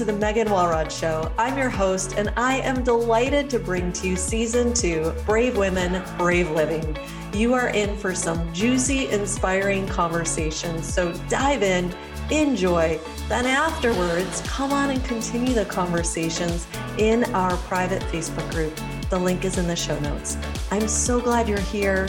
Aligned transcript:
to 0.00 0.06
the 0.06 0.12
Megan 0.14 0.50
Walrod 0.50 0.90
Show. 0.90 1.30
I'm 1.36 1.58
your 1.58 1.68
host, 1.68 2.14
and 2.16 2.32
I 2.34 2.56
am 2.60 2.82
delighted 2.82 3.50
to 3.50 3.58
bring 3.58 3.92
to 3.92 4.08
you 4.08 4.16
season 4.16 4.72
two 4.72 5.12
Brave 5.26 5.58
Women, 5.58 6.02
Brave 6.16 6.50
Living. 6.52 6.96
You 7.34 7.52
are 7.52 7.68
in 7.68 7.94
for 7.98 8.14
some 8.14 8.50
juicy, 8.54 9.10
inspiring 9.10 9.86
conversations. 9.86 10.90
So 10.90 11.12
dive 11.28 11.62
in, 11.62 11.94
enjoy. 12.30 12.98
Then 13.28 13.44
afterwards, 13.44 14.40
come 14.46 14.72
on 14.72 14.88
and 14.88 15.04
continue 15.04 15.52
the 15.52 15.66
conversations 15.66 16.66
in 16.96 17.24
our 17.34 17.54
private 17.58 18.00
Facebook 18.04 18.50
group. 18.52 18.74
The 19.10 19.18
link 19.18 19.44
is 19.44 19.58
in 19.58 19.66
the 19.66 19.76
show 19.76 20.00
notes. 20.00 20.38
I'm 20.70 20.88
so 20.88 21.20
glad 21.20 21.46
you're 21.46 21.60
here. 21.60 22.08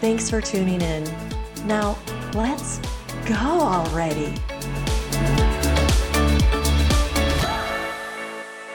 Thanks 0.00 0.30
for 0.30 0.40
tuning 0.40 0.80
in. 0.80 1.04
Now, 1.66 1.98
let's 2.32 2.78
go 3.26 3.34
already. 3.34 4.32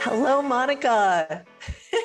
Hello, 0.05 0.39
Monica. 0.39 1.43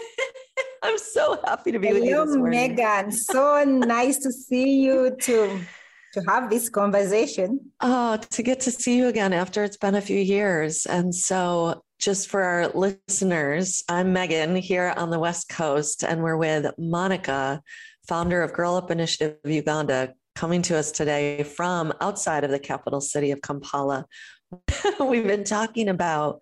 I'm 0.82 0.96
so 0.96 1.38
happy 1.44 1.70
to 1.70 1.78
be 1.78 1.88
Hello, 1.88 2.00
with 2.00 2.08
you 2.08 2.24
this 2.24 2.34
morning. 2.34 2.74
Megan. 2.74 3.12
So 3.12 3.62
nice 3.62 4.16
to 4.20 4.32
see 4.32 4.80
you 4.80 5.14
to 5.20 5.60
to 6.14 6.22
have 6.26 6.48
this 6.48 6.70
conversation. 6.70 7.60
Oh, 7.82 8.16
to 8.16 8.42
get 8.42 8.58
to 8.60 8.70
see 8.70 8.96
you 8.96 9.08
again 9.08 9.34
after 9.34 9.64
it's 9.64 9.76
been 9.76 9.96
a 9.96 10.00
few 10.00 10.18
years. 10.18 10.86
And 10.86 11.14
so, 11.14 11.82
just 11.98 12.28
for 12.28 12.42
our 12.42 12.68
listeners, 12.68 13.84
I'm 13.86 14.14
Megan 14.14 14.56
here 14.56 14.94
on 14.96 15.10
the 15.10 15.18
West 15.18 15.50
Coast, 15.50 16.02
and 16.02 16.22
we're 16.22 16.38
with 16.38 16.72
Monica, 16.78 17.60
founder 18.08 18.40
of 18.42 18.54
Girl 18.54 18.76
Up 18.76 18.90
Initiative 18.90 19.36
Uganda, 19.44 20.14
coming 20.34 20.62
to 20.62 20.78
us 20.78 20.90
today 20.90 21.42
from 21.42 21.92
outside 22.00 22.44
of 22.44 22.50
the 22.50 22.58
capital 22.58 23.02
city 23.02 23.30
of 23.30 23.42
Kampala. 23.42 24.06
We've 25.00 25.26
been 25.26 25.44
talking 25.44 25.88
about 25.88 26.40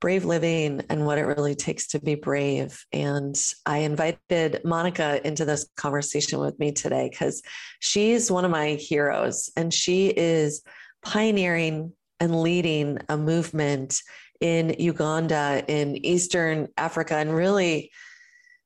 brave 0.00 0.24
living 0.24 0.82
and 0.88 1.04
what 1.04 1.18
it 1.18 1.24
really 1.24 1.54
takes 1.54 1.88
to 1.88 2.00
be 2.00 2.14
brave. 2.14 2.84
And 2.92 3.36
I 3.66 3.78
invited 3.78 4.60
Monica 4.64 5.26
into 5.26 5.44
this 5.44 5.68
conversation 5.76 6.38
with 6.38 6.58
me 6.58 6.72
today 6.72 7.08
because 7.10 7.42
she's 7.80 8.30
one 8.30 8.44
of 8.44 8.50
my 8.50 8.70
heroes 8.74 9.50
and 9.56 9.72
she 9.72 10.08
is 10.08 10.62
pioneering 11.02 11.92
and 12.20 12.42
leading 12.42 12.98
a 13.08 13.16
movement 13.16 14.00
in 14.40 14.76
Uganda, 14.78 15.64
in 15.66 16.04
Eastern 16.04 16.68
Africa, 16.76 17.16
and 17.16 17.34
really. 17.34 17.90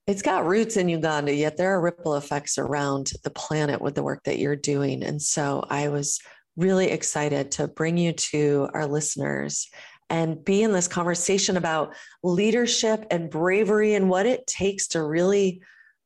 It's 0.05 0.20
got 0.20 0.44
roots 0.44 0.77
in 0.77 0.89
Uganda, 0.89 1.33
yet 1.33 1.56
there 1.56 1.70
are 1.70 1.80
ripple 1.80 2.17
effects 2.17 2.58
around 2.58 3.12
the 3.22 3.30
planet 3.30 3.80
with 3.80 3.94
the 3.94 4.02
work 4.02 4.24
that 4.24 4.41
you're 4.41 4.56
doing. 4.56 5.05
And 5.05 5.22
so 5.22 5.64
I 5.70 5.91
was 5.91 6.19
really 6.56 6.91
excited 6.91 7.52
to 7.52 7.69
bring 7.69 7.96
you 7.96 8.12
to 8.12 8.69
our 8.74 8.86
listeners 8.86 9.70
and 10.12 10.44
be 10.44 10.62
in 10.62 10.72
this 10.72 10.86
conversation 10.86 11.56
about 11.56 11.94
leadership 12.22 13.06
and 13.10 13.30
bravery 13.30 13.94
and 13.94 14.10
what 14.10 14.27
it 14.27 14.46
takes 14.46 14.88
to 14.88 15.02
really 15.02 15.62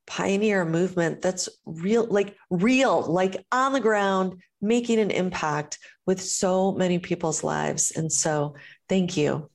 pioneer 0.06 0.62
a 0.62 0.66
movement 0.66 1.20
that's 1.20 1.48
real, 1.66 2.06
like 2.06 2.36
real, 2.48 3.02
like 3.02 3.44
on 3.50 3.72
the 3.72 3.80
ground, 3.80 4.40
making 4.62 5.00
an 5.00 5.10
impact 5.10 5.80
with 6.06 6.22
so 6.22 6.70
many 6.70 7.00
people's 7.00 7.42
lives. 7.42 7.90
And 7.90 8.10
so, 8.12 8.54
thank 8.88 9.16
you 9.16 9.50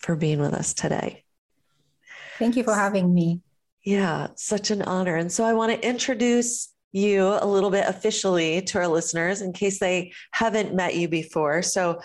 for 0.00 0.16
being 0.16 0.38
with 0.38 0.52
us 0.52 0.74
today. 0.74 1.24
Thank 2.38 2.56
you 2.56 2.62
for 2.62 2.74
having 2.74 3.14
me. 3.14 3.40
Yeah, 3.84 4.28
such 4.36 4.70
an 4.70 4.82
honor. 4.82 5.16
And 5.16 5.32
so, 5.32 5.44
I 5.44 5.54
want 5.54 5.72
to 5.72 5.88
introduce 5.88 6.73
you 6.94 7.36
a 7.40 7.46
little 7.46 7.70
bit 7.70 7.86
officially 7.86 8.62
to 8.62 8.78
our 8.78 8.88
listeners 8.88 9.42
in 9.42 9.52
case 9.52 9.78
they 9.78 10.12
haven't 10.32 10.74
met 10.74 10.94
you 10.94 11.08
before. 11.08 11.62
So, 11.62 12.00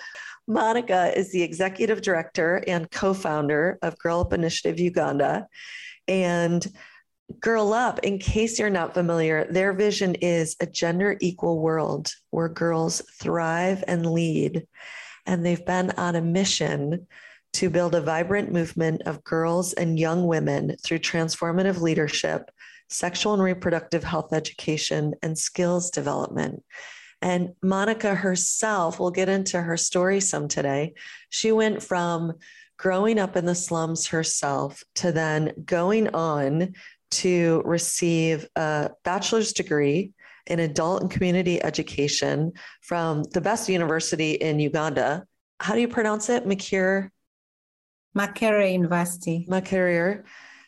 Monica 0.48 1.16
is 1.16 1.32
the 1.32 1.44
executive 1.44 2.02
director 2.02 2.64
and 2.66 2.90
co 2.90 3.14
founder 3.14 3.78
of 3.84 4.00
Girl 4.00 4.22
Up 4.22 4.34
Initiative 4.34 4.80
Uganda. 4.80 5.48
And 6.08 6.66
Girl 7.40 7.72
Up, 7.74 8.00
in 8.00 8.18
case 8.18 8.58
you're 8.58 8.72
not 8.72 8.96
familiar, 8.96 9.46
their 9.46 9.74
vision 9.74 10.16
is 10.16 10.56
a 10.60 10.66
gender 10.66 11.16
equal 11.22 11.60
world 11.60 12.12
where 12.32 12.50
girls 12.50 13.04
thrive 13.20 13.84
and 13.88 14.12
lead. 14.12 14.68
And 15.28 15.46
they've 15.46 15.64
been 15.64 15.92
on 15.92 16.16
a 16.16 16.22
mission 16.22 17.06
to 17.54 17.70
build 17.70 17.94
a 17.94 18.02
vibrant 18.02 18.52
movement 18.52 19.04
of 19.04 19.24
girls 19.24 19.74
and 19.74 20.00
young 20.00 20.26
women 20.26 20.76
through 20.84 21.00
transformative 21.00 21.80
leadership, 21.80 22.50
sexual 22.90 23.34
and 23.34 23.44
reproductive 23.44 24.04
health 24.04 24.34
education, 24.34 25.14
and 25.22 25.38
skills 25.38 25.92
development. 25.92 26.64
And 27.22 27.50
Monica 27.62 28.16
herself, 28.16 29.00
we'll 29.00 29.12
get 29.12 29.30
into 29.30 29.62
her 29.62 29.78
story 29.78 30.20
some 30.22 30.48
today. 30.48 30.94
She 31.30 31.52
went 31.52 31.84
from 31.84 32.34
growing 32.78 33.20
up 33.20 33.36
in 33.36 33.46
the 33.46 33.56
slums 33.56 34.08
herself 34.08 34.84
to 34.96 35.12
then 35.12 35.54
going 35.66 36.16
on 36.16 36.74
to 37.12 37.62
receive 37.66 38.48
a 38.56 38.92
bachelor's 39.04 39.52
degree 39.52 40.12
in 40.48 40.60
adult 40.60 41.02
and 41.02 41.12
community 41.12 41.62
education 41.62 42.54
from 42.82 43.24
the 43.34 43.42
best 43.42 43.68
university 43.70 44.32
in 44.32 44.60
Uganda. 44.60 45.26
How 45.60 45.76
do 45.76 45.82
you 45.82 45.88
pronounce 45.88 46.30
it? 46.30 46.46
Makerere? 46.46 47.10
Makerere 48.18 48.72
University. 48.72 49.46
Makerere 49.50 50.24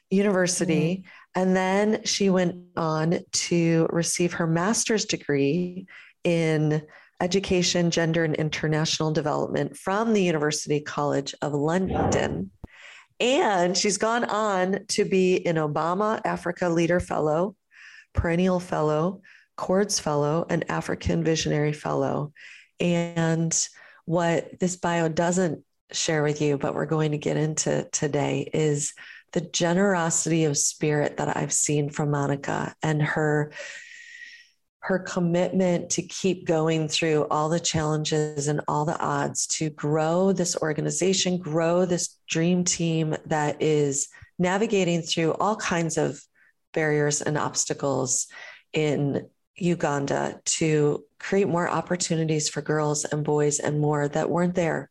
University. 0.09 0.97
Mm-hmm. 0.97 1.07
And 1.35 1.55
then 1.55 2.03
she 2.03 2.29
went 2.29 2.55
on 2.75 3.19
to 3.31 3.87
receive 3.89 4.33
her 4.33 4.47
master's 4.47 5.05
degree 5.05 5.87
in 6.23 6.81
education, 7.21 7.91
gender, 7.91 8.23
and 8.23 8.35
international 8.35 9.11
development 9.11 9.77
from 9.77 10.13
the 10.13 10.23
University 10.23 10.81
College 10.81 11.33
of 11.41 11.53
London. 11.53 12.51
And 13.19 13.77
she's 13.77 13.97
gone 13.97 14.25
on 14.25 14.85
to 14.89 15.05
be 15.05 15.45
an 15.45 15.55
Obama 15.55 16.19
Africa 16.25 16.67
Leader 16.67 16.99
Fellow, 16.99 17.55
Perennial 18.13 18.59
Fellow, 18.59 19.21
Cordes 19.55 19.99
Fellow, 19.99 20.45
and 20.49 20.69
African 20.69 21.23
Visionary 21.23 21.73
Fellow. 21.73 22.33
And 22.79 23.55
what 24.05 24.59
this 24.59 24.75
bio 24.75 25.07
doesn't 25.07 25.63
share 25.91 26.23
with 26.23 26.41
you, 26.41 26.57
but 26.57 26.73
we're 26.73 26.87
going 26.87 27.11
to 27.11 27.17
get 27.19 27.37
into 27.37 27.87
today, 27.91 28.49
is 28.51 28.93
the 29.33 29.41
generosity 29.41 30.45
of 30.45 30.57
spirit 30.57 31.17
that 31.17 31.35
I've 31.35 31.53
seen 31.53 31.89
from 31.89 32.11
Monica 32.11 32.75
and 32.83 33.01
her 33.01 33.51
her 34.83 34.97
commitment 34.97 35.91
to 35.91 36.01
keep 36.01 36.47
going 36.47 36.87
through 36.87 37.27
all 37.29 37.49
the 37.49 37.59
challenges 37.59 38.47
and 38.47 38.61
all 38.67 38.83
the 38.83 38.99
odds 38.99 39.45
to 39.45 39.69
grow 39.69 40.31
this 40.31 40.57
organization, 40.57 41.37
grow 41.37 41.85
this 41.85 42.17
dream 42.27 42.63
team 42.63 43.15
that 43.27 43.61
is 43.61 44.09
navigating 44.39 45.03
through 45.03 45.33
all 45.33 45.55
kinds 45.55 45.99
of 45.99 46.19
barriers 46.73 47.21
and 47.21 47.37
obstacles 47.37 48.25
in 48.73 49.29
Uganda 49.55 50.41
to 50.45 51.03
create 51.19 51.47
more 51.47 51.69
opportunities 51.69 52.49
for 52.49 52.63
girls 52.63 53.05
and 53.05 53.23
boys 53.23 53.59
and 53.59 53.79
more 53.79 54.07
that 54.07 54.31
weren't 54.31 54.55
there 54.55 54.89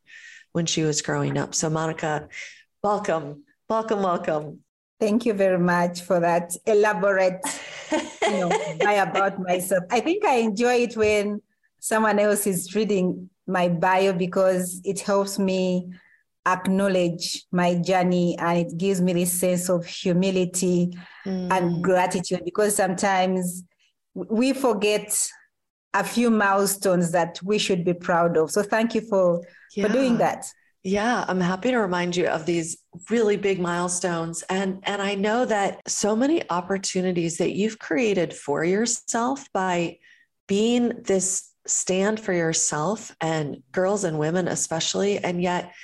when 0.52 0.66
she 0.66 0.84
was 0.84 1.02
growing 1.02 1.36
up. 1.36 1.52
So, 1.52 1.68
Monica, 1.68 2.28
welcome, 2.82 3.42
welcome, 3.70 4.02
welcome. 4.02 4.58
Thank 4.98 5.24
you 5.24 5.32
very 5.32 5.58
much 5.58 6.02
for 6.02 6.18
that 6.18 6.56
elaborate 6.66 7.40
you 7.92 8.30
know, 8.30 8.48
bio 8.80 9.04
about 9.04 9.38
myself. 9.38 9.84
I 9.90 10.00
think 10.00 10.24
I 10.24 10.38
enjoy 10.38 10.74
it 10.82 10.96
when 10.96 11.40
someone 11.78 12.18
else 12.18 12.48
is 12.48 12.74
reading 12.74 13.30
my 13.46 13.68
bio 13.68 14.12
because 14.12 14.80
it 14.84 14.98
helps 14.98 15.38
me 15.38 15.88
acknowledge 16.46 17.44
my 17.52 17.76
journey 17.76 18.36
and 18.38 18.58
it 18.58 18.76
gives 18.76 19.00
me 19.00 19.12
this 19.12 19.32
sense 19.32 19.70
of 19.70 19.86
humility 19.86 20.92
mm. 21.24 21.52
and 21.52 21.82
gratitude 21.82 22.42
because 22.44 22.74
sometimes 22.74 23.62
we 24.14 24.52
forget 24.52 25.28
a 25.94 26.02
few 26.02 26.28
milestones 26.28 27.12
that 27.12 27.38
we 27.44 27.56
should 27.56 27.84
be 27.84 27.94
proud 27.94 28.36
of. 28.36 28.50
So 28.50 28.64
thank 28.64 28.96
you 28.96 29.02
for 29.02 29.42
yeah. 29.76 29.86
for 29.86 29.92
doing 29.92 30.18
that. 30.18 30.44
Yeah, 30.82 31.26
I'm 31.28 31.40
happy 31.40 31.70
to 31.72 31.78
remind 31.78 32.16
you 32.16 32.26
of 32.26 32.46
these 32.46 32.78
really 33.10 33.36
big 33.36 33.60
milestones. 33.60 34.42
And 34.48 34.82
and 34.84 35.02
I 35.02 35.14
know 35.14 35.44
that 35.44 35.82
so 35.86 36.16
many 36.16 36.48
opportunities 36.48 37.36
that 37.36 37.52
you've 37.52 37.78
created 37.78 38.32
for 38.32 38.64
yourself 38.64 39.44
by 39.52 39.98
being 40.48 41.02
this 41.02 41.50
stand 41.66 42.18
for 42.18 42.32
yourself 42.32 43.14
and 43.20 43.62
girls 43.70 44.04
and 44.04 44.18
women 44.18 44.48
especially 44.48 45.18
and 45.18 45.42
yet 45.42 45.74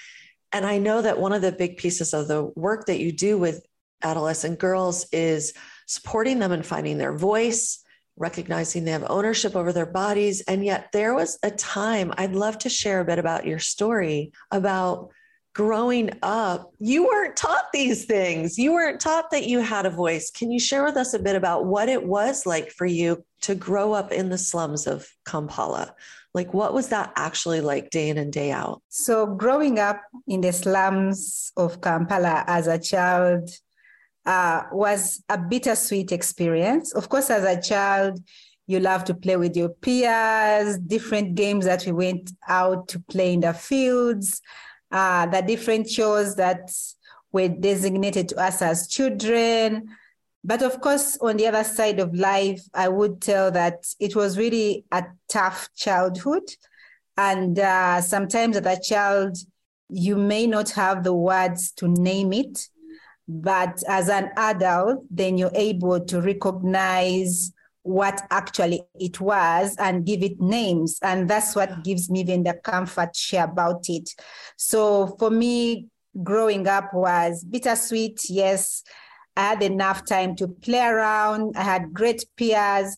and 0.50 0.64
I 0.64 0.78
know 0.78 1.02
that 1.02 1.19
one 1.19 1.32
of 1.32 1.43
the 1.43 1.52
big 1.52 1.76
pieces 1.76 2.14
of 2.14 2.28
the 2.28 2.44
work 2.56 2.87
that 2.87 2.98
you 2.98 3.12
do 3.12 3.37
with 3.37 3.64
adolescent 4.02 4.58
girls 4.58 5.06
is 5.12 5.52
supporting 5.87 6.38
them 6.38 6.52
and 6.52 6.64
finding 6.64 6.96
their 6.96 7.12
voice 7.12 7.84
recognizing 8.17 8.85
they 8.85 8.93
have 8.93 9.07
ownership 9.09 9.55
over 9.55 9.73
their 9.73 9.87
bodies. 9.87 10.41
And 10.43 10.65
yet, 10.65 10.91
there 10.93 11.15
was 11.15 11.39
a 11.43 11.51
time 11.51 12.13
I'd 12.17 12.35
love 12.35 12.59
to 12.59 12.69
share 12.69 13.01
a 13.01 13.05
bit 13.05 13.19
about 13.19 13.47
your 13.47 13.59
story 13.59 14.33
about 14.51 15.11
growing 15.55 16.11
up. 16.23 16.71
You 16.79 17.07
weren't 17.07 17.35
taught 17.37 17.73
these 17.73 18.05
things, 18.05 18.59
you 18.59 18.73
weren't 18.73 19.01
taught 19.01 19.31
that 19.31 19.47
you 19.47 19.61
had 19.61 19.87
a 19.87 19.91
voice. 19.91 20.31
Can 20.31 20.51
you 20.51 20.61
share 20.61 20.85
with 20.85 20.97
us 20.97 21.15
a 21.15 21.19
bit 21.19 21.35
about 21.35 21.65
what 21.65 21.89
it 21.89 22.05
was 22.05 22.45
like 22.45 22.71
for 22.71 22.85
you 22.85 23.25
to 23.43 23.55
grow 23.55 23.95
up 23.95 24.13
in 24.13 24.29
the 24.29 24.39
slums 24.39 24.87
of 24.87 25.09
Kampala? 25.25 25.95
Like, 26.35 26.53
what 26.53 26.75
was 26.75 26.89
that 26.89 27.11
actually 27.17 27.63
like 27.63 27.89
day 27.89 28.11
in 28.11 28.19
and 28.19 28.31
day 28.31 28.53
out? 28.53 28.83
So, 28.91 29.25
growing 29.25 29.79
up 29.79 30.03
in 30.29 30.43
the 30.43 30.53
slums 30.53 31.51
of 31.57 31.81
Kampala 31.81 32.45
as 32.47 32.67
a 32.67 32.79
child 32.79 33.49
uh, 34.26 34.64
was 34.73 35.23
a 35.28 35.38
bittersweet 35.38 36.12
experience. 36.12 36.93
Of 36.93 37.08
course, 37.08 37.31
as 37.31 37.44
a 37.44 37.61
child, 37.61 38.20
you 38.67 38.81
love 38.81 39.05
to 39.05 39.14
play 39.14 39.37
with 39.37 39.56
your 39.56 39.69
peers, 39.69 40.78
different 40.78 41.37
games 41.37 41.64
that 41.67 41.87
we 41.87 41.93
went 41.93 42.32
out 42.49 42.88
to 42.88 43.00
play 43.00 43.32
in 43.32 43.40
the 43.40 43.55
fields, 43.55 44.43
uh, 44.90 45.26
the 45.26 45.43
different 45.43 45.88
chores 45.88 46.34
that 46.34 46.70
were 47.32 47.49
designated 47.49 48.28
to 48.31 48.37
us 48.37 48.62
as 48.62 48.88
children. 48.88 49.88
But 50.43 50.62
of 50.62 50.81
course, 50.81 51.17
on 51.20 51.37
the 51.37 51.46
other 51.46 51.64
side 51.64 52.00
of 52.00 52.14
life, 52.14 52.62
I 52.75 52.88
would 52.88 53.20
tell 53.20 53.50
that 53.52 53.84
it 54.00 54.17
was 54.17 54.38
really 54.38 54.84
a 54.90 55.05
tough 55.29 55.69
childhood. 55.76 56.44
And 57.17 57.58
uh, 57.58 58.00
sometimes 58.00 58.56
as 58.56 58.67
a 58.67 58.81
child, 58.81 59.38
you 59.88 60.17
may 60.17 60.46
not 60.46 60.70
have 60.70 61.05
the 61.05 61.14
words 61.14 61.70
to 61.72 61.88
name 61.88 62.32
it. 62.32 62.69
But 63.28 63.82
as 63.88 64.08
an 64.08 64.31
adult, 64.37 65.05
then 65.11 65.37
you're 65.37 65.50
able 65.55 66.00
to 66.00 66.20
recognize 66.20 67.52
what 67.82 68.20
actually 68.31 68.82
it 68.99 69.20
was 69.20 69.76
and 69.78 70.05
give 70.05 70.23
it 70.23 70.40
names. 70.40 70.99
And 71.02 71.31
that's 71.31 71.55
what 71.55 71.84
gives 71.84 72.11
me 72.11 72.20
even 72.20 72.43
the 72.43 72.55
comfort 72.55 73.14
share 73.14 73.44
about 73.44 73.88
it. 73.88 74.11
So 74.56 75.17
for 75.19 75.31
me, 75.31 75.87
growing 76.23 76.67
up 76.67 76.93
was 76.93 77.44
bittersweet, 77.44 78.28
yes. 78.28 78.82
I 79.37 79.50
had 79.50 79.62
enough 79.62 80.05
time 80.05 80.34
to 80.37 80.49
play 80.49 80.81
around. 80.81 81.56
I 81.56 81.62
had 81.62 81.93
great 81.93 82.25
peers. 82.37 82.96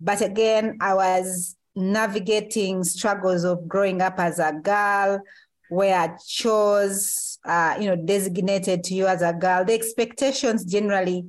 But 0.00 0.20
again, 0.20 0.78
I 0.80 0.94
was 0.94 1.56
navigating 1.74 2.84
struggles 2.84 3.44
of 3.44 3.66
growing 3.66 4.02
up 4.02 4.18
as 4.18 4.38
a 4.38 4.52
girl, 4.52 5.20
where 5.68 6.16
chores, 6.26 7.27
uh, 7.44 7.76
you 7.80 7.86
know, 7.86 7.96
designated 7.96 8.84
to 8.84 8.94
you 8.94 9.06
as 9.06 9.22
a 9.22 9.32
girl. 9.32 9.64
The 9.64 9.74
expectations 9.74 10.64
generally 10.64 11.24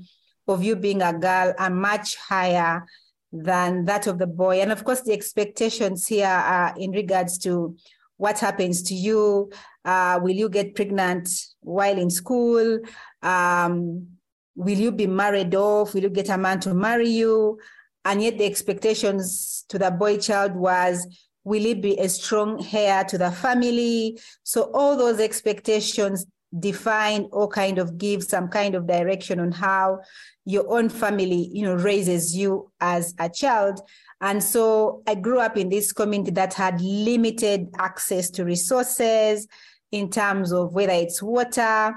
of 0.48 0.64
you 0.64 0.76
being 0.76 1.02
a 1.02 1.14
girl 1.14 1.54
are 1.58 1.70
much 1.70 2.16
higher 2.18 2.86
than 3.32 3.86
that 3.86 4.08
of 4.08 4.18
the 4.18 4.28
boy. 4.28 4.62
And 4.62 4.72
of 4.72 4.84
course, 4.84 5.02
the 5.02 5.14
expectations 5.14 6.08
here 6.08 6.28
are 6.28 6.74
in 6.78 6.92
regards 6.92 7.38
to 7.40 7.76
what 8.18 8.40
happens 8.40 8.82
to 8.84 8.96
you. 8.96 9.52
Uh, 9.86 10.20
will 10.22 10.36
you 10.36 10.50
get 10.50 10.76
pregnant 10.76 11.30
while 11.62 11.98
in 11.98 12.10
school? 12.10 12.80
Um, 13.22 14.08
will 14.56 14.78
you 14.78 14.92
be 14.92 15.08
married 15.08 15.56
off? 15.56 15.94
Will 15.94 16.04
you 16.04 16.10
get 16.10 16.30
a 16.30 16.38
man 16.38 16.60
to 16.62 16.74
marry 16.74 17.10
you? 17.10 17.60
And 18.04 18.22
yet, 18.22 18.38
the 18.38 18.46
expectations 18.46 19.66
to 19.70 19.78
the 19.78 19.92
boy 19.92 20.18
child 20.18 20.56
was 20.56 21.06
will 21.44 21.66
it 21.66 21.82
be 21.82 21.98
a 21.98 22.10
strong 22.10 22.66
heir 22.74 23.04
to 23.06 23.18
the 23.18 23.32
family? 23.32 24.20
So, 24.44 24.72
all 24.74 24.98
those 24.98 25.20
expectations 25.20 26.26
define 26.58 27.28
or 27.32 27.48
kind 27.48 27.78
of 27.78 27.98
give 27.98 28.24
some 28.24 28.48
kind 28.48 28.74
of 28.74 28.88
direction 28.88 29.40
on 29.40 29.52
how 29.52 30.00
your 30.46 30.68
own 30.74 30.90
family 30.90 31.48
you 31.54 31.64
know 31.64 31.76
raises 31.76 32.36
you 32.36 32.72
as 32.82 33.14
a 33.20 33.30
child. 33.30 33.80
And 34.22 34.44
so 34.44 35.02
i 35.08 35.16
grew 35.16 35.40
up 35.40 35.58
in 35.58 35.70
this 35.70 35.94
community 35.94 36.32
that 36.32 36.54
had 36.54 36.82
limited 36.82 37.70
access 37.78 38.30
to 38.32 38.44
resources 38.44 39.48
in 39.92 40.10
terms 40.10 40.52
of 40.52 40.74
whether 40.74 40.94
it's 40.94 41.22
water 41.22 41.96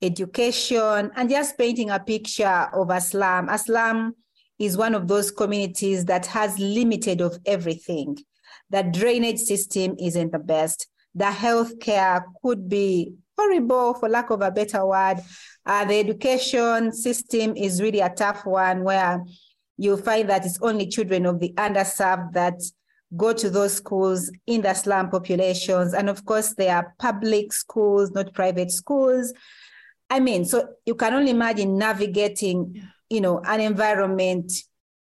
education 0.00 1.10
and 1.16 1.28
just 1.28 1.58
painting 1.58 1.90
a 1.90 1.98
picture 1.98 2.68
of 2.72 2.90
a 2.90 3.00
slum 3.00 3.48
a 3.48 3.58
slum 3.58 4.14
is 4.58 4.76
one 4.76 4.94
of 4.94 5.08
those 5.08 5.30
communities 5.30 6.04
that 6.04 6.24
has 6.26 6.58
limited 6.58 7.20
of 7.20 7.38
everything 7.46 8.16
the 8.70 8.82
drainage 8.82 9.40
system 9.40 9.96
isn't 9.98 10.32
the 10.32 10.38
best 10.38 10.88
the 11.18 11.24
healthcare 11.24 12.22
could 12.42 12.68
be 12.68 13.12
horrible, 13.36 13.94
for 13.94 14.08
lack 14.08 14.30
of 14.30 14.40
a 14.40 14.50
better 14.50 14.86
word. 14.86 15.16
Uh, 15.66 15.84
the 15.84 15.98
education 15.98 16.92
system 16.92 17.56
is 17.56 17.82
really 17.82 18.00
a 18.00 18.08
tough 18.08 18.46
one 18.46 18.84
where 18.84 19.22
you 19.76 19.96
find 19.96 20.30
that 20.30 20.46
it's 20.46 20.60
only 20.62 20.86
children 20.86 21.26
of 21.26 21.40
the 21.40 21.52
underserved 21.54 22.32
that 22.32 22.60
go 23.16 23.32
to 23.32 23.50
those 23.50 23.74
schools 23.74 24.30
in 24.46 24.62
the 24.62 24.74
slum 24.74 25.10
populations. 25.10 25.92
And 25.92 26.08
of 26.08 26.24
course, 26.24 26.54
they 26.54 26.68
are 26.68 26.94
public 26.98 27.52
schools, 27.52 28.10
not 28.12 28.32
private 28.32 28.70
schools. 28.70 29.32
I 30.10 30.20
mean, 30.20 30.44
so 30.44 30.68
you 30.86 30.94
can 30.94 31.14
only 31.14 31.30
imagine 31.30 31.76
navigating, 31.76 32.82
you 33.10 33.20
know, 33.20 33.40
an 33.44 33.60
environment 33.60 34.52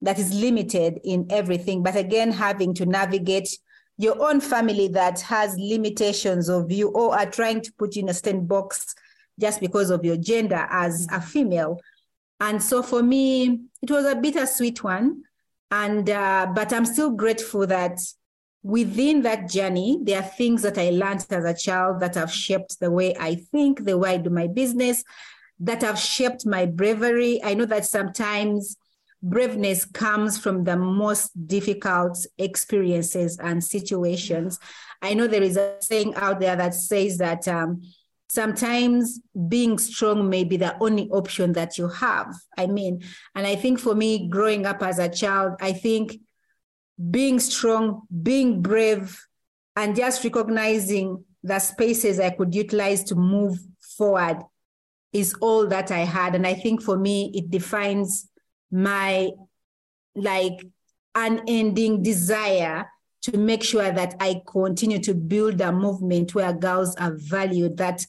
that 0.02 0.20
is 0.20 0.34
limited 0.34 1.00
in 1.04 1.26
everything, 1.30 1.84
but 1.84 1.96
again, 1.96 2.32
having 2.32 2.74
to 2.76 2.86
navigate 2.86 3.50
your 3.98 4.22
own 4.22 4.40
family 4.40 4.88
that 4.90 5.20
has 5.22 5.58
limitations 5.58 6.50
of 6.50 6.72
you 6.72 6.90
or 6.90 7.18
are 7.18 7.30
trying 7.30 7.62
to 7.62 7.74
put 7.74 7.96
you 7.96 8.04
in 8.04 8.10
a 8.10 8.14
certain 8.14 8.46
box 8.46 8.94
just 9.40 9.60
because 9.60 9.90
of 9.90 10.06
your 10.06 10.18
gender 10.18 10.68
as 10.70 11.08
a 11.12 11.20
female. 11.20 11.80
And 12.40 12.62
so 12.62 12.84
for 12.84 13.02
me, 13.02 13.62
it 13.82 13.90
was 13.90 14.06
a 14.06 14.16
bittersweet 14.16 14.84
one. 14.84 15.24
And 15.72 16.10
uh, 16.10 16.48
but 16.54 16.72
I'm 16.72 16.86
still 16.86 17.10
grateful 17.10 17.68
that 17.68 18.00
within 18.64 19.24
that 19.24 19.50
journey, 19.50 20.00
there 20.04 20.22
are 20.22 20.28
things 20.28 20.62
that 20.62 20.78
I 20.78 20.92
learned 20.92 21.26
as 21.30 21.46
a 21.46 21.54
child 21.54 22.00
that 22.00 22.16
have 22.16 22.32
shaped 22.32 22.80
the 22.80 22.92
way 22.92 23.16
I 23.20 23.36
think, 23.36 23.84
the 23.84 23.98
way 23.98 24.12
I 24.12 24.18
do 24.18 24.30
my 24.30 24.48
business, 24.48 25.04
that 25.60 25.82
have 25.82 26.00
shaped 26.00 26.46
my 26.46 26.66
bravery. 26.66 27.42
I 27.44 27.56
know 27.56 27.66
that 27.66 27.86
sometimes 27.86 28.78
braveness 29.22 29.86
comes 29.86 30.38
from 30.38 30.64
the 30.64 30.78
most 30.78 31.32
difficult 31.48 32.18
experiences 32.38 33.38
and 33.40 33.64
situations. 33.64 34.60
I 35.02 35.14
know 35.14 35.28
there 35.28 35.44
is 35.44 35.58
a 35.58 35.78
saying 35.82 36.16
out 36.16 36.40
there 36.40 36.56
that 36.56 36.74
says 36.74 37.18
that 37.18 37.48
um, 37.48 37.82
sometimes 38.30 39.20
being 39.48 39.78
strong 39.78 40.30
may 40.30 40.44
be 40.44 40.58
the 40.58 40.78
only 40.80 41.10
option 41.10 41.54
that 41.54 41.78
you 41.78 41.88
have. 41.88 42.34
I 42.58 42.68
mean, 42.68 43.04
and 43.36 43.48
I 43.48 43.56
think 43.56 43.80
for 43.80 43.96
me, 43.96 44.28
growing 44.30 44.66
up 44.66 44.84
as 44.84 45.00
a 45.00 45.10
child, 45.10 45.54
I 45.62 45.74
think 45.74 46.18
being 47.12 47.40
strong, 47.40 48.04
being 48.24 48.62
brave, 48.62 49.20
and 49.76 49.96
just 49.96 50.24
recognizing 50.24 51.24
the 51.44 51.60
spaces 51.60 52.20
I 52.20 52.32
could 52.32 52.54
utilize 52.54 53.04
to 53.06 53.16
move 53.16 53.60
forward 53.80 54.42
is 55.14 55.34
all 55.36 55.68
that 55.68 55.92
I 55.92 56.00
had. 56.00 56.36
And 56.36 56.46
I 56.46 56.56
think 56.56 56.82
for 56.82 56.98
me, 56.98 57.32
it 57.34 57.50
defines 57.50 58.28
my 58.72 59.32
like 60.16 60.66
unending 61.16 62.04
desire 62.04 62.90
to 63.24 63.38
make 63.38 63.64
sure 63.64 63.92
that 63.92 64.16
I 64.20 64.42
continue 64.48 65.00
to 65.00 65.14
build 65.14 65.60
a 65.62 65.72
movement 65.72 66.34
where 66.36 66.54
girls 66.54 66.96
are 66.96 67.14
valued, 67.16 67.78
that 67.78 68.06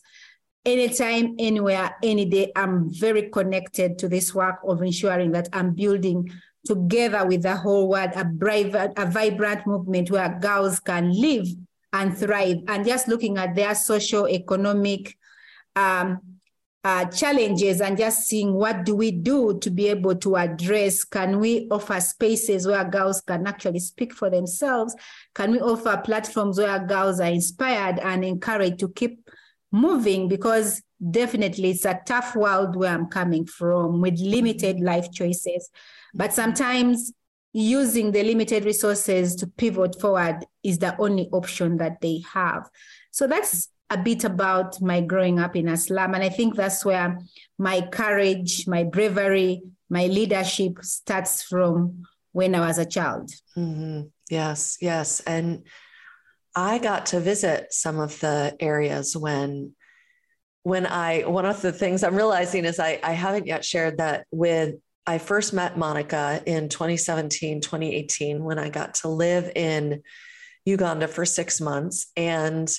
anytime, 0.65 1.35
anywhere, 1.39 1.97
any 2.03 2.25
day, 2.27 2.53
I'm 2.55 2.93
very 2.93 3.31
connected 3.31 3.99
to 3.99 4.09
this 4.09 4.35
work 4.35 4.61
of 4.67 4.83
ensuring 4.83 5.33
that 5.33 5.49
I'm 5.53 5.75
building 5.75 6.31
together 6.67 7.27
with 7.27 7.43
the 7.43 7.57
whole 7.57 7.89
world 7.89 8.11
a, 8.15 8.25
brave, 8.25 8.75
a 8.75 9.07
vibrant 9.07 9.67
movement 9.67 10.11
where 10.11 10.39
girls 10.41 10.81
can 10.81 11.11
live 11.13 11.47
and 11.93 12.17
thrive. 12.17 12.59
And 12.69 12.87
just 12.87 13.09
looking 13.09 13.39
at 13.39 13.55
their 13.55 13.75
social, 13.75 14.29
economic, 14.29 15.17
um, 15.75 16.21
uh, 16.85 17.05
challenges 17.07 17.81
and 17.81 17.99
just 17.99 18.27
seeing 18.27 18.55
what 18.55 18.85
do 18.85 18.95
we 18.95 19.11
do 19.11 19.59
to 19.59 19.71
be 19.71 19.89
able 19.89 20.15
to 20.15 20.37
address 20.37 21.05
can 21.05 21.41
we 21.41 21.67
offer 21.71 22.01
spaces 22.01 22.67
where 22.67 22.85
girls 22.85 23.21
can 23.21 23.47
actually 23.47 23.81
speak 23.81 24.15
for 24.15 24.31
themselves? 24.31 24.95
Can 25.35 25.53
we 25.53 25.61
offer 25.61 26.01
platforms 26.05 26.59
where 26.59 26.79
girls 26.87 27.21
are 27.21 27.31
inspired 27.31 27.99
and 27.99 28.25
encouraged 28.25 28.79
to 28.79 28.89
keep 28.91 29.29
moving? 29.73 30.29
Because 30.29 30.81
definitely 31.11 31.71
it's 31.71 31.85
a 31.85 32.01
tough 32.07 32.35
world 32.35 32.75
where 32.75 32.93
i'm 32.93 33.07
coming 33.07 33.47
from 33.47 34.01
with 34.01 34.19
limited 34.19 34.81
life 34.81 35.11
choices. 35.13 35.69
But 36.15 36.33
sometimes 36.33 37.13
using 37.53 38.13
the 38.13 38.23
limited 38.23 38.65
resources 38.65 39.35
to 39.37 39.47
pivot 39.47 40.01
forward 40.01 40.45
is 40.63 40.79
the 40.79 40.97
only 40.99 41.29
option 41.33 41.77
that 41.79 42.01
they 42.01 42.23
have. 42.33 42.69
So 43.11 43.27
that's 43.27 43.69
a 43.91 43.97
bit 43.97 44.25
about 44.25 44.81
my 44.81 45.01
growing 45.01 45.39
up 45.39 45.57
in 45.57 45.69
a 45.69 45.77
slum. 45.77 46.15
And 46.15 46.23
I 46.23 46.29
think 46.29 46.55
that's 46.55 46.85
where 46.85 47.19
my 47.59 47.81
courage, 47.81 48.67
my 48.67 48.85
bravery, 48.85 49.63
my 49.89 50.07
leadership 50.07 50.83
starts 50.83 51.43
from 51.43 52.05
when 52.33 52.55
I 52.55 52.61
was 52.61 52.79
a 52.79 52.85
child. 52.85 53.31
Mm-hmm. 53.57 54.09
Yes, 54.31 54.77
yes. 54.81 55.21
And 55.21 55.65
I 56.55 56.79
got 56.79 57.07
to 57.07 57.21
visit 57.21 57.73
some 57.73 57.99
of 57.99 58.19
the 58.21 58.57
areas 58.61 59.17
when 59.17 59.75
when 60.65 60.87
I 60.87 61.23
one 61.23 61.47
of 61.47 61.63
the 61.63 61.73
things 61.73 62.03
I'm 62.03 62.17
realizing 62.17 62.65
is 62.65 62.79
I, 62.79 63.01
I 63.03 63.13
haven't 63.13 63.47
yet 63.47 63.65
shared 63.65 63.99
that 63.99 64.27
with 64.31 64.75
I 65.07 65.17
first 65.17 65.55
met 65.55 65.79
Monica 65.79 66.43
in 66.45 66.69
2017, 66.69 67.63
2018, 67.63 68.45
when 68.45 68.59
I 68.59 68.69
got 68.69 68.95
to 68.97 69.09
live 69.09 69.51
in 69.57 70.03
Uganda 70.67 71.09
for 71.09 71.25
six 71.25 71.63
months. 71.63 72.13
And 72.15 72.71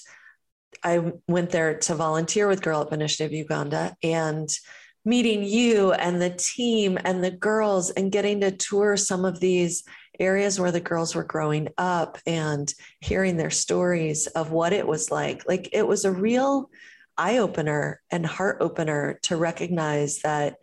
I 0.83 1.13
went 1.27 1.49
there 1.49 1.77
to 1.77 1.95
volunteer 1.95 2.47
with 2.47 2.61
Girl 2.61 2.81
Up 2.81 2.93
Initiative 2.93 3.33
Uganda 3.33 3.95
and 4.03 4.49
meeting 5.05 5.43
you 5.43 5.93
and 5.93 6.21
the 6.21 6.29
team 6.29 6.97
and 7.03 7.23
the 7.23 7.31
girls 7.31 7.89
and 7.91 8.11
getting 8.11 8.41
to 8.41 8.51
tour 8.51 8.97
some 8.97 9.25
of 9.25 9.39
these 9.39 9.83
areas 10.19 10.59
where 10.59 10.71
the 10.71 10.79
girls 10.79 11.15
were 11.15 11.23
growing 11.23 11.69
up 11.77 12.17
and 12.27 12.73
hearing 12.99 13.37
their 13.37 13.49
stories 13.49 14.27
of 14.27 14.51
what 14.51 14.73
it 14.73 14.85
was 14.85 15.11
like. 15.11 15.47
Like 15.47 15.69
it 15.71 15.87
was 15.87 16.05
a 16.05 16.11
real 16.11 16.69
eye 17.17 17.37
opener 17.37 18.01
and 18.11 18.25
heart 18.25 18.57
opener 18.59 19.19
to 19.23 19.37
recognize 19.37 20.19
that 20.19 20.55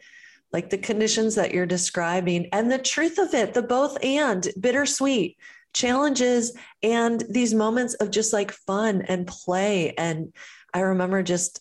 like 0.52 0.70
the 0.70 0.78
conditions 0.78 1.34
that 1.34 1.52
you're 1.52 1.66
describing 1.66 2.48
and 2.52 2.70
the 2.70 2.78
truth 2.78 3.18
of 3.18 3.34
it, 3.34 3.54
the 3.54 3.62
both 3.62 4.02
and 4.04 4.48
bittersweet 4.60 5.36
challenges 5.73 6.56
and 6.82 7.23
these 7.28 7.54
moments 7.54 7.94
of 7.94 8.11
just 8.11 8.32
like 8.32 8.50
fun 8.50 9.02
and 9.02 9.26
play. 9.26 9.94
And 9.96 10.32
I 10.73 10.80
remember 10.80 11.23
just 11.23 11.61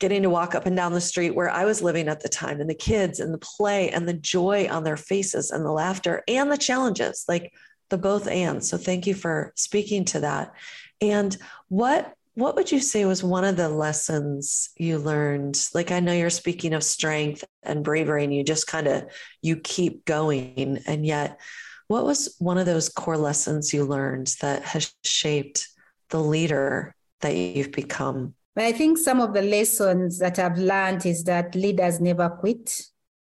getting 0.00 0.22
to 0.22 0.30
walk 0.30 0.54
up 0.54 0.66
and 0.66 0.76
down 0.76 0.92
the 0.92 1.00
street 1.00 1.34
where 1.34 1.50
I 1.50 1.64
was 1.64 1.82
living 1.82 2.08
at 2.08 2.20
the 2.20 2.28
time 2.28 2.60
and 2.60 2.68
the 2.68 2.74
kids 2.74 3.20
and 3.20 3.32
the 3.32 3.38
play 3.38 3.90
and 3.90 4.08
the 4.08 4.14
joy 4.14 4.68
on 4.70 4.84
their 4.84 4.96
faces 4.96 5.50
and 5.50 5.64
the 5.64 5.70
laughter 5.70 6.22
and 6.26 6.50
the 6.50 6.58
challenges, 6.58 7.24
like 7.28 7.52
the 7.90 7.98
both 7.98 8.26
and. 8.26 8.64
So 8.64 8.76
thank 8.76 9.06
you 9.06 9.14
for 9.14 9.52
speaking 9.56 10.04
to 10.06 10.20
that. 10.20 10.52
And 11.00 11.36
what 11.68 12.14
what 12.34 12.56
would 12.56 12.72
you 12.72 12.80
say 12.80 13.04
was 13.04 13.22
one 13.22 13.44
of 13.44 13.56
the 13.56 13.68
lessons 13.68 14.70
you 14.76 14.98
learned? 14.98 15.68
Like 15.72 15.92
I 15.92 16.00
know 16.00 16.12
you're 16.12 16.30
speaking 16.30 16.74
of 16.74 16.82
strength 16.82 17.44
and 17.62 17.84
bravery 17.84 18.24
and 18.24 18.34
you 18.34 18.42
just 18.42 18.66
kind 18.66 18.88
of 18.88 19.04
you 19.40 19.56
keep 19.56 20.04
going 20.04 20.82
and 20.86 21.06
yet 21.06 21.40
what 21.88 22.04
was 22.04 22.34
one 22.38 22.58
of 22.58 22.66
those 22.66 22.88
core 22.88 23.16
lessons 23.16 23.72
you 23.72 23.84
learned 23.84 24.34
that 24.40 24.62
has 24.62 24.92
shaped 25.04 25.68
the 26.10 26.20
leader 26.20 26.94
that 27.20 27.34
you've 27.34 27.72
become? 27.72 28.34
But 28.54 28.64
I 28.64 28.72
think 28.72 28.98
some 28.98 29.20
of 29.20 29.34
the 29.34 29.42
lessons 29.42 30.18
that 30.18 30.38
I've 30.38 30.58
learned 30.58 31.06
is 31.06 31.24
that 31.24 31.54
leaders 31.54 32.00
never 32.00 32.28
quit. 32.30 32.82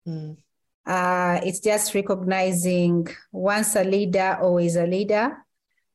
Mm. 0.08 0.38
Uh, 0.86 1.40
it's 1.44 1.60
just 1.60 1.94
recognizing 1.94 3.08
once 3.32 3.76
a 3.76 3.84
leader, 3.84 4.38
always 4.42 4.76
a 4.76 4.88
leader. 4.88 5.38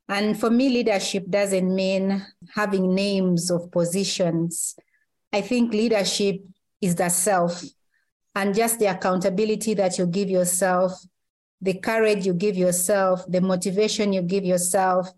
And 0.08 0.38
for 0.38 0.50
me, 0.50 0.68
leadership 0.68 1.28
doesn't 1.28 1.74
mean 1.74 2.24
having 2.54 2.94
names 2.94 3.50
of 3.50 3.70
positions. 3.72 4.76
I 5.32 5.40
think 5.40 5.72
leadership 5.72 6.40
is 6.80 6.94
the 6.94 7.08
self 7.08 7.64
and 8.36 8.54
just 8.54 8.78
the 8.78 8.86
accountability 8.86 9.74
that 9.74 9.98
you 9.98 10.06
give 10.06 10.30
yourself, 10.30 10.92
the 11.60 11.74
courage 11.74 12.26
you 12.26 12.34
give 12.34 12.56
yourself, 12.56 13.24
the 13.28 13.40
motivation 13.40 14.12
you 14.12 14.22
give 14.22 14.44
yourself, 14.44 15.10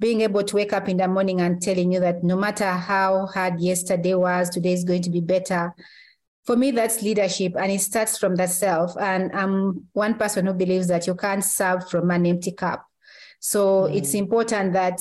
being 0.00 0.22
able 0.22 0.42
to 0.42 0.56
wake 0.56 0.72
up 0.72 0.88
in 0.88 0.96
the 0.96 1.08
morning 1.08 1.40
and 1.40 1.62
telling 1.62 1.92
you 1.92 2.00
that 2.00 2.24
no 2.24 2.36
matter 2.36 2.70
how 2.70 3.26
hard 3.26 3.60
yesterday 3.60 4.14
was, 4.14 4.50
today 4.50 4.72
is 4.72 4.84
going 4.84 5.02
to 5.02 5.10
be 5.10 5.20
better. 5.20 5.74
For 6.44 6.56
me, 6.56 6.72
that's 6.72 7.00
leadership, 7.00 7.54
and 7.56 7.72
it 7.72 7.80
starts 7.80 8.18
from 8.18 8.36
the 8.36 8.46
self. 8.46 8.96
And 8.98 9.32
I'm 9.32 9.86
one 9.92 10.14
person 10.14 10.46
who 10.46 10.52
believes 10.52 10.88
that 10.88 11.06
you 11.06 11.14
can't 11.14 11.44
serve 11.44 11.88
from 11.88 12.10
an 12.10 12.26
empty 12.26 12.52
cup. 12.52 12.84
So 13.40 13.82
mm. 13.82 13.96
it's 13.96 14.14
important 14.14 14.72
that 14.74 15.00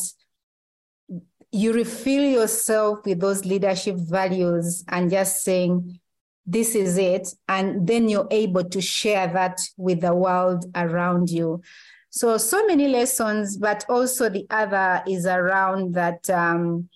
you 1.52 1.74
refill 1.74 2.24
yourself 2.24 3.06
with 3.06 3.20
those 3.20 3.46
leadership 3.46 3.96
values 3.96 4.84
and 4.88 5.12
just 5.12 5.44
saying, 5.44 6.00
this 6.46 6.76
is 6.76 6.98
it. 6.98 7.28
And 7.48 7.88
then 7.88 8.10
you're 8.10 8.28
able 8.32 8.64
to 8.64 8.82
share 8.82 9.28
that 9.34 9.62
with 9.78 10.02
the 10.02 10.14
world 10.14 10.66
around 10.76 11.30
you. 11.30 11.62
So, 12.10 12.38
so 12.38 12.66
many 12.68 12.88
lessons, 12.88 13.58
but 13.58 13.86
also 13.90 14.30
the 14.30 14.46
other 14.50 15.04
is 15.08 15.26
around 15.26 15.96
that 15.96 16.30
um, 16.30 16.90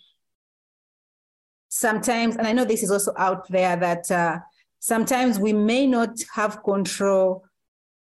sometimes, 1.70 2.36
and 2.36 2.46
I 2.46 2.54
know 2.54 2.66
this 2.66 2.84
is 2.84 2.92
also 2.92 3.14
out 3.18 3.48
there, 3.50 3.76
that 3.78 4.12
uh, 4.12 4.40
sometimes 4.80 5.40
we 5.40 5.54
may 5.54 5.88
not 5.88 6.10
have 6.34 6.64
control 6.64 7.44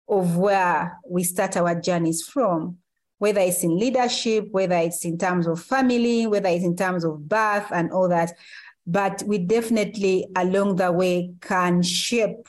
of 0.07 0.37
where 0.37 0.97
we 1.07 1.23
start 1.23 1.57
our 1.57 1.79
journeys 1.79 2.23
from, 2.23 2.77
whether 3.17 3.41
it's 3.41 3.63
in 3.63 3.77
leadership, 3.77 4.47
whether 4.51 4.75
it's 4.75 5.05
in 5.05 5.17
terms 5.17 5.47
of 5.47 5.61
family, 5.61 6.27
whether 6.27 6.49
it's 6.49 6.65
in 6.65 6.75
terms 6.75 7.03
of 7.03 7.27
birth 7.27 7.67
and 7.71 7.91
all 7.91 8.09
that. 8.09 8.33
But 8.87 9.23
we 9.25 9.39
definitely 9.39 10.27
along 10.35 10.75
the 10.75 10.91
way 10.91 11.33
can 11.41 11.81
shape 11.81 12.47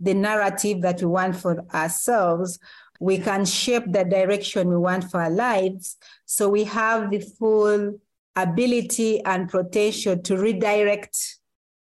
the 0.00 0.14
narrative 0.14 0.82
that 0.82 1.00
we 1.00 1.06
want 1.06 1.34
for 1.34 1.64
ourselves 1.74 2.58
we 3.00 3.18
can 3.18 3.44
shape 3.44 3.84
the 3.86 4.04
direction 4.04 4.68
we 4.68 4.76
want 4.76 5.10
for 5.10 5.22
our 5.22 5.30
lives. 5.30 5.96
So 6.24 6.48
we 6.48 6.64
have 6.64 7.10
the 7.10 7.20
full 7.20 8.00
ability 8.34 9.24
and 9.24 9.48
potential 9.48 10.16
to 10.18 10.36
redirect 10.36 11.38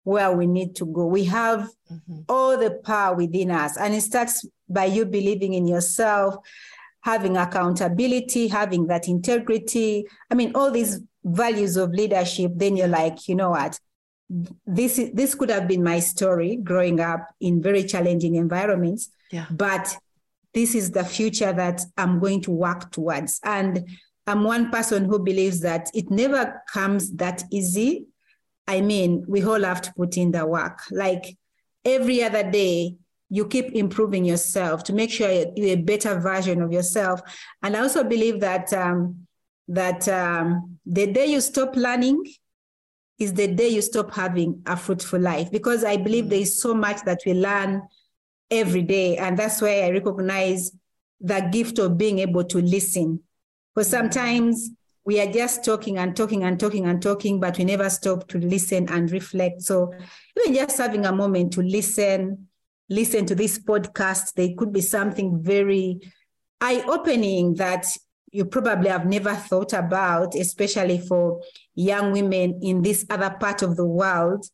where 0.04 0.32
we 0.32 0.48
need 0.48 0.76
to 0.78 0.86
go. 0.86 1.06
We 1.06 1.26
have 1.26 1.70
mm-hmm. 1.92 2.22
all 2.28 2.58
the 2.58 2.72
power 2.84 3.16
within 3.16 3.52
us. 3.52 3.78
And 3.78 3.94
it 3.94 4.02
starts 4.02 4.46
by 4.68 4.86
you 4.86 5.06
believing 5.06 5.54
in 5.54 5.68
yourself, 5.68 6.36
having 7.02 7.38
accountability, 7.38 8.48
having 8.48 8.88
that 8.88 9.08
integrity. 9.08 10.06
I 10.30 10.36
mean, 10.36 10.52
all 10.56 10.72
these 10.72 11.00
values 11.24 11.78
of 11.78 11.92
leadership. 11.92 12.52
Then 12.56 12.78
you're 12.78 12.88
like, 12.88 13.28
you 13.28 13.36
know 13.36 13.52
what? 13.52 13.80
This 14.66 15.00
is, 15.00 15.12
this 15.14 15.36
could 15.36 15.50
have 15.50 15.68
been 15.68 15.84
my 15.84 16.00
story 16.00 16.56
growing 16.58 17.00
up 17.00 17.28
in 17.40 17.62
very 17.62 17.84
challenging 17.84 18.36
environments. 18.36 19.10
Yeah. 19.32 19.46
But 19.50 19.96
this 20.54 20.76
is 20.76 20.92
the 20.92 21.04
future 21.04 21.54
that 21.54 21.82
I'm 21.98 22.20
going 22.20 22.42
to 22.42 22.52
work 22.52 22.92
towards. 22.92 23.40
And 23.44 23.88
I'm 24.28 24.44
one 24.44 24.70
person 24.70 25.06
who 25.06 25.20
believes 25.20 25.62
that 25.62 25.90
it 25.94 26.12
never 26.12 26.62
comes 26.72 27.12
that 27.14 27.44
easy. 27.52 28.06
I 28.68 28.82
mean, 28.82 29.26
we 29.28 29.44
all 29.44 29.64
have 29.64 29.82
to 29.82 29.94
put 29.94 30.18
in 30.18 30.32
the 30.32 30.46
work. 30.46 30.80
Like 30.92 31.38
every 31.84 32.24
other 32.24 32.50
day, 32.50 32.96
you 33.30 33.48
keep 33.48 33.72
improving 33.74 34.26
yourself 34.26 34.84
to 34.86 34.94
make 34.94 35.12
sure 35.12 35.30
you're 35.56 35.78
a 35.78 35.82
better 35.82 36.20
version 36.20 36.62
of 36.62 36.72
yourself. 36.72 37.22
And 37.62 37.76
I 37.76 37.82
also 37.82 38.04
believe 38.04 38.40
that 38.40 38.74
um, 38.74 39.28
that 39.70 40.08
um, 40.08 40.80
the 40.86 41.08
day 41.08 41.28
you 41.28 41.40
stop 41.40 41.76
learning 41.76 42.26
is 43.20 43.34
the 43.34 43.48
day 43.48 43.68
you 43.68 43.82
stop 43.82 44.14
having 44.14 44.62
a 44.66 44.76
fruitful 44.76 45.20
life. 45.20 45.52
Because 45.52 45.84
I 45.84 45.98
believe 45.98 46.26
mm. 46.26 46.30
there 46.30 46.40
is 46.40 46.60
so 46.62 46.74
much 46.74 47.04
that 47.06 47.20
we 47.26 47.34
learn 47.34 47.84
every 48.50 48.82
day. 48.82 49.18
And 49.18 49.38
that's 49.38 49.62
why 49.62 49.82
I 49.82 49.92
recognize 49.92 50.72
the 51.22 51.42
gift 51.52 51.78
of 51.80 51.98
being 51.98 52.20
able 52.20 52.44
to 52.46 52.62
listen. 52.62 53.22
Because 53.76 53.90
sometimes 53.90 54.72
we 55.06 55.20
are 55.20 55.32
just 55.32 55.64
talking 55.64 55.98
and 55.98 56.16
talking 56.16 56.44
and 56.44 56.60
talking 56.60 56.86
and 56.86 57.02
talking, 57.02 57.40
but 57.40 57.58
we 57.58 57.64
never 57.66 57.90
stop 57.90 58.28
to 58.30 58.40
listen 58.40 58.90
and 58.90 59.12
reflect. 59.12 59.62
So 59.62 59.94
even 60.38 60.56
just 60.56 60.78
having 60.78 61.06
a 61.06 61.12
moment 61.12 61.54
to 61.54 61.62
listen, 61.62 62.48
listen 62.90 63.26
to 63.28 63.36
this 63.36 63.60
podcast, 63.60 64.34
there 64.34 64.50
could 64.58 64.74
be 64.74 64.82
something 64.82 65.44
very 65.44 66.00
eye-opening 66.60 67.56
that 67.56 67.86
you 68.32 68.46
probably 68.46 68.90
have 68.90 69.06
never 69.06 69.34
thought 69.34 69.74
about, 69.74 70.36
especially 70.36 71.00
for 71.00 71.42
young 71.76 72.12
women 72.12 72.60
in 72.62 72.82
this 72.82 73.06
other 73.10 73.30
part 73.40 73.62
of 73.62 73.76
the 73.76 73.86
world. 73.86 74.46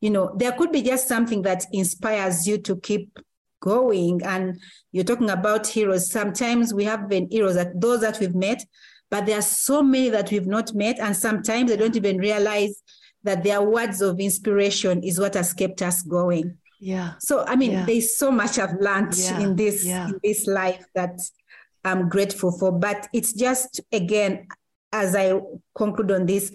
You 0.00 0.10
know, 0.10 0.34
there 0.36 0.52
could 0.52 0.72
be 0.72 0.82
just 0.82 1.08
something 1.08 1.42
that 1.42 1.64
inspires 1.72 2.46
you 2.46 2.58
to 2.58 2.76
keep 2.76 3.18
going. 3.60 4.22
And 4.24 4.60
you're 4.90 5.04
talking 5.04 5.30
about 5.30 5.66
heroes. 5.66 6.10
Sometimes 6.10 6.74
we 6.74 6.84
have 6.84 7.08
been 7.08 7.28
heroes 7.30 7.54
that 7.54 7.80
those 7.80 8.00
that 8.00 8.18
we've 8.20 8.34
met, 8.34 8.64
but 9.10 9.26
there 9.26 9.38
are 9.38 9.42
so 9.42 9.82
many 9.82 10.10
that 10.10 10.30
we've 10.30 10.46
not 10.46 10.74
met. 10.74 10.98
And 10.98 11.16
sometimes 11.16 11.70
they 11.70 11.76
don't 11.76 11.96
even 11.96 12.18
realize 12.18 12.82
that 13.22 13.44
their 13.44 13.62
words 13.62 14.02
of 14.02 14.18
inspiration 14.18 15.02
is 15.02 15.18
what 15.18 15.34
has 15.34 15.52
kept 15.52 15.80
us 15.80 16.02
going. 16.02 16.58
Yeah. 16.80 17.12
So 17.20 17.44
I 17.46 17.54
mean, 17.54 17.70
yeah. 17.70 17.86
there's 17.86 18.16
so 18.16 18.32
much 18.32 18.58
I've 18.58 18.74
learned 18.80 19.16
yeah. 19.16 19.38
in 19.38 19.54
this 19.54 19.84
yeah. 19.84 20.08
in 20.08 20.18
this 20.22 20.48
life 20.48 20.84
that 20.96 21.20
I'm 21.84 22.08
grateful 22.08 22.52
for. 22.52 22.72
But 22.72 23.08
it's 23.12 23.32
just 23.32 23.80
again, 23.92 24.46
as 24.92 25.14
I 25.14 25.40
conclude 25.74 26.12
on 26.12 26.26
this, 26.26 26.52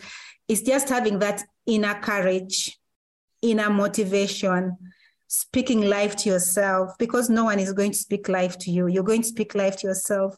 it's 0.48 0.62
just 0.62 0.90
having 0.90 1.20
that 1.20 1.44
inner 1.66 1.96
courage, 1.96 2.80
inner 3.42 3.70
motivation, 3.70 4.78
speaking 5.28 5.82
life 5.82 6.16
to 6.16 6.30
yourself 6.30 6.98
because 6.98 7.30
no 7.30 7.46
one 7.46 7.60
is 7.60 7.74
going 7.74 7.92
to 7.92 7.98
speak 7.98 8.30
life 8.30 8.58
to 8.60 8.72
you. 8.72 8.88
You're 8.88 9.04
going 9.04 9.22
to 9.22 9.28
speak 9.28 9.56
life 9.56 9.78
to 9.78 9.88
yourself. 9.88 10.38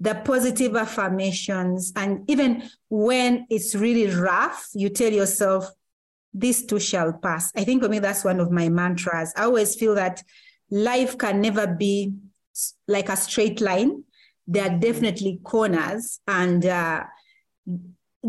The 0.00 0.14
positive 0.16 0.74
affirmations. 0.74 1.92
And 1.94 2.28
even 2.28 2.68
when 2.88 3.46
it's 3.48 3.74
really 3.74 4.08
rough, 4.12 4.68
you 4.74 4.88
tell 4.88 5.12
yourself, 5.12 5.70
this 6.32 6.66
too 6.66 6.80
shall 6.80 7.12
pass. 7.12 7.52
I 7.54 7.62
think 7.62 7.80
for 7.80 7.88
me, 7.88 8.00
that's 8.00 8.24
one 8.24 8.40
of 8.40 8.50
my 8.50 8.68
mantras. 8.68 9.32
I 9.36 9.44
always 9.44 9.76
feel 9.76 9.94
that 9.94 10.20
life 10.68 11.16
can 11.16 11.40
never 11.40 11.68
be 11.68 12.12
like 12.88 13.08
a 13.08 13.16
straight 13.16 13.60
line. 13.60 14.02
There 14.46 14.64
are 14.64 14.78
definitely 14.78 15.40
corners. 15.42 16.20
And 16.26 16.64
uh, 16.66 17.04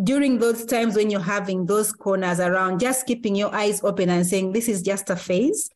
during 0.03 0.39
those 0.39 0.65
times 0.65 0.95
when 0.95 1.10
you're 1.10 1.19
having 1.19 1.65
those 1.65 1.91
corners 1.91 2.39
around, 2.39 2.79
just 2.79 3.05
keeping 3.05 3.36
your 3.36 3.53
eyes 3.53 3.84
open 3.84 4.10
and 4.10 4.25
saying, 4.25 4.53
this 4.53 4.67
is 4.67 4.81
just 4.81 5.10
a 5.10 5.15
phase 5.15 5.69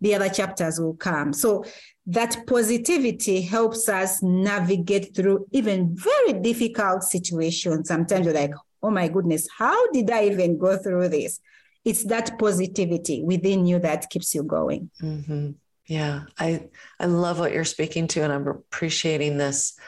the 0.00 0.14
other 0.14 0.28
chapters 0.28 0.78
will 0.78 0.94
come. 0.94 1.32
So 1.32 1.64
that 2.06 2.46
positivity 2.46 3.42
helps 3.42 3.88
us 3.88 4.22
navigate 4.22 5.14
through 5.14 5.46
even 5.52 5.96
very 5.96 6.40
difficult 6.40 7.02
situations. 7.02 7.88
Sometimes 7.88 8.26
you're 8.26 8.34
like, 8.34 8.52
oh 8.82 8.90
my 8.90 9.08
goodness, 9.08 9.48
how 9.56 9.90
did 9.92 10.10
I 10.10 10.26
even 10.26 10.58
go 10.58 10.76
through 10.76 11.08
this? 11.08 11.40
It's 11.84 12.04
that 12.04 12.38
positivity 12.38 13.22
within 13.22 13.66
you 13.66 13.78
that 13.78 14.10
keeps 14.10 14.34
you 14.34 14.42
going. 14.42 14.90
Mm-hmm. 15.02 15.50
Yeah, 15.86 16.22
I 16.38 16.68
I 16.98 17.06
love 17.06 17.38
what 17.38 17.52
you're 17.52 17.64
speaking 17.64 18.08
to, 18.08 18.22
and 18.22 18.32
I'm 18.32 18.48
appreciating 18.48 19.38
this 19.38 19.78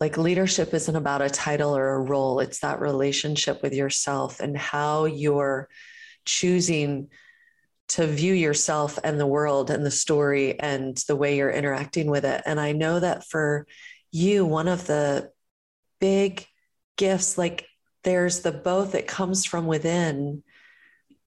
like 0.00 0.18
leadership 0.18 0.74
isn't 0.74 0.96
about 0.96 1.22
a 1.22 1.30
title 1.30 1.76
or 1.76 1.94
a 1.94 2.00
role, 2.00 2.40
it's 2.40 2.60
that 2.60 2.80
relationship 2.80 3.62
with 3.62 3.72
yourself 3.72 4.40
and 4.40 4.56
how 4.56 5.06
you're 5.06 5.68
choosing 6.24 7.08
to 7.88 8.06
view 8.06 8.34
yourself 8.34 8.98
and 9.04 9.18
the 9.18 9.26
world 9.26 9.70
and 9.70 9.86
the 9.86 9.90
story 9.90 10.58
and 10.58 10.96
the 11.08 11.16
way 11.16 11.36
you're 11.36 11.50
interacting 11.50 12.10
with 12.10 12.24
it. 12.24 12.42
And 12.44 12.60
I 12.60 12.72
know 12.72 13.00
that 13.00 13.24
for 13.26 13.66
you, 14.10 14.44
one 14.44 14.68
of 14.68 14.86
the 14.86 15.30
big 16.00 16.44
gifts, 16.96 17.38
like 17.38 17.66
there's 18.02 18.40
the 18.40 18.52
both 18.52 18.92
that 18.92 19.06
comes 19.06 19.44
from 19.44 19.66
within, 19.66 20.42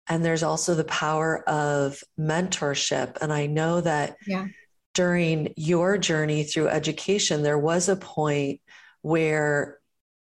and 0.10 0.26
there's 0.26 0.44
also 0.44 0.74
the 0.74 0.84
power 0.84 1.48
of 1.48 2.04
mentorship. 2.20 3.18
And 3.22 3.32
I 3.32 3.46
know 3.46 3.80
that 3.82 4.18
yeah. 4.26 4.48
during 4.96 5.54
your 5.56 5.98
journey 6.00 6.44
through 6.44 6.70
education, 6.70 7.44
there 7.44 7.60
was 7.60 7.88
a 7.88 7.96
point 7.96 8.60
where 9.02 9.78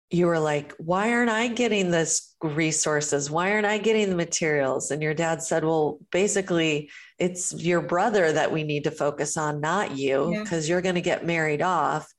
you 0.10 0.27
were 0.27 0.39
like, 0.39 0.74
why 0.77 1.12
aren't 1.12 1.29
I 1.29 1.48
getting 1.48 1.91
this 1.91 2.36
resources? 2.41 3.32
Why 3.32 3.51
aren't 3.51 3.65
I 3.65 3.77
getting 3.77 4.10
the 4.10 4.15
materials? 4.15 4.91
And 4.91 5.01
your 5.01 5.13
dad 5.13 5.41
said, 5.41 5.63
well, 5.63 6.00
basically, 6.12 6.89
it's 7.17 7.53
your 7.53 7.82
brother 7.82 8.32
that 8.32 8.51
we 8.51 8.63
need 8.63 8.84
to 8.86 8.91
focus 8.91 9.38
on, 9.38 9.60
not 9.60 9.98
you, 9.98 10.38
because 10.44 10.67
yeah. 10.67 10.74
you're 10.74 10.82
going 10.82 10.96
to 10.96 11.01
get 11.01 11.25
married 11.25 11.62
off. 11.62 12.13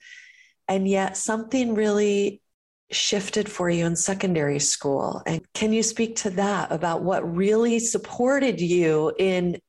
And 0.66 0.86
yet, 0.86 1.16
something 1.16 1.74
really 1.74 2.42
shifted 2.90 3.50
for 3.50 3.68
you 3.68 3.86
in 3.86 3.96
secondary 3.96 4.58
school. 4.58 5.22
And 5.26 5.40
can 5.52 5.72
you 5.72 5.82
speak 5.82 6.16
to 6.16 6.30
that 6.30 6.72
about 6.72 7.02
what 7.02 7.36
really 7.36 7.78
supported 7.78 8.60
you 8.60 9.12
in 9.18 9.60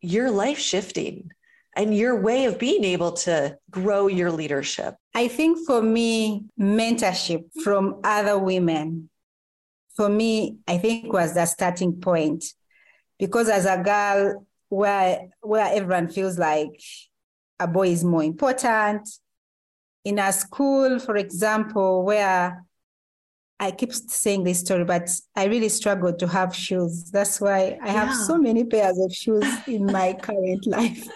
your 0.00 0.30
life 0.30 0.58
shifting? 0.58 1.30
and 1.76 1.96
your 1.96 2.20
way 2.20 2.44
of 2.44 2.58
being 2.58 2.84
able 2.84 3.12
to 3.12 3.58
grow 3.70 4.06
your 4.06 4.30
leadership? 4.30 4.94
I 5.14 5.28
think 5.28 5.66
for 5.66 5.82
me, 5.82 6.44
mentorship 6.58 7.46
from 7.62 8.00
other 8.04 8.38
women, 8.38 9.10
for 9.96 10.08
me, 10.08 10.58
I 10.66 10.78
think 10.78 11.12
was 11.12 11.34
the 11.34 11.46
starting 11.46 12.00
point. 12.00 12.44
Because 13.18 13.48
as 13.48 13.66
a 13.66 13.82
girl, 13.82 14.46
where 14.68 15.28
where 15.40 15.72
everyone 15.72 16.08
feels 16.08 16.38
like 16.38 16.80
a 17.60 17.66
boy 17.66 17.88
is 17.88 18.02
more 18.02 18.24
important. 18.24 19.08
In 20.04 20.18
a 20.18 20.32
school, 20.32 20.98
for 20.98 21.16
example, 21.16 22.04
where 22.04 22.64
I 23.58 23.70
keep 23.70 23.92
saying 23.92 24.44
this 24.44 24.60
story, 24.60 24.84
but 24.84 25.08
I 25.34 25.44
really 25.44 25.68
struggled 25.68 26.18
to 26.18 26.28
have 26.28 26.54
shoes. 26.54 27.10
That's 27.10 27.40
why 27.40 27.78
I 27.82 27.90
have 27.90 28.14
so 28.14 28.36
many 28.36 28.64
pairs 28.64 28.98
of 28.98 29.12
shoes 29.12 29.44
in 29.66 29.86
my 29.86 30.12
current 30.14 30.66
life. 30.66 31.08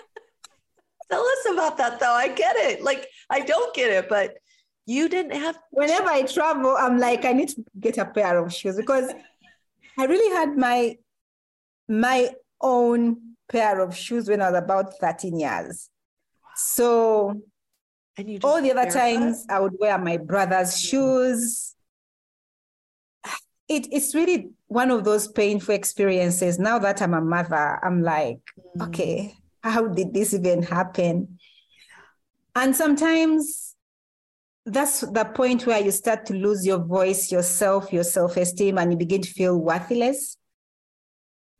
Tell 1.11 1.23
us 1.23 1.47
about 1.52 1.76
that 1.78 2.00
though. 2.00 2.12
I 2.12 2.28
get 2.28 2.57
it. 2.57 2.83
Like 2.83 3.07
I 3.28 3.40
don't 3.40 3.75
get 3.75 3.90
it, 3.90 4.09
but 4.09 4.37
you 4.87 5.09
didn't 5.09 5.33
have 5.33 5.59
whenever 5.71 6.09
I 6.09 6.23
travel, 6.23 6.76
I'm 6.78 6.99
like, 6.99 7.25
I 7.25 7.33
need 7.33 7.50
to 7.50 7.64
get 7.78 7.99
a 7.99 8.07
pair 8.07 8.38
of 8.38 8.52
shoes 8.52 8.76
because 8.76 9.12
I 9.99 10.04
really 10.04 10.35
had 10.35 10.57
my 10.57 10.97
my 11.88 12.30
own 12.61 13.35
pair 13.50 13.80
of 13.80 13.97
shoes 13.97 14.28
when 14.28 14.40
I 14.40 14.50
was 14.50 14.59
about 14.59 14.99
13 14.99 15.38
years. 15.38 15.90
So 16.57 17.40
and 18.18 18.28
you 18.28 18.38
all 18.42 18.60
the 18.60 18.72
other 18.72 18.90
times? 18.90 19.46
I 19.48 19.60
would 19.60 19.75
wear 19.78 19.96
my 19.98 20.16
brother's 20.16 20.78
shoes. 20.78 21.75
It, 23.68 23.87
it's 23.92 24.14
really 24.14 24.50
one 24.66 24.90
of 24.90 25.04
those 25.04 25.28
painful 25.28 25.75
experiences. 25.75 26.58
Now 26.58 26.78
that 26.78 27.00
I'm 27.00 27.14
a 27.14 27.20
mother, 27.20 27.78
I'm 27.84 28.02
like, 28.02 28.40
mm. 28.76 28.88
okay, 28.88 29.34
how 29.62 29.87
did 29.88 30.12
this 30.12 30.34
even 30.34 30.62
happen? 30.62 31.38
And 32.56 32.75
sometimes 32.75 33.76
that's 34.66 35.00
the 35.00 35.25
point 35.25 35.66
where 35.66 35.80
you 35.80 35.90
start 35.90 36.26
to 36.26 36.34
lose 36.34 36.66
your 36.66 36.78
voice, 36.78 37.30
yourself, 37.30 37.92
your 37.92 38.04
self 38.04 38.37
esteem, 38.37 38.78
and 38.78 38.92
you 38.92 38.98
begin 38.98 39.22
to 39.22 39.30
feel 39.30 39.56
worthless. 39.56 40.37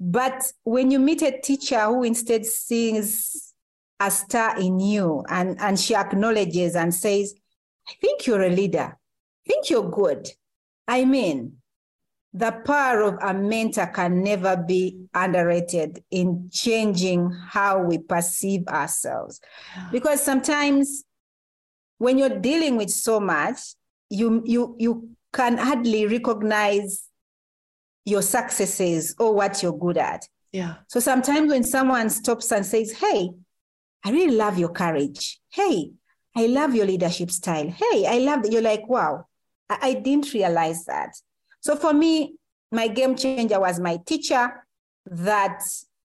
But 0.01 0.53
when 0.65 0.91
you 0.91 0.99
meet 0.99 1.23
a 1.23 1.41
teacher 1.41 1.85
who 1.87 2.05
instead 2.05 2.47
sees 2.47 3.48
a 4.01 4.11
star 4.11 4.59
in 4.59 4.79
you 4.81 5.25
and, 5.29 5.61
and 5.61 5.79
she 5.79 5.95
acknowledges 5.95 6.77
and 6.77 6.95
says, 6.95 7.35
I 7.89 7.93
think 8.01 8.27
you're 8.27 8.43
a 8.43 8.51
leader. 8.51 8.97
I 8.97 9.49
think 9.51 9.71
you're 9.71 9.91
good. 9.91 10.29
I 10.87 11.05
mean, 11.05 11.59
the 12.33 12.53
power 12.65 13.03
of 13.03 13.19
a 13.23 13.33
mentor 13.35 13.87
can 13.87 14.23
never 14.23 14.57
be 14.57 15.07
underrated 15.15 16.05
in 16.11 16.49
changing 16.53 17.31
how 17.33 17.83
we 17.83 17.99
perceive 17.99 18.67
ourselves. 18.69 19.41
Because 19.91 20.23
sometimes 20.23 21.05
when 21.97 22.19
you're 22.19 22.39
dealing 22.41 22.77
with 22.77 22.91
so 22.91 23.19
much, 23.19 23.59
you 24.11 24.43
you 24.47 24.77
you 24.79 25.11
can 25.33 25.59
hardly 25.59 26.07
recognize 26.07 27.09
your 28.05 28.23
successes 28.23 29.15
or 29.19 29.35
what 29.35 29.63
you're 29.63 29.77
good 29.77 29.99
at. 29.99 30.27
Yeah. 30.53 30.77
So 30.87 31.01
sometimes 31.01 31.51
when 31.51 31.65
someone 31.65 32.09
stops 32.09 32.53
and 32.53 32.65
says, 32.65 32.93
Hey, 32.93 33.31
I 34.05 34.11
really 34.11 34.35
love 34.35 34.59
your 34.59 34.71
courage. 34.71 35.41
Hey, 35.51 35.93
I 36.37 36.47
love 36.47 36.75
your 36.75 36.87
leadership 36.87 37.31
style. 37.31 37.69
Hey, 37.69 38.07
I 38.07 38.19
love 38.19 38.43
that. 38.43 38.53
You're 38.53 38.63
like, 38.63 38.89
wow, 38.89 39.27
I, 39.69 39.79
I 39.83 39.95
didn't 39.95 40.33
realize 40.33 40.85
that. 40.85 41.11
So 41.61 41.77
for 41.77 41.93
me, 41.93 42.37
my 42.71 42.89
game 42.89 43.17
changer 43.17 43.59
was 43.61 43.81
my 43.81 43.99
teacher 44.07 44.65
that 45.07 45.63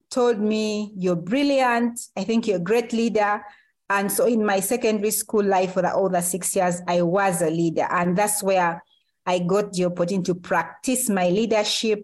told 0.10 0.40
me, 0.40 0.94
You're 0.98 1.16
brilliant. 1.16 2.00
I 2.16 2.24
think 2.24 2.48
you're 2.48 2.58
a 2.58 2.62
great 2.62 2.94
leader. 2.94 3.44
And 3.90 4.12
so 4.12 4.26
in 4.26 4.44
my 4.44 4.62
secondary 4.62 5.12
school 5.12 5.44
life 5.44 5.74
for 5.74 5.82
the 5.82 5.96
other 5.96 6.22
six 6.22 6.56
years, 6.56 6.82
I 6.88 7.04
was 7.04 7.42
a 7.42 7.50
leader. 7.50 7.88
And 7.90 8.18
that's 8.18 8.42
where 8.42 8.84
I 9.26 9.40
got 9.40 9.74
the 9.74 9.86
opportunity 9.86 10.32
to 10.32 10.36
practice 10.36 11.10
my 11.10 11.30
leadership 11.30 12.04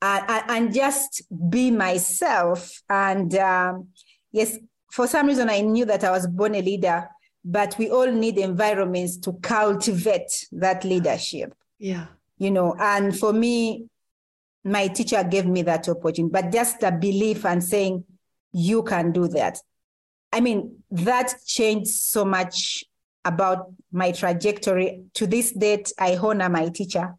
and, 0.00 0.50
and 0.50 0.74
just 0.74 1.22
be 1.50 1.70
myself. 1.70 2.80
And 2.88 3.34
um, 3.34 3.88
yes, 4.32 4.56
for 4.92 5.06
some 5.06 5.26
reason, 5.26 5.48
I 5.48 5.60
knew 5.60 5.84
that 5.86 6.04
I 6.04 6.10
was 6.10 6.26
born 6.26 6.54
a 6.54 6.62
leader, 6.62 7.08
but 7.44 7.76
we 7.78 7.90
all 7.90 8.10
need 8.10 8.38
environments 8.38 9.16
to 9.18 9.32
cultivate 9.34 10.48
that 10.52 10.84
leadership. 10.84 11.54
Yeah 11.78 12.06
you 12.40 12.50
know, 12.50 12.74
and 12.78 13.16
for 13.16 13.32
me, 13.34 13.86
my 14.64 14.88
teacher 14.88 15.22
gave 15.22 15.46
me 15.46 15.62
that 15.62 15.88
opportunity, 15.88 16.32
but 16.32 16.50
just 16.50 16.80
the 16.80 16.90
belief 16.90 17.44
and 17.44 17.62
saying, 17.62 18.02
you 18.52 18.82
can 18.82 19.12
do 19.12 19.28
that. 19.28 19.58
I 20.32 20.40
mean, 20.40 20.78
that 20.90 21.34
changed 21.46 21.90
so 21.90 22.24
much 22.24 22.82
about 23.26 23.70
my 23.92 24.10
trajectory. 24.12 25.02
To 25.14 25.26
this 25.26 25.52
date, 25.52 25.92
I 25.98 26.16
honor 26.16 26.48
my 26.48 26.70
teacher. 26.70 27.14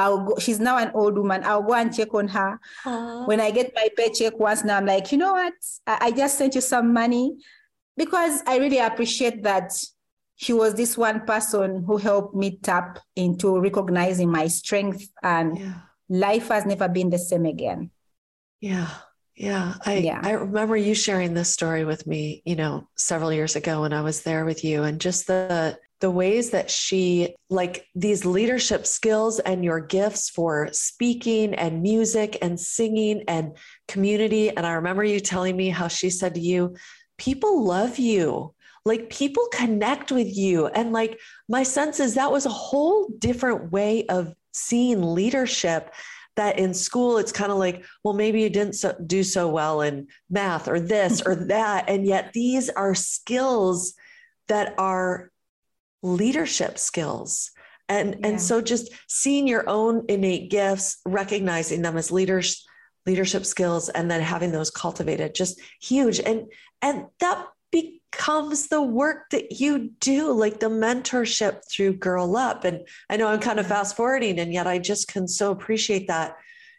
I'll 0.00 0.24
go, 0.26 0.38
she's 0.38 0.60
now 0.60 0.76
an 0.78 0.90
old 0.94 1.16
woman. 1.16 1.42
I'll 1.44 1.62
go 1.62 1.74
and 1.74 1.94
check 1.94 2.12
on 2.14 2.28
her. 2.28 2.58
Aww. 2.84 3.28
When 3.28 3.40
I 3.40 3.50
get 3.50 3.72
my 3.74 3.88
paycheck 3.96 4.38
once 4.38 4.64
now, 4.64 4.78
I'm 4.78 4.86
like, 4.86 5.12
you 5.12 5.18
know 5.18 5.32
what? 5.32 5.54
I, 5.86 5.98
I 6.06 6.10
just 6.10 6.38
sent 6.38 6.54
you 6.54 6.60
some 6.60 6.92
money 6.92 7.36
because 7.96 8.42
I 8.46 8.58
really 8.58 8.78
appreciate 8.78 9.42
that 9.42 9.72
she 10.40 10.54
was 10.54 10.72
this 10.74 10.96
one 10.96 11.26
person 11.26 11.84
who 11.86 11.98
helped 11.98 12.34
me 12.34 12.58
tap 12.62 12.98
into 13.14 13.60
recognizing 13.60 14.30
my 14.32 14.46
strength 14.46 15.06
and 15.22 15.58
yeah. 15.58 15.74
life 16.08 16.48
has 16.48 16.64
never 16.64 16.88
been 16.88 17.10
the 17.10 17.18
same 17.18 17.44
again 17.44 17.90
yeah 18.60 18.88
yeah 19.36 19.74
I, 19.84 19.98
yeah 19.98 20.20
I 20.22 20.32
remember 20.32 20.78
you 20.78 20.94
sharing 20.94 21.34
this 21.34 21.52
story 21.52 21.84
with 21.84 22.06
me 22.06 22.42
you 22.46 22.56
know 22.56 22.88
several 22.96 23.32
years 23.32 23.54
ago 23.54 23.82
when 23.82 23.92
i 23.92 24.00
was 24.00 24.22
there 24.22 24.46
with 24.46 24.64
you 24.64 24.82
and 24.82 24.98
just 24.98 25.26
the 25.26 25.78
the 26.00 26.10
ways 26.10 26.50
that 26.50 26.70
she 26.70 27.34
like 27.50 27.86
these 27.94 28.24
leadership 28.24 28.86
skills 28.86 29.38
and 29.38 29.64
your 29.64 29.80
gifts 29.80 30.30
for 30.30 30.68
speaking 30.72 31.54
and 31.54 31.82
music 31.82 32.38
and 32.40 32.58
singing 32.58 33.22
and 33.28 33.56
community. 33.86 34.48
And 34.48 34.66
i 34.66 34.72
remember 34.72 35.04
you 35.04 35.20
telling 35.20 35.56
me 35.56 35.68
how 35.68 35.88
she 35.88 36.10
said 36.10 36.34
to 36.34 36.40
you 36.40 36.74
people 37.18 37.64
love 37.64 37.98
you. 37.98 38.54
Like 38.86 39.10
people 39.10 39.46
connect 39.52 40.10
with 40.10 40.34
you. 40.34 40.68
And 40.68 40.90
like 40.90 41.20
my 41.50 41.62
sense 41.62 42.00
is 42.00 42.14
that 42.14 42.32
was 42.32 42.46
a 42.46 42.50
whole 42.50 43.08
different 43.18 43.70
way 43.70 44.06
of 44.06 44.34
seeing 44.52 45.14
leadership 45.14 45.92
that 46.36 46.58
in 46.58 46.72
school 46.72 47.18
it's 47.18 47.32
kind 47.32 47.52
of 47.52 47.58
like 47.58 47.84
well 48.02 48.14
maybe 48.14 48.40
you 48.40 48.48
didn't 48.48 48.74
so, 48.74 48.96
do 49.06 49.22
so 49.22 49.48
well 49.48 49.82
in 49.82 50.08
math 50.30 50.66
or 50.66 50.80
this 50.80 51.20
or 51.20 51.34
that. 51.48 51.90
And 51.90 52.06
yet 52.06 52.32
these 52.32 52.70
are 52.70 52.94
skills 52.94 53.94
that 54.48 54.74
are 54.78 55.29
leadership 56.02 56.78
skills 56.78 57.50
and 57.88 58.16
yeah. 58.20 58.28
and 58.28 58.40
so 58.40 58.60
just 58.60 58.90
seeing 59.08 59.46
your 59.46 59.68
own 59.68 60.04
innate 60.08 60.50
gifts 60.50 60.98
recognizing 61.04 61.82
them 61.82 61.96
as 61.96 62.10
leaders 62.10 62.66
leadership 63.06 63.44
skills 63.44 63.88
and 63.88 64.10
then 64.10 64.20
having 64.20 64.52
those 64.52 64.70
cultivated 64.70 65.34
just 65.34 65.60
huge 65.80 66.20
and 66.20 66.46
and 66.82 67.06
that 67.18 67.46
becomes 67.70 68.68
the 68.68 68.82
work 68.82 69.30
that 69.30 69.60
you 69.60 69.90
do, 70.00 70.32
like 70.32 70.60
the 70.60 70.68
mentorship 70.68 71.60
through 71.70 71.94
Girl 71.94 72.36
Up. 72.36 72.64
And 72.64 72.86
I 73.08 73.16
know 73.16 73.28
I'm 73.28 73.40
kind 73.40 73.60
of 73.60 73.66
fast 73.66 73.96
forwarding, 73.96 74.38
and 74.38 74.52
yet 74.52 74.66
I 74.66 74.78
just 74.78 75.08
can 75.08 75.28
so 75.28 75.50
appreciate 75.52 76.08
that 76.08 76.36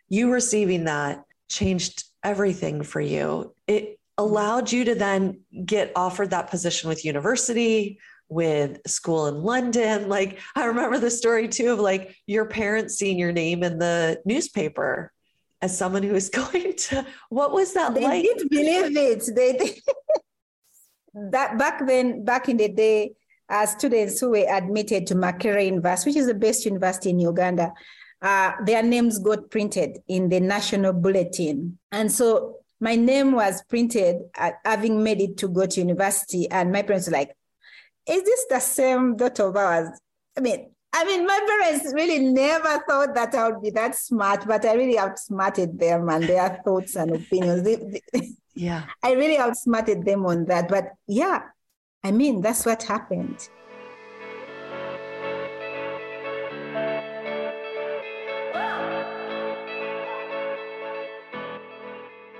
you 0.09 0.31
receiving 0.31 0.85
that 0.85 1.23
changed 1.49 2.03
everything 2.23 2.83
for 2.83 3.01
you. 3.01 3.53
It 3.67 3.83
mm-hmm. 3.83 4.23
allowed 4.23 4.71
you 4.71 4.85
to 4.85 4.95
then 4.95 5.41
get 5.65 5.91
offered 5.95 6.31
that 6.31 6.49
position 6.49 6.89
with 6.89 7.05
university, 7.05 7.99
with 8.31 8.79
school 8.87 9.27
in 9.27 9.43
London. 9.43 10.07
Like 10.11 10.39
I 10.55 10.65
remember 10.65 10.97
the 10.97 11.11
story 11.11 11.47
too 11.47 11.73
of 11.73 11.79
like 11.79 12.15
your 12.25 12.45
parents 12.45 12.95
seeing 12.95 13.19
your 13.19 13.31
name 13.31 13.63
in 13.63 13.77
the 13.77 14.21
newspaper 14.25 15.11
as 15.61 15.77
someone 15.77 16.01
who 16.03 16.13
was 16.13 16.29
going 16.41 16.73
to 16.75 17.05
what 17.29 17.51
was 17.51 17.73
that 17.73 17.93
they 17.93 18.03
like? 18.03 18.23
didn't 18.23 18.49
believe 18.49 18.97
it. 18.97 19.29
They 19.35 19.53
did. 19.53 19.79
that 21.31 21.57
back 21.59 21.85
then, 21.85 22.23
back 22.23 22.49
in 22.49 22.57
the 22.57 22.69
day, 22.69 23.13
as 23.49 23.71
students 23.71 24.19
who 24.19 24.31
were 24.31 24.47
admitted 24.49 25.05
to 25.07 25.15
Makerere 25.15 25.65
University, 25.65 26.09
which 26.09 26.17
is 26.17 26.27
the 26.27 26.33
best 26.33 26.65
university 26.65 27.09
in 27.09 27.19
Uganda, 27.19 27.73
uh, 28.21 28.51
their 28.65 28.81
names 28.81 29.19
got 29.19 29.49
printed 29.49 29.97
in 30.07 30.29
the 30.29 30.39
national 30.39 30.93
bulletin. 30.93 31.77
And 31.91 32.09
so 32.11 32.57
my 32.79 32.95
name 32.95 33.33
was 33.33 33.61
printed 33.63 34.21
uh, 34.37 34.51
having 34.63 35.03
made 35.03 35.19
it 35.19 35.37
to 35.37 35.49
go 35.49 35.65
to 35.65 35.79
university. 35.79 36.49
And 36.49 36.71
my 36.71 36.81
parents 36.81 37.07
were 37.07 37.13
like, 37.13 37.35
is 38.07 38.23
this 38.23 38.45
the 38.49 38.59
same 38.59 39.15
daughter 39.15 39.47
of 39.47 39.55
ours? 39.55 39.89
I 40.37 40.41
mean, 40.41 40.71
I 40.93 41.05
mean, 41.05 41.25
my 41.25 41.39
parents 41.47 41.93
really 41.93 42.19
never 42.19 42.83
thought 42.87 43.13
that 43.15 43.33
I 43.35 43.49
would 43.49 43.61
be 43.61 43.69
that 43.71 43.95
smart, 43.95 44.45
but 44.47 44.65
I 44.65 44.73
really 44.73 44.97
outsmarted 44.97 45.79
them 45.79 46.09
and 46.09 46.23
their 46.23 46.61
thoughts 46.65 46.95
and 46.95 47.15
opinions. 47.15 47.63
They, 47.63 48.01
they, 48.11 48.31
yeah. 48.55 48.85
I 49.03 49.13
really 49.13 49.37
outsmarted 49.37 50.03
them 50.03 50.25
on 50.25 50.45
that. 50.45 50.67
But 50.67 50.91
yeah, 51.07 51.43
I 52.03 52.11
mean, 52.11 52.41
that's 52.41 52.65
what 52.65 52.83
happened. 52.83 53.49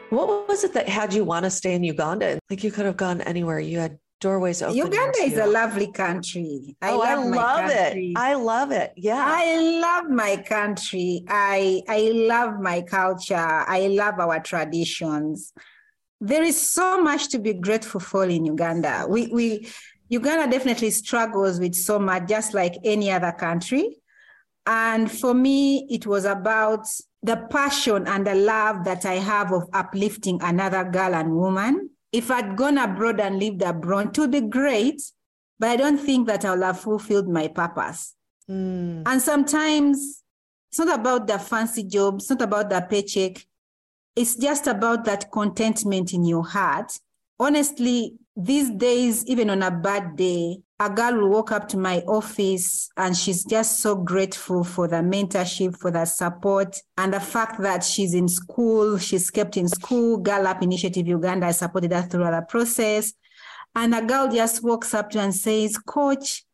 What 0.09 0.49
was 0.49 0.65
it 0.65 0.73
that 0.73 0.89
had 0.89 1.13
you 1.13 1.23
want 1.23 1.45
to 1.45 1.49
stay 1.49 1.73
in 1.73 1.85
Uganda? 1.85 2.37
Like 2.49 2.65
you 2.65 2.71
could 2.71 2.85
have 2.85 2.97
gone 2.97 3.21
anywhere. 3.21 3.61
You 3.61 3.79
had 3.79 3.97
doorways 4.21 4.61
open. 4.61 4.77
Uganda 4.77 5.17
is 5.19 5.37
a 5.37 5.45
lovely 5.45 5.91
country. 5.91 6.77
I 6.81 6.91
oh, 6.91 6.99
love, 6.99 7.19
I 7.19 7.25
love 7.25 7.69
it. 7.69 8.13
I 8.15 8.33
love 8.35 8.71
it. 8.71 8.93
Yeah. 8.95 9.25
I 9.27 9.79
love 9.81 10.09
my 10.09 10.37
country. 10.37 11.25
I 11.27 11.81
I 11.89 12.11
love 12.13 12.61
my 12.61 12.81
culture. 12.83 13.35
I 13.35 13.87
love 13.87 14.19
our 14.19 14.39
traditions. 14.39 15.51
There 16.21 16.43
is 16.43 16.61
so 16.61 17.01
much 17.01 17.29
to 17.29 17.39
be 17.39 17.53
grateful 17.53 17.99
for 17.99 18.23
in 18.25 18.45
Uganda. 18.45 19.05
We 19.09 19.27
we 19.27 19.67
Uganda 20.07 20.49
definitely 20.49 20.91
struggles 20.91 21.59
with 21.59 21.73
so 21.73 21.97
much, 21.97 22.29
just 22.29 22.53
like 22.53 22.75
any 22.83 23.11
other 23.11 23.31
country. 23.31 23.97
And 24.67 25.11
for 25.11 25.33
me, 25.33 25.87
it 25.89 26.05
was 26.05 26.25
about 26.25 26.85
the 27.23 27.37
passion 27.49 28.07
and 28.07 28.27
the 28.27 28.35
love 28.35 28.83
that 28.83 29.05
I 29.05 29.15
have 29.15 29.51
of 29.51 29.67
uplifting 29.73 30.39
another 30.41 30.83
girl 30.83 31.15
and 31.15 31.35
woman. 31.35 31.89
If 32.11 32.29
I'd 32.29 32.55
gone 32.55 32.77
abroad 32.77 33.19
and 33.19 33.39
lived 33.39 33.61
abroad, 33.61 34.09
it 34.09 34.19
would 34.19 34.31
be 34.31 34.41
great, 34.41 35.01
but 35.59 35.69
I 35.69 35.75
don't 35.77 35.97
think 35.97 36.27
that 36.27 36.43
I'll 36.43 36.61
have 36.61 36.79
fulfilled 36.79 37.29
my 37.29 37.47
purpose. 37.47 38.15
Mm. 38.49 39.03
And 39.05 39.21
sometimes 39.21 40.23
it's 40.69 40.79
not 40.79 40.99
about 40.99 41.27
the 41.27 41.39
fancy 41.39 41.83
job, 41.83 42.15
it's 42.15 42.29
not 42.29 42.41
about 42.41 42.69
the 42.69 42.81
paycheck. 42.81 43.45
It's 44.15 44.35
just 44.35 44.67
about 44.67 45.05
that 45.05 45.31
contentment 45.31 46.13
in 46.13 46.25
your 46.25 46.45
heart. 46.45 46.91
Honestly, 47.39 48.15
these 48.35 48.69
days, 48.69 49.25
even 49.25 49.49
on 49.49 49.63
a 49.63 49.71
bad 49.71 50.15
day, 50.15 50.59
a 50.81 50.89
girl 50.89 51.13
will 51.13 51.29
walk 51.29 51.51
up 51.51 51.67
to 51.67 51.77
my 51.77 51.99
office 52.07 52.89
and 52.97 53.15
she's 53.15 53.45
just 53.45 53.81
so 53.81 53.95
grateful 53.95 54.63
for 54.63 54.87
the 54.87 54.95
mentorship, 54.95 55.77
for 55.77 55.91
the 55.91 56.05
support, 56.05 56.75
and 56.97 57.13
the 57.13 57.19
fact 57.19 57.61
that 57.61 57.83
she's 57.83 58.15
in 58.15 58.27
school, 58.27 58.97
she's 58.97 59.29
kept 59.29 59.57
in 59.57 59.67
school. 59.67 60.17
Girl 60.17 60.47
Up 60.47 60.63
Initiative 60.63 61.07
Uganda, 61.07 61.45
I 61.45 61.51
supported 61.51 61.93
her 61.93 62.01
throughout 62.01 62.31
the 62.31 62.41
process. 62.47 63.13
And 63.75 63.93
a 63.93 64.01
girl 64.01 64.31
just 64.31 64.63
walks 64.63 64.95
up 64.95 65.11
to 65.11 65.19
her 65.19 65.25
and 65.25 65.35
says, 65.35 65.77
Coach, 65.77 66.45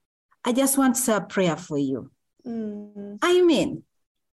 I 0.43 0.51
just 0.51 0.77
want 0.77 0.95
to 0.95 1.01
say 1.01 1.15
a 1.15 1.21
prayer 1.21 1.55
for 1.55 1.77
you. 1.77 2.11
Mm. 2.45 3.19
I 3.21 3.41
mean, 3.43 3.83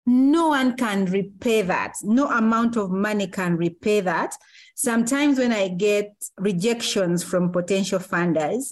no 0.05 0.47
one 0.47 0.77
can 0.77 1.03
repay 1.03 1.63
that. 1.63 1.95
No 2.01 2.29
amount 2.29 2.77
of 2.77 2.91
money 2.91 3.27
can 3.27 3.57
repay 3.57 3.99
that. 3.99 4.35
Sometimes 4.73 5.37
when 5.37 5.51
I 5.51 5.67
get 5.67 6.13
rejections 6.37 7.25
from 7.25 7.51
potential 7.51 7.99
funders, 7.99 8.71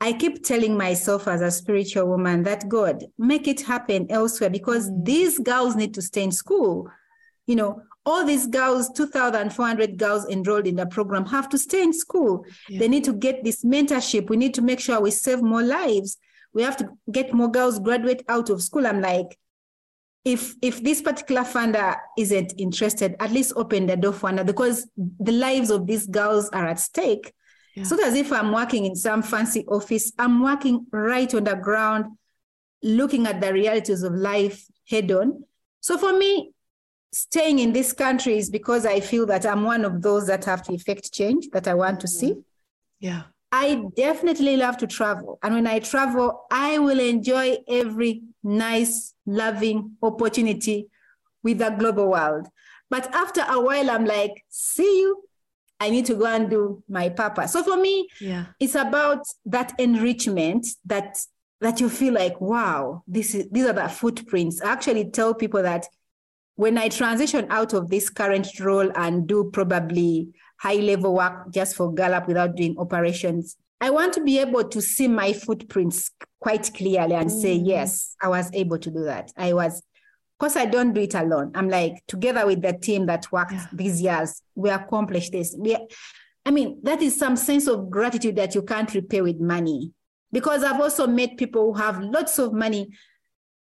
I 0.00 0.12
keep 0.12 0.44
telling 0.44 0.76
myself 0.76 1.28
as 1.28 1.40
a 1.40 1.50
spiritual 1.50 2.06
woman 2.06 2.42
that 2.42 2.68
God, 2.68 3.04
make 3.18 3.48
it 3.48 3.62
happen 3.62 4.06
elsewhere 4.10 4.50
because 4.50 4.90
mm. 4.90 5.04
these 5.04 5.38
girls 5.38 5.76
need 5.76 5.94
to 5.94 6.02
stay 6.02 6.22
in 6.22 6.32
school. 6.32 6.90
You 7.46 7.56
know, 7.56 7.82
all 8.06 8.24
these 8.24 8.46
girls, 8.46 8.90
2,400 8.90 9.96
girls 9.96 10.28
enrolled 10.28 10.66
in 10.66 10.76
the 10.76 10.86
program, 10.86 11.24
have 11.26 11.48
to 11.50 11.58
stay 11.58 11.82
in 11.82 11.92
school. 11.92 12.44
Yeah. 12.68 12.80
They 12.80 12.88
need 12.88 13.04
to 13.04 13.14
get 13.14 13.44
this 13.44 13.64
mentorship. 13.64 14.28
We 14.28 14.36
need 14.36 14.54
to 14.54 14.62
make 14.62 14.80
sure 14.80 15.00
we 15.00 15.10
save 15.10 15.42
more 15.42 15.62
lives. 15.62 16.18
We 16.52 16.62
have 16.62 16.76
to 16.78 16.88
get 17.10 17.32
more 17.32 17.50
girls 17.50 17.78
graduate 17.78 18.24
out 18.28 18.50
of 18.50 18.62
school. 18.62 18.86
I'm 18.86 19.00
like, 19.00 19.38
if 20.24 20.54
if 20.62 20.82
this 20.82 21.02
particular 21.02 21.42
funder 21.42 21.96
isn't 22.16 22.54
interested, 22.56 23.14
at 23.20 23.30
least 23.30 23.52
open 23.56 23.86
the 23.86 23.96
door 23.96 24.12
for 24.12 24.30
another 24.30 24.52
because 24.52 24.88
the 24.96 25.32
lives 25.32 25.70
of 25.70 25.86
these 25.86 26.06
girls 26.06 26.48
are 26.50 26.66
at 26.66 26.80
stake. 26.80 27.32
Yeah. 27.74 27.84
So 27.84 28.02
as 28.04 28.14
if 28.14 28.32
I'm 28.32 28.52
working 28.52 28.84
in 28.86 28.94
some 28.94 29.22
fancy 29.22 29.64
office, 29.66 30.12
I'm 30.18 30.42
working 30.42 30.86
right 30.92 31.32
on 31.34 31.44
the 31.44 31.56
ground, 31.56 32.16
looking 32.82 33.26
at 33.26 33.40
the 33.40 33.52
realities 33.52 34.02
of 34.02 34.14
life 34.14 34.64
head 34.88 35.10
on. 35.10 35.44
So 35.80 35.98
for 35.98 36.16
me, 36.16 36.52
staying 37.12 37.58
in 37.58 37.72
this 37.72 37.92
country 37.92 38.38
is 38.38 38.50
because 38.50 38.86
I 38.86 39.00
feel 39.00 39.26
that 39.26 39.46
I'm 39.46 39.64
one 39.64 39.84
of 39.84 40.02
those 40.02 40.26
that 40.26 40.44
have 40.44 40.62
to 40.64 40.74
effect 40.74 41.12
change 41.12 41.48
that 41.52 41.66
I 41.66 41.74
want 41.74 42.00
to 42.00 42.08
see. 42.08 42.30
Mm-hmm. 42.30 42.40
Yeah. 43.00 43.22
I 43.52 43.84
definitely 43.96 44.56
love 44.56 44.78
to 44.78 44.86
travel. 44.86 45.38
And 45.42 45.54
when 45.54 45.66
I 45.66 45.78
travel, 45.78 46.46
I 46.50 46.78
will 46.78 46.98
enjoy 46.98 47.58
every 47.68 48.22
nice, 48.42 49.14
loving 49.26 49.92
opportunity 50.02 50.88
with 51.44 51.58
the 51.58 51.70
global 51.70 52.10
world. 52.10 52.48
But 52.90 53.14
after 53.14 53.44
a 53.48 53.60
while, 53.60 53.90
I'm 53.90 54.06
like, 54.06 54.44
see 54.48 55.00
you 55.00 55.22
I 55.80 55.90
need 55.90 56.06
to 56.06 56.14
go 56.14 56.26
and 56.26 56.48
do 56.48 56.82
my 56.88 57.08
purpose. 57.08 57.52
So 57.52 57.62
for 57.62 57.76
me, 57.76 58.08
yeah, 58.20 58.46
it's 58.60 58.74
about 58.74 59.24
that 59.46 59.72
enrichment 59.78 60.66
that 60.86 61.18
that 61.60 61.80
you 61.80 61.88
feel 61.88 62.14
like, 62.14 62.40
wow, 62.40 63.02
this 63.06 63.34
is 63.34 63.48
these 63.50 63.66
are 63.66 63.72
the 63.72 63.88
footprints. 63.88 64.60
I 64.60 64.72
actually 64.72 65.10
tell 65.10 65.34
people 65.34 65.62
that 65.62 65.86
when 66.56 66.78
I 66.78 66.88
transition 66.88 67.46
out 67.50 67.72
of 67.72 67.90
this 67.90 68.08
current 68.08 68.48
role 68.60 68.90
and 68.94 69.26
do 69.26 69.50
probably 69.52 70.28
high 70.58 70.76
level 70.76 71.14
work 71.14 71.52
just 71.52 71.74
for 71.74 71.92
Girl 71.92 72.14
Up 72.14 72.28
without 72.28 72.54
doing 72.54 72.76
operations, 72.78 73.56
I 73.80 73.90
want 73.90 74.14
to 74.14 74.22
be 74.22 74.38
able 74.38 74.64
to 74.64 74.80
see 74.80 75.08
my 75.08 75.32
footprints 75.32 76.10
quite 76.40 76.72
clearly 76.74 77.14
and 77.14 77.28
mm. 77.28 77.42
say, 77.42 77.54
yes, 77.54 78.14
I 78.22 78.28
was 78.28 78.50
able 78.52 78.78
to 78.78 78.90
do 78.90 79.04
that. 79.04 79.32
I 79.36 79.52
was 79.52 79.82
course, 80.44 80.56
I 80.56 80.66
don't 80.66 80.92
do 80.92 81.00
it 81.00 81.14
alone. 81.14 81.52
I'm 81.54 81.70
like, 81.70 82.04
together 82.06 82.44
with 82.44 82.60
the 82.60 82.74
team 82.74 83.06
that 83.06 83.32
worked 83.32 83.52
yeah. 83.52 83.66
these 83.72 84.02
years, 84.02 84.42
we 84.54 84.68
accomplished 84.68 85.32
this. 85.32 85.56
We, 85.58 85.74
I 86.44 86.50
mean, 86.50 86.80
that 86.82 87.00
is 87.00 87.18
some 87.18 87.36
sense 87.36 87.66
of 87.66 87.88
gratitude 87.88 88.36
that 88.36 88.54
you 88.54 88.62
can't 88.62 88.92
repay 88.92 89.22
with 89.22 89.40
money. 89.40 89.92
Because 90.30 90.62
I've 90.62 90.80
also 90.80 91.06
met 91.06 91.38
people 91.38 91.72
who 91.72 91.80
have 91.80 91.98
lots 91.98 92.38
of 92.38 92.52
money, 92.52 92.90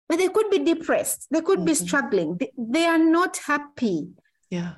but 0.08 0.20
they 0.20 0.30
could 0.30 0.50
be 0.50 0.60
depressed. 0.60 1.28
They 1.32 1.42
could 1.42 1.60
mm-hmm. 1.60 1.66
be 1.66 1.74
struggling. 1.74 2.38
They, 2.38 2.52
they 2.58 2.86
are 2.86 2.98
not 2.98 3.36
happy. 3.38 4.08
Yeah. 4.50 4.76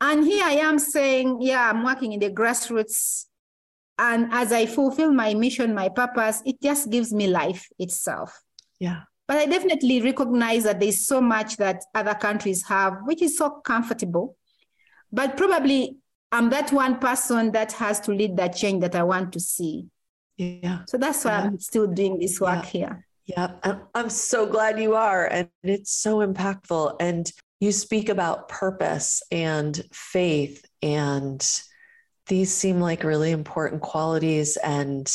And 0.00 0.24
here 0.24 0.44
I 0.44 0.54
am 0.54 0.78
saying, 0.78 1.38
yeah, 1.40 1.70
I'm 1.70 1.82
working 1.82 2.12
in 2.12 2.20
the 2.20 2.30
grassroots. 2.30 3.26
And 3.98 4.28
as 4.32 4.52
I 4.52 4.66
fulfill 4.66 5.12
my 5.12 5.34
mission, 5.34 5.74
my 5.74 5.88
purpose, 5.88 6.40
it 6.46 6.62
just 6.62 6.90
gives 6.90 7.12
me 7.12 7.26
life 7.26 7.68
itself. 7.80 8.40
Yeah. 8.78 9.02
But 9.32 9.40
I 9.40 9.46
definitely 9.46 10.02
recognize 10.02 10.64
that 10.64 10.78
there's 10.78 11.06
so 11.06 11.18
much 11.18 11.56
that 11.56 11.84
other 11.94 12.12
countries 12.12 12.64
have, 12.64 12.98
which 13.04 13.22
is 13.22 13.38
so 13.38 13.48
comfortable. 13.48 14.36
But 15.10 15.38
probably 15.38 15.96
I'm 16.30 16.50
that 16.50 16.70
one 16.70 16.98
person 16.98 17.50
that 17.52 17.72
has 17.72 17.98
to 18.00 18.12
lead 18.12 18.36
that 18.36 18.54
change 18.54 18.82
that 18.82 18.94
I 18.94 19.04
want 19.04 19.32
to 19.32 19.40
see. 19.40 19.86
Yeah. 20.36 20.80
So 20.86 20.98
that's 20.98 21.24
why 21.24 21.30
yeah. 21.30 21.44
I'm 21.44 21.58
still 21.60 21.86
doing 21.86 22.18
this 22.18 22.42
work 22.42 22.64
yeah. 22.64 22.70
here. 22.70 23.06
Yeah. 23.24 23.52
I'm 23.94 24.10
so 24.10 24.44
glad 24.44 24.78
you 24.78 24.96
are. 24.96 25.24
And 25.24 25.48
it's 25.62 25.94
so 25.94 26.18
impactful. 26.18 26.96
And 27.00 27.32
you 27.58 27.72
speak 27.72 28.10
about 28.10 28.50
purpose 28.50 29.22
and 29.30 29.82
faith, 29.94 30.62
and 30.82 31.40
these 32.26 32.52
seem 32.52 32.80
like 32.80 33.02
really 33.02 33.30
important 33.30 33.80
qualities 33.80 34.58
and 34.58 35.10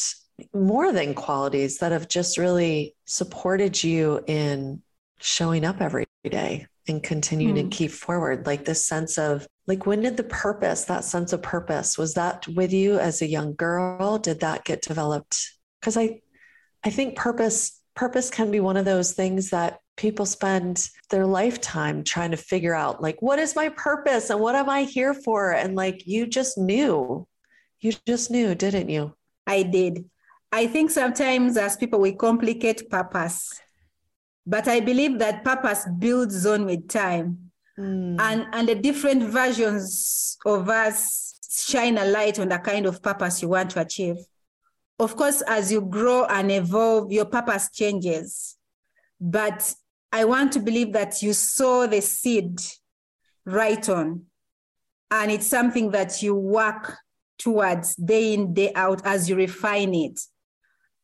more 0.54 0.92
than 0.92 1.14
qualities 1.14 1.80
that 1.80 1.92
have 1.92 2.08
just 2.08 2.38
really 2.38 2.96
supported 3.06 3.84
you 3.84 4.24
in 4.28 4.82
showing 5.20 5.66
up 5.66 5.82
every 5.82 6.06
day 6.30 6.68
and 6.88 7.04
continuing 7.04 7.56
mm. 7.56 7.60
to 7.60 7.64
hmm. 7.64 7.70
keep 7.70 7.92
forward. 7.92 8.46
Like 8.46 8.66
this 8.66 8.86
sense 8.86 9.18
of 9.18 9.48
like 9.66 9.86
when 9.86 10.02
did 10.02 10.18
the 10.18 10.24
purpose 10.24 10.86
that 10.86 11.04
sense 11.04 11.34
of 11.34 11.42
purpose 11.42 11.98
was 11.98 12.14
that 12.14 12.48
with 12.48 12.72
you 12.72 12.98
as 13.00 13.22
a 13.22 13.28
young 13.28 13.56
girl? 13.56 14.18
Did 14.18 14.40
that 14.40 14.66
get 14.66 14.82
developed? 14.82 15.52
Because 15.80 15.98
i 15.98 16.22
i 16.84 16.90
think 16.90 17.16
purpose 17.16 17.82
purpose 17.96 18.30
can 18.30 18.52
be 18.52 18.60
one 18.60 18.78
of 18.78 18.86
those 18.86 19.14
things 19.14 19.50
that 19.50 19.80
people 19.96 20.26
spend 20.26 20.90
their 21.10 21.26
lifetime 21.26 22.04
trying 22.04 22.30
to 22.30 22.38
figure 22.38 22.76
out 22.76 23.02
like 23.02 23.20
what 23.22 23.40
is 23.40 23.56
my 23.56 23.70
purpose 23.70 24.30
and 24.30 24.40
what 24.40 24.56
am 24.56 24.70
i 24.70 24.84
here 24.84 25.14
for? 25.14 25.52
And 25.52 25.76
like 25.76 26.06
you 26.06 26.28
just 26.28 26.58
knew. 26.58 27.28
You 27.80 27.94
just 28.08 28.32
knew 28.32 28.56
didn't 28.56 28.90
you? 28.90 29.14
I 29.46 29.64
did 29.64 30.10
I 30.52 30.68
think 30.68 30.92
sometimes 30.92 31.58
as 31.58 31.76
people, 31.76 32.00
we 32.00 32.14
complicate 32.14 32.90
purpose. 32.90 33.62
But 34.46 34.68
I 34.68 34.80
believe 34.80 35.20
that 35.20 35.44
purpose 35.44 35.86
builds 36.00 36.46
on 36.46 36.66
with 36.66 36.88
time. 36.88 37.52
Mm. 37.78 38.20
And, 38.20 38.48
and 38.54 38.68
the 38.68 38.76
different 38.76 39.24
versions 39.24 40.38
of 40.46 40.70
us 40.70 41.38
shine 41.50 41.98
a 41.98 42.06
light 42.06 42.40
on 42.40 42.50
the 42.50 42.58
kind 42.58 42.86
of 42.86 43.02
purpose 43.02 43.42
you 43.42 43.50
want 43.50 43.72
to 43.72 43.82
achieve. 43.82 44.16
Of 45.00 45.16
course, 45.16 45.44
as 45.48 45.72
you 45.72 45.82
grow 45.82 46.26
and 46.26 46.52
evolve, 46.52 47.12
your 47.12 47.26
purpose 47.26 47.70
changes. 47.72 48.56
But 49.20 49.74
I 50.12 50.26
want 50.26 50.54
to 50.54 50.60
believe 50.60 50.94
that 50.94 51.22
you 51.22 51.34
sow 51.34 51.86
the 51.86 52.02
seed 52.02 52.60
right 53.46 53.88
on. 53.90 54.24
And 55.12 55.32
it's 55.32 55.48
something 55.48 55.92
that 55.92 56.24
you 56.24 56.36
work 56.36 56.98
towards 57.38 57.96
day 57.96 58.34
in, 58.34 58.54
day 58.54 58.72
out 58.74 59.06
as 59.06 59.30
you 59.30 59.36
refine 59.36 59.94
it. 59.94 60.20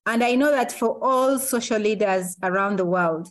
And 0.06 0.24
I 0.24 0.36
know 0.36 0.52
that 0.52 0.72
for 0.72 0.98
all 1.02 1.40
social 1.40 1.80
leaders 1.80 2.38
around 2.44 2.78
the 2.78 2.86
world, 2.86 3.30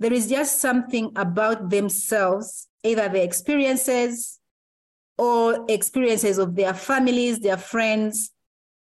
there 0.00 0.12
is 0.12 0.28
just 0.28 0.60
something 0.60 1.12
about 1.16 1.70
themselves, 1.70 2.68
either 2.82 3.08
their 3.08 3.24
experiences 3.24 4.38
or 5.16 5.64
experiences 5.68 6.38
of 6.38 6.56
their 6.56 6.74
families, 6.74 7.40
their 7.40 7.56
friends, 7.56 8.32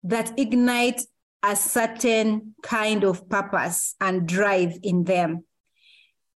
that 0.03 0.38
ignite 0.38 1.03
a 1.42 1.57
certain 1.57 2.55
kind 2.62 3.03
of 3.03 3.29
purpose 3.29 3.94
and 4.01 4.29
drive 4.29 4.79
in 4.83 5.05
them. 5.05 5.44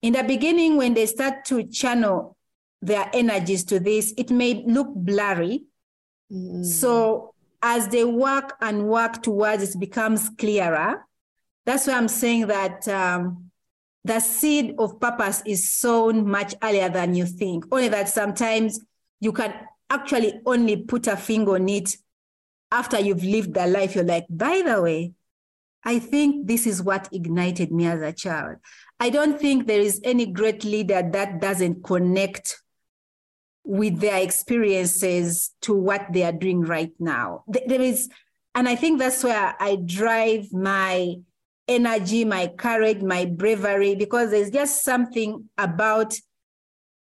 In 0.03 0.15
the 0.15 0.23
beginning, 0.23 0.77
when 0.77 0.95
they 0.95 1.07
start 1.07 1.45
to 1.47 1.65
channel 1.65 2.37
their 2.81 3.09
energies 3.13 3.65
to 3.65 3.81
this, 3.81 4.13
it 4.17 4.31
may 4.31 4.65
look 4.67 4.89
blurry. 4.95 5.65
Mm. 6.33 6.65
So 6.65 7.34
as 7.67 7.89
they 7.89 8.05
work 8.05 8.53
and 8.61 8.87
work 8.87 9.23
towards 9.23 9.63
it 9.63 9.81
becomes 9.81 10.29
clearer. 10.39 11.03
That's 11.65 11.87
why 11.87 11.95
I'm 11.95 12.09
saying 12.09 12.49
that 12.49 12.87
um, 12.89 13.51
the 14.05 14.21
seed 14.21 14.75
of 14.79 15.01
purpose 15.01 15.43
is 15.47 15.73
sown 15.73 16.29
much 16.29 16.55
earlier 16.63 16.91
than 16.91 17.15
you 17.15 17.25
think. 17.25 17.65
Only 17.73 17.89
that 17.89 18.11
sometimes 18.11 18.79
you 19.19 19.33
can 19.33 19.55
actually 19.89 20.43
only 20.45 20.77
put 20.77 21.07
a 21.07 21.17
finger 21.17 21.55
on 21.55 21.67
it 21.71 21.97
after 22.71 23.01
you've 23.01 23.25
lived 23.25 23.55
the 23.55 23.67
life. 23.67 23.95
You're 23.95 24.05
like, 24.05 24.27
by 24.29 24.61
the 24.63 24.83
way, 24.83 25.13
I 25.85 26.01
think 26.01 26.47
this 26.47 26.67
is 26.67 26.83
what 26.83 27.09
ignited 27.13 27.73
me 27.73 27.87
as 27.87 28.03
a 28.03 28.13
child. 28.13 28.59
I 29.01 29.09
don't 29.09 29.41
think 29.41 29.67
there 29.67 29.81
is 29.81 30.03
any 30.05 30.27
great 30.27 30.65
leader 30.65 31.03
that 31.13 31.41
doesn't 31.41 31.83
connect 31.83 32.63
with 33.65 34.01
their 34.01 34.23
experiences 34.23 35.53
to 35.63 35.75
what 35.75 36.13
they 36.13 36.23
are 36.23 36.33
doing 36.33 36.61
right 36.61 36.93
now. 36.99 37.45
There 37.49 37.81
is, 37.81 38.11
and 38.55 38.69
I 38.69 38.77
think 38.77 38.99
that's 38.99 39.25
where 39.25 39.57
I 39.59 39.77
drive 39.77 40.53
my 40.53 41.17
energy, 41.67 42.25
my 42.25 42.49
courage, 42.49 43.03
my 43.03 43.25
bravery, 43.25 43.95
because 43.95 44.31
there's 44.31 44.51
just 44.51 44.85
something 44.85 45.49
about 45.57 46.15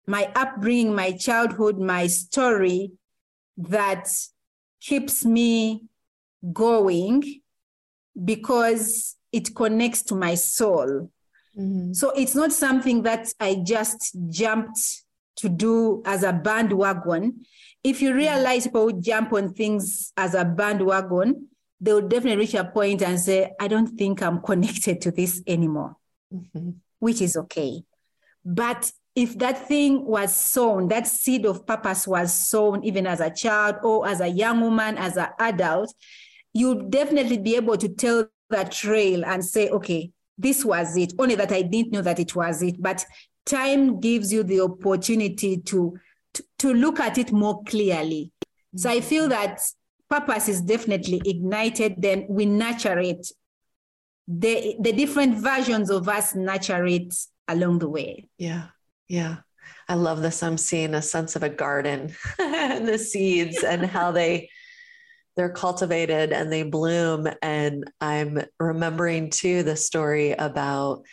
my 0.07 0.33
upbringing, 0.35 0.95
my 0.95 1.13
childhood, 1.13 1.79
my 1.79 2.07
story 2.09 2.91
that 3.57 4.09
keeps 4.81 5.25
me 5.25 5.85
going 6.53 7.41
because 8.25 9.17
it 9.33 9.55
connects 9.55 10.03
to 10.03 10.15
my 10.15 10.35
soul. 10.35 11.11
Mm-hmm. 11.57 11.93
So 11.93 12.11
it's 12.11 12.35
not 12.35 12.53
something 12.53 13.03
that 13.03 13.29
I 13.39 13.63
just 13.65 14.17
jumped 14.29 15.05
to 15.39 15.49
do 15.49 16.03
as 16.05 16.23
a 16.23 16.33
bandwagon. 16.33 17.45
If 17.83 18.03
you 18.03 18.15
realize 18.15 18.65
people 18.65 18.87
would 18.87 19.03
jump 19.03 19.33
on 19.33 19.55
things 19.55 20.13
as 20.17 20.35
a 20.35 20.45
bandwagon, 20.45 21.49
they 21.81 21.93
would 21.93 22.09
definitely 22.09 22.45
reach 22.45 22.55
a 22.55 22.65
point 22.65 23.03
and 23.03 23.19
say, 23.19 23.53
I 23.61 23.69
don't 23.69 23.87
think 23.87 24.21
I'm 24.23 24.41
connected 24.41 25.01
to 25.03 25.11
this 25.11 25.43
anymore, 25.47 25.97
mm-hmm. 26.35 26.71
which 26.99 27.21
is 27.21 27.37
okay. 27.37 27.83
But 28.45 28.91
if 29.15 29.39
that 29.39 29.69
thing 29.69 30.05
was 30.05 30.35
sown, 30.35 30.89
that 30.89 31.07
seed 31.07 31.47
of 31.47 31.67
purpose 31.67 32.07
was 32.07 32.33
sown 32.33 32.85
even 32.85 33.07
as 33.07 33.21
a 33.21 33.31
child 33.31 33.77
or 33.83 34.09
as 34.09 34.21
a 34.21 34.29
young 34.29 34.61
woman, 34.61 34.99
as 34.99 35.17
an 35.17 35.29
adult, 35.39 35.95
you'd 36.53 36.91
definitely 36.91 37.39
be 37.39 37.57
able 37.57 37.77
to 37.77 37.89
tell 37.89 38.27
that 38.51 38.73
trail 38.73 39.25
and 39.25 39.45
say, 39.45 39.69
okay, 39.71 40.11
this 40.37 40.65
was 40.65 40.97
it. 40.97 41.13
Only 41.19 41.35
that 41.35 41.53
I 41.53 41.63
didn't 41.63 41.93
know 41.93 42.03
that 42.03 42.19
it 42.19 42.35
was 42.35 42.63
it. 42.63 42.81
But 42.81 43.05
time 43.49 44.01
gives 44.01 44.33
you 44.33 44.43
the 44.43 44.61
opportunity 44.61 45.59
to, 45.59 45.99
to, 46.35 46.45
to 46.59 46.75
look 46.75 47.01
at 47.01 47.19
it 47.19 47.33
more 47.33 47.63
clearly. 47.65 48.33
Mm-hmm. 48.43 48.79
So 48.79 48.91
I 48.91 49.01
feel 49.01 49.29
that 49.29 49.61
purpose 50.09 50.49
is 50.49 50.61
definitely 50.61 51.21
ignited, 51.25 51.97
then 51.99 52.27
we 52.29 52.47
nurture 52.47 52.99
it. 52.99 53.27
The, 54.27 54.77
the 54.81 54.93
different 54.93 55.39
versions 55.39 55.91
of 55.91 56.09
us 56.09 56.35
nurture 56.35 56.85
it 56.87 57.15
along 57.49 57.79
the 57.79 57.89
way. 57.89 58.29
Yeah. 58.37 58.67
Yeah. 59.09 59.37
I 59.89 59.95
love 59.95 60.21
this. 60.21 60.43
I'm 60.43 60.59
seeing 60.59 60.95
a 60.95 61.03
sense 61.03 61.35
of 61.35 61.43
a 61.43 61.49
garden 61.49 62.15
and 62.39 62.87
the 62.87 62.99
seeds 62.99 63.63
and 63.65 63.85
how 63.87 64.13
they 64.13 64.51
they're 65.37 65.49
cultivated 65.49 66.33
and 66.33 66.53
they 66.53 66.65
bloom. 66.65 67.29
And 67.43 67.89
I'm 68.01 68.41
remembering 68.59 69.31
too 69.31 69.63
the 69.63 69.77
story 69.77 70.33
about 70.33 71.05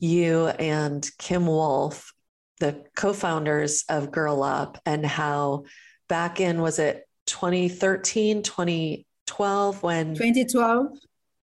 you 0.00 0.46
and 0.46 1.08
Kim 1.18 1.46
Wolf, 1.46 2.12
the 2.60 2.84
co-founders 2.96 3.84
of 3.88 4.10
Girl 4.10 4.42
Up, 4.42 4.80
and 4.86 5.04
how 5.04 5.64
back 6.08 6.40
in 6.40 6.60
was 6.60 6.78
it 6.78 7.06
2013, 7.26 8.42
2012 8.42 9.82
when 9.82 10.14
2012 10.14 10.86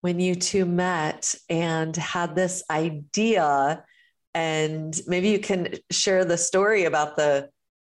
when 0.00 0.20
you 0.20 0.34
two 0.34 0.64
met 0.64 1.34
and 1.48 1.94
had 1.96 2.34
this 2.34 2.62
idea? 2.70 3.84
And 4.34 4.98
maybe 5.06 5.30
you 5.30 5.38
can 5.38 5.74
share 5.90 6.24
the 6.24 6.36
story 6.36 6.84
about 6.84 7.16
the 7.16 7.48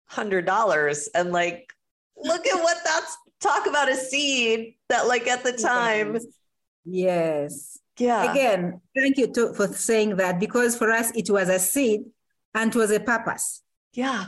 hundred 0.06 0.44
dollars 0.44 1.08
and 1.14 1.32
like 1.32 1.72
look 2.16 2.46
at 2.46 2.62
what 2.62 2.76
that's 2.84 3.16
talk 3.40 3.66
about 3.66 3.90
a 3.90 3.96
seed 3.96 4.74
that 4.88 5.06
like 5.06 5.26
at 5.26 5.42
the 5.42 5.52
time. 5.62 6.14
Yes, 6.14 6.26
yes. 6.84 7.78
Yeah 7.98 8.30
again 8.30 8.80
thank 8.96 9.16
you 9.16 9.32
to, 9.32 9.52
for 9.54 9.66
saying 9.68 10.16
that 10.16 10.40
because 10.40 10.76
for 10.76 10.90
us 10.90 11.10
it 11.14 11.28
was 11.30 11.48
a 11.48 11.58
seed 11.58 12.02
and 12.54 12.74
it 12.74 12.78
was 12.78 12.90
a 12.90 13.00
purpose 13.00 13.62
yeah 13.92 14.26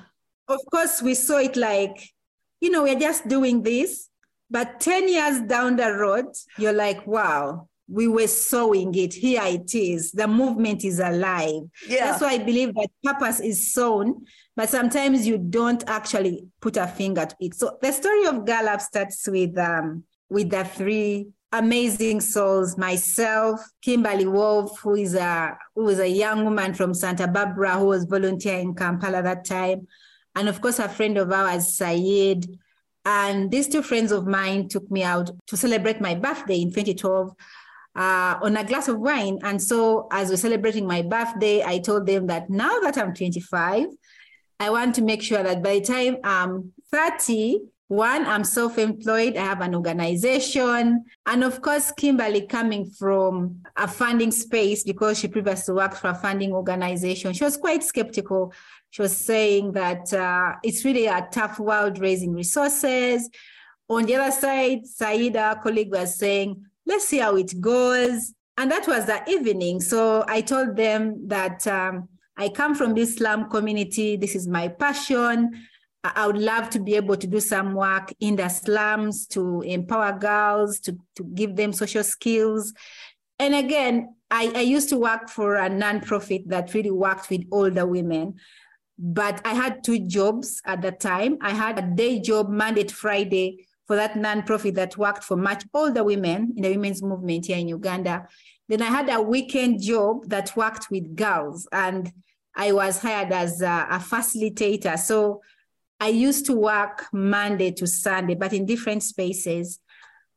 of 0.48 0.60
course 0.70 1.00
we 1.00 1.14
saw 1.14 1.38
it 1.38 1.56
like 1.56 2.14
you 2.64 2.70
know, 2.70 2.82
we're 2.82 2.98
just 2.98 3.28
doing 3.28 3.62
this. 3.62 4.08
But 4.50 4.80
10 4.80 5.08
years 5.08 5.40
down 5.42 5.76
the 5.76 5.92
road, 5.92 6.26
you're 6.58 6.72
like, 6.72 7.06
wow, 7.06 7.68
we 7.88 8.08
were 8.08 8.26
sowing 8.26 8.94
it. 8.94 9.12
Here 9.12 9.42
it 9.44 9.74
is. 9.74 10.12
The 10.12 10.26
movement 10.26 10.82
is 10.84 10.98
alive. 10.98 11.62
Yeah. 11.86 12.06
That's 12.06 12.22
why 12.22 12.32
I 12.32 12.38
believe 12.38 12.74
that 12.74 12.88
purpose 13.02 13.40
is 13.40 13.72
sown, 13.74 14.24
but 14.56 14.70
sometimes 14.70 15.26
you 15.26 15.36
don't 15.36 15.84
actually 15.86 16.46
put 16.60 16.78
a 16.78 16.86
finger 16.86 17.26
to 17.26 17.36
it. 17.38 17.54
So 17.54 17.76
the 17.82 17.92
story 17.92 18.24
of 18.26 18.46
Girl 18.46 18.68
Up 18.68 18.80
starts 18.80 19.28
with 19.28 19.58
um, 19.58 20.04
with 20.30 20.48
the 20.50 20.64
three 20.64 21.28
amazing 21.54 22.20
souls, 22.20 22.76
myself, 22.76 23.60
Kimberly 23.80 24.26
Wolf, 24.26 24.78
who 24.80 24.96
is 24.96 25.14
a 25.14 25.56
who 25.74 25.88
is 25.88 26.00
a 26.00 26.08
young 26.08 26.44
woman 26.44 26.74
from 26.74 26.92
Santa 26.92 27.28
Barbara 27.28 27.78
who 27.78 27.86
was 27.86 28.04
volunteering 28.04 28.68
in 28.68 28.74
Kampala 28.74 29.22
that 29.22 29.44
time, 29.44 29.86
and 30.34 30.48
of 30.48 30.60
course, 30.60 30.78
a 30.78 30.88
friend 30.88 31.16
of 31.16 31.32
ours, 31.32 31.76
Saeed. 31.76 32.58
And 33.06 33.50
these 33.50 33.68
two 33.68 33.82
friends 33.82 34.12
of 34.12 34.26
mine 34.26 34.68
took 34.68 34.90
me 34.90 35.02
out 35.02 35.30
to 35.48 35.56
celebrate 35.56 36.00
my 36.00 36.14
birthday 36.14 36.62
in 36.62 36.70
2012 36.70 37.32
uh, 37.94 38.38
on 38.42 38.56
a 38.56 38.64
glass 38.64 38.88
of 38.88 38.98
wine. 38.98 39.38
And 39.42 39.62
so, 39.62 40.08
as 40.10 40.30
we're 40.30 40.36
celebrating 40.36 40.86
my 40.86 41.02
birthday, 41.02 41.62
I 41.62 41.78
told 41.78 42.06
them 42.06 42.26
that 42.28 42.48
now 42.48 42.80
that 42.80 42.96
I'm 42.96 43.14
25, 43.14 43.86
I 44.58 44.70
want 44.70 44.94
to 44.96 45.02
make 45.02 45.22
sure 45.22 45.42
that 45.42 45.62
by 45.62 45.78
the 45.78 45.84
time 45.84 46.16
I'm 46.24 46.72
30, 46.90 47.60
one, 47.94 48.26
I'm 48.26 48.44
self 48.44 48.78
employed, 48.78 49.36
I 49.36 49.44
have 49.44 49.60
an 49.60 49.74
organization. 49.74 51.04
And 51.26 51.44
of 51.44 51.62
course, 51.62 51.92
Kimberly 51.92 52.46
coming 52.46 52.86
from 52.86 53.62
a 53.76 53.88
funding 53.88 54.30
space 54.30 54.84
because 54.84 55.18
she 55.18 55.28
previously 55.28 55.74
worked 55.74 55.96
for 55.96 56.08
a 56.08 56.14
funding 56.14 56.52
organization, 56.52 57.32
she 57.32 57.44
was 57.44 57.56
quite 57.56 57.82
skeptical 57.82 58.52
she 58.94 59.02
was 59.02 59.16
saying 59.16 59.72
that 59.72 60.12
uh, 60.14 60.52
it's 60.62 60.84
really 60.84 61.06
a 61.06 61.26
tough 61.32 61.58
world 61.58 61.98
raising 61.98 62.32
resources. 62.32 63.28
On 63.88 64.04
the 64.04 64.14
other 64.14 64.30
side, 64.30 64.86
Saida, 64.86 65.40
our 65.40 65.60
colleague, 65.60 65.90
was 65.90 66.16
saying, 66.16 66.64
let's 66.86 67.08
see 67.08 67.18
how 67.18 67.34
it 67.34 67.60
goes. 67.60 68.32
And 68.56 68.70
that 68.70 68.86
was 68.86 69.06
the 69.06 69.20
evening. 69.28 69.80
So 69.80 70.24
I 70.28 70.42
told 70.42 70.76
them 70.76 71.26
that 71.26 71.66
um, 71.66 72.08
I 72.36 72.48
come 72.50 72.76
from 72.76 72.94
this 72.94 73.16
slum 73.16 73.50
community. 73.50 74.14
This 74.14 74.36
is 74.36 74.46
my 74.46 74.68
passion. 74.68 75.50
I 76.04 76.26
would 76.26 76.36
love 76.36 76.68
to 76.70 76.80
be 76.80 76.96
able 76.96 77.16
to 77.16 77.26
do 77.26 77.40
some 77.40 77.72
work 77.72 78.12
in 78.20 78.36
the 78.36 78.48
slums 78.50 79.26
to 79.28 79.62
empower 79.62 80.12
girls, 80.18 80.78
to, 80.80 80.98
to 81.16 81.24
give 81.24 81.56
them 81.56 81.72
social 81.72 82.04
skills. 82.04 82.74
And 83.38 83.54
again, 83.54 84.14
I, 84.30 84.52
I 84.54 84.60
used 84.60 84.90
to 84.90 84.98
work 84.98 85.30
for 85.30 85.56
a 85.56 85.70
nonprofit 85.70 86.48
that 86.48 86.74
really 86.74 86.90
worked 86.90 87.30
with 87.30 87.42
older 87.50 87.86
women. 87.86 88.34
But 88.98 89.40
I 89.46 89.54
had 89.54 89.82
two 89.82 90.06
jobs 90.06 90.60
at 90.66 90.82
the 90.82 90.92
time. 90.92 91.38
I 91.40 91.50
had 91.50 91.78
a 91.78 91.82
day 91.82 92.20
job 92.20 92.50
Monday 92.50 92.84
to 92.84 92.94
Friday 92.94 93.66
for 93.86 93.96
that 93.96 94.14
nonprofit 94.14 94.74
that 94.74 94.96
worked 94.96 95.24
for 95.24 95.36
much 95.36 95.64
older 95.72 96.04
women 96.04 96.52
in 96.56 96.62
the 96.62 96.70
women's 96.70 97.02
movement 97.02 97.46
here 97.46 97.58
in 97.58 97.68
Uganda. 97.68 98.28
Then 98.68 98.82
I 98.82 98.86
had 98.86 99.08
a 99.10 99.20
weekend 99.20 99.82
job 99.82 100.28
that 100.28 100.56
worked 100.56 100.90
with 100.90 101.16
girls, 101.16 101.66
and 101.72 102.12
I 102.54 102.72
was 102.72 103.00
hired 103.00 103.32
as 103.32 103.60
a, 103.62 103.86
a 103.90 103.98
facilitator. 103.98 104.98
So 104.98 105.42
I 106.00 106.08
used 106.08 106.46
to 106.46 106.54
work 106.54 107.06
Monday 107.12 107.70
to 107.72 107.86
Sunday, 107.86 108.34
but 108.34 108.52
in 108.52 108.66
different 108.66 109.02
spaces. 109.02 109.78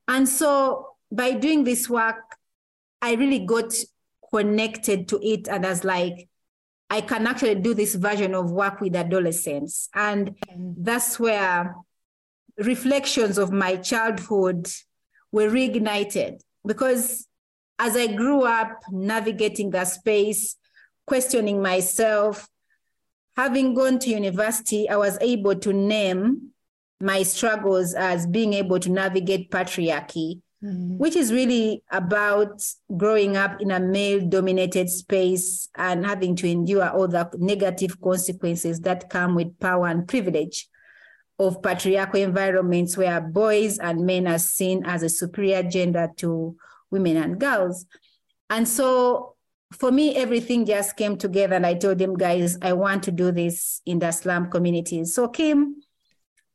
And 0.08 0.28
so 0.28 0.96
by 1.12 1.34
doing 1.34 1.63
this 1.63 1.89
work, 1.89 2.36
I 3.02 3.13
really 3.15 3.39
got 3.39 3.74
connected 4.34 5.08
to 5.10 5.20
it 5.22 5.48
and 5.48 5.65
as 5.65 5.84
like, 5.84 6.30
I 6.89 7.02
can 7.02 7.28
actually 7.28 7.56
do 7.56 7.74
this 7.74 7.96
version 7.96 8.34
of 8.34 8.52
work 8.52 8.80
with 8.80 8.96
adolescents. 8.96 9.89
And 9.93 10.36
that's 10.58 11.20
where 11.20 11.76
reflections 12.58 13.38
of 13.38 13.52
my 13.52 13.76
childhood 13.76 14.70
were 15.32 15.50
reignited 15.50 16.39
because 16.65 17.28
as 17.80 17.96
I 17.96 18.08
grew 18.08 18.43
up 18.43 18.82
navigating 18.89 19.70
that 19.72 19.88
space, 19.88 20.56
questioning 21.06 21.62
myself, 21.62 22.48
having 23.38 23.76
gone 23.76 24.00
to 24.00 24.10
university, 24.10 24.89
I 24.89 24.97
was 24.97 25.17
able 25.21 25.56
to 25.56 25.71
name 25.71 26.50
my 27.00 27.21
struggles 27.21 27.93
as 27.93 28.26
being 28.26 28.54
able 28.54 28.80
to 28.80 28.89
navigate 28.89 29.52
patriarchy, 29.52 30.41
mm-hmm. 30.63 30.97
which 30.97 31.15
is 31.15 31.32
really 31.32 31.84
about 31.91 32.63
growing 32.97 33.38
up 33.38 33.62
in 33.62 33.69
a 33.69 33.80
male 33.80 34.28
dominated 34.28 34.89
space 34.89 35.69
and 35.76 36.04
having 36.04 36.36
to 36.38 36.50
endure 36.50 36.89
all 36.89 37.08
the 37.08 37.30
negative 37.38 38.02
consequences 38.02 38.80
that 38.82 39.12
come 39.12 39.36
with 39.36 39.60
power 39.60 39.88
and 39.88 40.08
privilege 40.08 40.67
of 41.38 41.62
patriarchal 41.62 42.19
environments 42.19 42.97
where 42.97 43.21
boys 43.21 43.78
and 43.78 44.04
men 44.04 44.26
are 44.26 44.39
seen 44.39 44.84
as 44.84 45.04
a 45.04 45.10
superior 45.10 45.62
gender 45.62 46.10
to 46.17 46.58
women 46.89 47.17
and 47.17 47.39
girls. 47.39 47.86
And 48.50 48.67
so 48.67 49.36
for 49.72 49.92
me, 49.92 50.16
everything 50.16 50.66
just 50.66 50.96
came 50.96 51.18
together. 51.18 51.56
And 51.56 51.66
I 51.66 51.74
told 51.74 51.98
them, 51.98 52.16
guys, 52.16 52.58
I 52.62 52.74
want 52.74 53.04
to 53.04 53.12
do 53.12 53.32
this 53.32 53.82
in 53.86 54.00
the 54.00 54.12
slum 54.12 54.50
communities. 54.50 55.14
So 55.14 55.28
Kim 55.28 55.82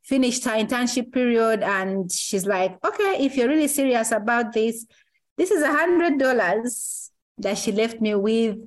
finished 0.03 0.43
her 0.45 0.51
internship 0.51 1.11
period 1.11 1.61
and 1.61 2.11
she's 2.11 2.45
like, 2.45 2.77
okay, 2.85 3.17
if 3.19 3.37
you're 3.37 3.47
really 3.47 3.67
serious 3.67 4.11
about 4.11 4.53
this, 4.53 4.85
this 5.37 5.51
is 5.51 5.63
a 5.63 5.71
hundred 5.71 6.19
dollars 6.19 7.11
that 7.37 7.57
she 7.57 7.71
left 7.71 8.01
me 8.01 8.15
with. 8.15 8.57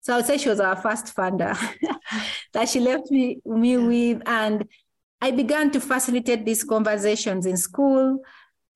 So 0.00 0.14
I 0.14 0.16
would 0.16 0.26
say 0.26 0.38
she 0.38 0.48
was 0.48 0.60
our 0.60 0.76
first 0.76 1.14
funder 1.14 1.56
that 2.52 2.68
she 2.68 2.80
left 2.80 3.10
me, 3.10 3.40
me 3.44 3.76
with. 3.76 4.22
And 4.26 4.66
I 5.20 5.32
began 5.32 5.70
to 5.72 5.80
facilitate 5.80 6.44
these 6.44 6.64
conversations 6.64 7.46
in 7.46 7.56
school. 7.56 8.20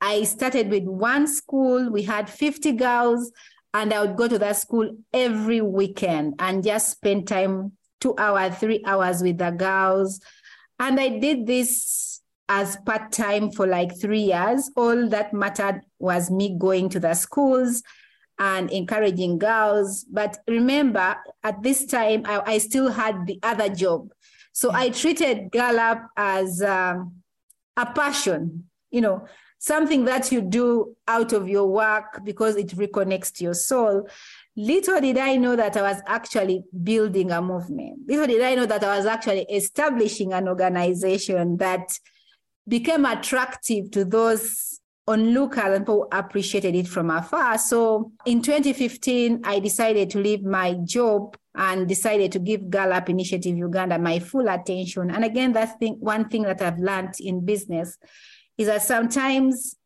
I 0.00 0.24
started 0.24 0.68
with 0.68 0.84
one 0.84 1.26
school. 1.26 1.90
We 1.90 2.02
had 2.02 2.28
50 2.28 2.72
girls, 2.72 3.32
and 3.74 3.92
I 3.92 4.04
would 4.04 4.16
go 4.16 4.28
to 4.28 4.38
that 4.38 4.56
school 4.56 4.96
every 5.12 5.60
weekend 5.60 6.34
and 6.38 6.62
just 6.62 6.90
spend 6.90 7.28
time 7.28 7.72
two 8.00 8.14
hours, 8.18 8.56
three 8.56 8.82
hours 8.86 9.22
with 9.22 9.38
the 9.38 9.50
girls. 9.50 10.20
And 10.78 11.00
I 11.00 11.18
did 11.20 11.46
this 11.46 12.20
as 12.48 12.76
part 12.84 13.12
time 13.12 13.50
for 13.50 13.66
like 13.66 13.98
three 13.98 14.20
years. 14.22 14.70
All 14.76 15.08
that 15.08 15.32
mattered 15.32 15.82
was 15.98 16.30
me 16.30 16.56
going 16.58 16.88
to 16.90 17.00
the 17.00 17.14
schools 17.14 17.82
and 18.38 18.70
encouraging 18.70 19.38
girls. 19.38 20.04
But 20.04 20.38
remember, 20.48 21.16
at 21.42 21.62
this 21.62 21.86
time, 21.86 22.24
I, 22.26 22.42
I 22.44 22.58
still 22.58 22.90
had 22.90 23.26
the 23.26 23.38
other 23.42 23.68
job. 23.68 24.10
So 24.52 24.70
I 24.72 24.90
treated 24.90 25.50
Girl 25.50 25.78
Up 25.78 26.10
as 26.16 26.60
um, 26.60 27.22
a 27.76 27.86
passion, 27.86 28.68
you 28.90 29.00
know, 29.00 29.26
something 29.62 30.04
that 30.04 30.32
you 30.32 30.40
do 30.40 30.92
out 31.06 31.32
of 31.32 31.48
your 31.48 31.68
work 31.68 32.18
because 32.24 32.56
it 32.56 32.66
reconnects 32.70 33.32
to 33.32 33.44
your 33.44 33.54
soul. 33.54 34.08
Little 34.56 35.00
did 35.00 35.18
I 35.18 35.36
know 35.36 35.54
that 35.54 35.76
I 35.76 35.82
was 35.82 36.02
actually 36.08 36.64
building 36.82 37.30
a 37.30 37.40
movement. 37.40 38.00
Little 38.08 38.26
did 38.26 38.42
I 38.42 38.56
know 38.56 38.66
that 38.66 38.82
I 38.82 38.96
was 38.96 39.06
actually 39.06 39.42
establishing 39.42 40.32
an 40.32 40.48
organization 40.48 41.58
that 41.58 41.96
became 42.66 43.06
attractive 43.06 43.92
to 43.92 44.04
those 44.04 44.80
onlookers 45.06 45.76
and 45.76 45.86
people 45.86 46.08
appreciated 46.10 46.74
it 46.74 46.88
from 46.88 47.10
afar. 47.10 47.56
So 47.56 48.10
in 48.26 48.42
2015, 48.42 49.42
I 49.44 49.60
decided 49.60 50.10
to 50.10 50.18
leave 50.18 50.42
my 50.42 50.74
job 50.82 51.36
and 51.54 51.86
decided 51.86 52.32
to 52.32 52.40
give 52.40 52.68
Girl 52.68 52.92
Up 52.92 53.08
Initiative 53.08 53.56
Uganda 53.56 53.96
my 53.96 54.18
full 54.18 54.48
attention. 54.48 55.12
And 55.12 55.24
again, 55.24 55.52
that's 55.52 55.74
thing, 55.74 55.98
one 56.00 56.28
thing 56.28 56.42
that 56.42 56.60
I've 56.60 56.80
learned 56.80 57.14
in 57.20 57.44
business 57.44 57.96
is 58.58 58.66
that 58.66 58.82
sometimes 58.82 59.76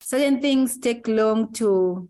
certain 0.00 0.40
things 0.40 0.78
take 0.78 1.06
long 1.08 1.52
to 1.54 2.08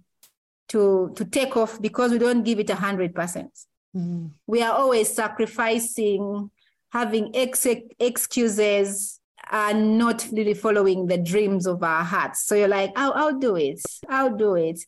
to 0.69 1.13
to 1.15 1.25
take 1.25 1.57
off 1.57 1.81
because 1.81 2.13
we 2.13 2.19
don't 2.19 2.43
give 2.43 2.59
it 2.59 2.71
a 2.71 2.75
hundred 2.75 3.15
percent. 3.15 3.51
Mm-hmm. 3.97 4.27
We 4.47 4.63
are 4.63 4.73
always 4.73 5.15
sacrificing, 5.15 6.51
having 6.91 7.31
ex- 7.35 7.67
excuses, 7.99 9.21
and 9.51 9.97
not 9.97 10.27
really 10.33 10.55
following 10.55 11.07
the 11.07 11.19
dreams 11.19 11.67
of 11.67 11.83
our 11.83 12.05
hearts. 12.05 12.47
So 12.47 12.55
you're 12.55 12.69
like, 12.69 12.93
I'll, 12.97 13.13
I'll 13.13 13.39
do 13.39 13.57
it. 13.57 13.81
I'll 14.09 14.37
do 14.37 14.57
it. 14.57 14.81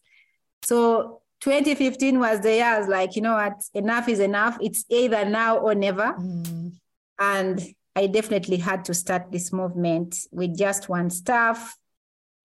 So 0.63 1.23
2015 1.41 2.19
was 2.19 2.41
the 2.41 2.55
year 2.55 2.65
I 2.65 2.79
was 2.79 2.89
like, 2.89 3.15
you 3.15 3.23
know 3.23 3.35
what, 3.35 3.55
enough 3.75 4.09
is 4.09 4.19
enough. 4.19 4.59
It's 4.61 4.85
either 4.89 5.25
now 5.25 5.59
or 5.59 5.75
never. 5.75 6.15
Mm. 6.19 6.73
And 7.19 7.75
I 7.99 8.07
definitely 8.07 8.59
had 8.59 8.85
to 8.85 8.95
start 8.95 9.33
this 9.33 9.53
movement 9.53 10.17
with 10.31 10.57
just 10.57 10.89
one 10.89 11.11
staff 11.11 11.77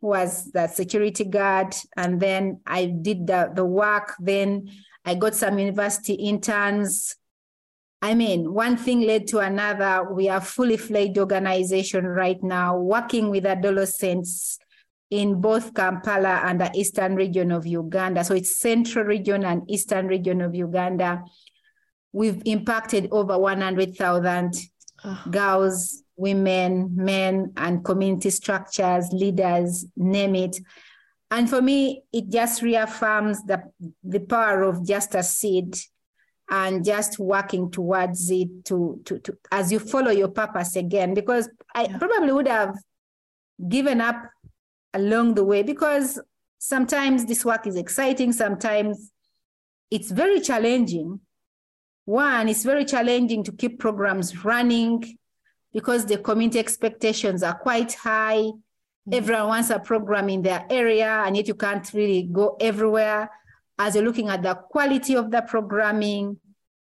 was 0.02 0.52
the 0.52 0.66
security 0.66 1.26
guard. 1.26 1.76
And 1.96 2.20
then 2.20 2.62
I 2.66 2.86
did 2.88 3.28
the, 3.28 3.52
the 3.54 3.64
work. 3.64 4.16
Then 4.20 4.72
I 5.06 5.14
got 5.14 5.36
some 5.36 5.60
university 5.60 6.14
interns. 6.16 7.16
I 8.02 8.16
mean, 8.16 8.52
one 8.52 8.78
thing 8.78 9.02
led 9.02 9.28
to 9.28 9.40
another. 9.40 10.12
We 10.12 10.28
are 10.28 10.42
fully 10.42 10.76
fledged 10.76 11.20
organization 11.20 12.08
right 12.08 12.42
now, 12.42 12.76
working 12.76 13.30
with 13.30 13.46
adolescents 13.46 14.58
in 15.12 15.40
both 15.40 15.76
Kampala 15.76 16.42
and 16.46 16.62
the 16.62 16.72
eastern 16.74 17.16
region 17.16 17.52
of 17.52 17.68
Uganda. 17.68 18.24
So 18.24 18.34
it's 18.34 18.60
central 18.60 19.06
region 19.06 19.46
and 19.46 19.70
eastern 19.70 20.08
region 20.08 20.42
of 20.42 20.56
Uganda. 20.56 21.24
We've 22.12 22.42
impacted 22.46 23.10
over 23.12 23.38
100,000 23.38 24.73
oh. 25.04 25.24
girls, 25.30 26.04
women, 26.16 26.96
men, 26.96 27.54
and 27.58 27.84
community 27.84 28.30
structures, 28.30 29.10
leaders, 29.12 29.86
name 29.96 30.36
it. 30.36 30.58
And 31.32 31.50
for 31.50 31.62
me, 31.62 32.04
it 32.14 32.30
just 32.30 32.62
reaffirms 32.62 33.44
the, 33.44 33.64
the 34.04 34.20
power 34.20 34.64
of 34.64 34.86
just 34.86 35.16
a 35.16 35.24
seed 35.24 35.76
and 36.50 36.86
just 36.86 37.18
working 37.18 37.72
towards 37.72 38.30
it 38.30 38.66
to, 38.66 39.02
to, 39.06 39.18
to 39.20 39.38
as 39.52 39.72
you 39.72 39.80
follow 39.80 40.12
your 40.12 40.28
purpose 40.28 40.76
again, 40.76 41.14
because 41.14 41.50
I 41.74 41.86
yeah. 41.86 41.98
probably 41.98 42.32
would 42.32 42.48
have 42.48 42.76
given 43.68 44.02
up 44.02 44.18
along 44.94 45.34
the 45.34 45.44
way 45.44 45.64
because 45.64 46.20
sometimes 46.60 47.26
this 47.26 47.44
work 47.44 47.66
is 47.66 47.76
exciting, 47.76 48.32
sometimes 48.32 49.12
it's 49.90 50.12
very 50.12 50.40
challenging. 50.40 51.20
One, 52.06 52.50
it's 52.50 52.64
very 52.64 52.86
challenging 52.86 53.44
to 53.44 53.52
keep 53.52 53.80
programs 53.80 54.44
running 54.44 55.18
because 55.74 56.06
the 56.06 56.18
community 56.18 56.60
expectations 56.60 57.44
are 57.44 57.54
quite 57.54 57.94
high. 57.94 58.38
Mm-hmm. 58.38 59.14
Everyone 59.14 59.48
wants 59.48 59.70
a 59.70 59.80
program 59.80 60.30
in 60.30 60.42
their 60.42 60.66
area, 60.70 61.24
and 61.26 61.36
yet 61.36 61.48
you 61.48 61.56
can't 61.56 61.92
really 61.94 62.24
go 62.24 62.58
everywhere 62.60 63.30
as 63.80 63.96
you're 63.96 64.04
looking 64.04 64.30
at 64.30 64.44
the 64.44 64.56
quality 64.56 65.16
of 65.16 65.32
the 65.32 65.42
programming. 65.42 66.38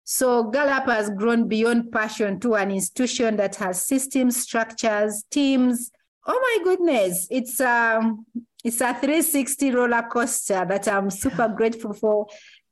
So 0.03 0.43
Girl 0.43 0.69
Up 0.69 0.85
has 0.85 1.09
grown 1.09 1.47
beyond 1.47 1.91
passion 1.91 2.39
to 2.41 2.55
an 2.55 2.71
institution 2.71 3.35
that 3.37 3.55
has 3.55 3.83
systems, 3.83 4.37
structures, 4.37 5.23
teams, 5.29 5.91
Oh 6.29 6.39
my 6.41 6.63
goodness, 6.63 7.25
it's 7.31 7.61
um 7.61 8.25
it's 8.63 8.81
a 8.81 8.93
360 8.93 9.71
roller 9.71 10.03
coaster 10.11 10.65
that 10.67 10.87
I'm 10.89 11.09
super 11.09 11.47
grateful 11.55 11.93
for. 11.93 12.27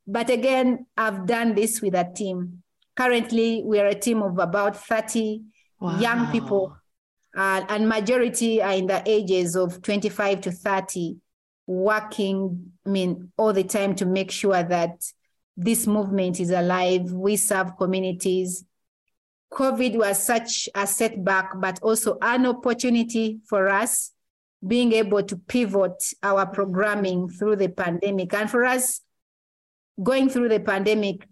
But 0.07 0.29
again, 0.29 0.85
I've 0.97 1.25
done 1.25 1.55
this 1.55 1.81
with 1.81 1.95
a 1.95 2.09
team. 2.15 2.63
Currently, 2.95 3.63
we 3.65 3.79
are 3.79 3.87
a 3.87 3.95
team 3.95 4.21
of 4.21 4.37
about 4.39 4.77
30 4.77 5.41
wow. 5.79 5.99
young 5.99 6.31
people, 6.31 6.77
uh, 7.35 7.65
and 7.67 7.89
majority 7.89 8.61
are 8.61 8.73
in 8.73 8.87
the 8.87 9.03
ages 9.05 9.55
of 9.55 9.81
25 9.81 10.41
to 10.41 10.51
30, 10.51 11.17
working, 11.67 12.71
I 12.85 12.89
mean, 12.89 13.31
all 13.37 13.51
the 13.51 13.63
time 13.63 13.95
to 13.95 14.05
make 14.05 14.31
sure 14.31 14.63
that 14.63 15.03
this 15.57 15.87
movement 15.87 16.39
is 16.39 16.51
alive. 16.51 17.11
We 17.11 17.35
serve 17.35 17.77
communities 17.77 18.63
COVID 19.55 19.95
was 19.95 20.21
such 20.21 20.67
a 20.75 20.85
setback, 20.85 21.59
but 21.61 21.79
also 21.81 22.17
an 22.21 22.45
opportunity 22.45 23.39
for 23.47 23.69
us 23.69 24.11
being 24.65 24.91
able 24.91 25.23
to 25.23 25.37
pivot 25.37 26.03
our 26.21 26.45
programming 26.45 27.29
through 27.29 27.55
the 27.55 27.69
pandemic. 27.69 28.33
And 28.33 28.51
for 28.51 28.65
us, 28.65 29.01
going 30.01 30.29
through 30.29 30.49
the 30.49 30.59
pandemic 30.59 31.27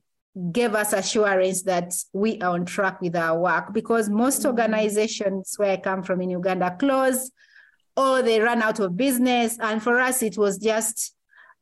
gave 0.51 0.73
us 0.73 0.93
assurance 0.93 1.61
that 1.63 1.93
we 2.11 2.41
are 2.41 2.51
on 2.51 2.65
track 2.65 2.99
with 3.01 3.15
our 3.15 3.39
work 3.39 3.73
because 3.73 4.09
most 4.09 4.39
mm-hmm. 4.39 4.49
organizations 4.49 5.53
where 5.57 5.73
I 5.73 5.77
come 5.77 6.01
from 6.03 6.21
in 6.21 6.31
Uganda 6.31 6.75
closed 6.79 7.31
or 7.95 8.21
they 8.21 8.39
run 8.39 8.61
out 8.61 8.79
of 8.79 8.97
business. 8.97 9.57
And 9.59 9.81
for 9.81 9.99
us, 9.99 10.23
it 10.23 10.37
was 10.37 10.57
just 10.57 11.15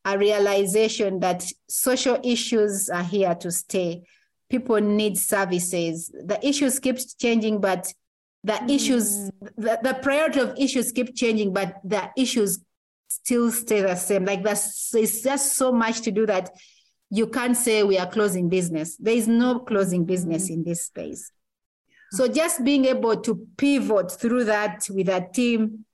a 0.05 0.17
realization 0.17 1.19
that 1.19 1.45
social 1.67 2.19
issues 2.23 2.89
are 2.89 3.03
here 3.03 3.35
to 3.35 3.51
stay. 3.51 4.03
People 4.49 4.79
need 4.79 5.17
services. 5.17 6.09
The 6.25 6.39
issues 6.45 6.79
keep 6.79 6.97
changing, 7.19 7.59
but 7.59 7.93
the 8.43 8.53
mm. 8.53 8.73
issues, 8.73 9.29
the, 9.57 9.79
the 9.83 9.99
priority 10.01 10.39
of 10.39 10.57
issues 10.57 10.91
keep 10.91 11.15
changing, 11.15 11.53
but 11.53 11.75
the 11.83 12.09
issues 12.17 12.59
still 13.09 13.51
stay 13.51 13.81
the 13.81 13.95
same. 13.95 14.25
Like 14.25 14.43
that's 14.43 14.95
it's 14.95 15.21
just 15.21 15.57
so 15.57 15.71
much 15.71 16.01
to 16.01 16.11
do 16.11 16.25
that 16.25 16.49
you 17.11 17.27
can't 17.27 17.57
say 17.57 17.83
we 17.83 17.97
are 17.97 18.09
closing 18.09 18.47
business. 18.47 18.95
There 18.95 19.13
is 19.13 19.27
no 19.27 19.59
closing 19.59 20.05
business 20.05 20.49
mm. 20.49 20.53
in 20.53 20.63
this 20.63 20.85
space. 20.85 21.31
So 22.13 22.27
just 22.27 22.63
being 22.63 22.85
able 22.85 23.17
to 23.17 23.47
pivot 23.57 24.11
through 24.11 24.45
that 24.45 24.87
with 24.89 25.09
a 25.09 25.27
team 25.33 25.85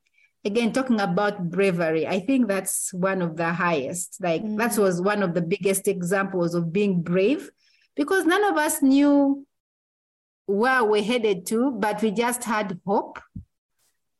again 0.45 0.71
talking 0.71 1.01
about 1.01 1.49
bravery 1.49 2.07
i 2.07 2.19
think 2.19 2.47
that's 2.47 2.93
one 2.93 3.21
of 3.21 3.35
the 3.35 3.51
highest 3.51 4.17
like 4.21 4.41
mm. 4.43 4.57
that 4.57 4.77
was 4.77 5.01
one 5.01 5.21
of 5.21 5.33
the 5.33 5.41
biggest 5.41 5.87
examples 5.87 6.53
of 6.53 6.71
being 6.71 7.01
brave 7.01 7.49
because 7.95 8.23
none 8.25 8.43
of 8.45 8.55
us 8.55 8.81
knew 8.81 9.45
where 10.45 10.83
we're 10.85 11.03
headed 11.03 11.45
to 11.45 11.71
but 11.71 12.01
we 12.01 12.11
just 12.11 12.43
had 12.43 12.79
hope 12.85 13.19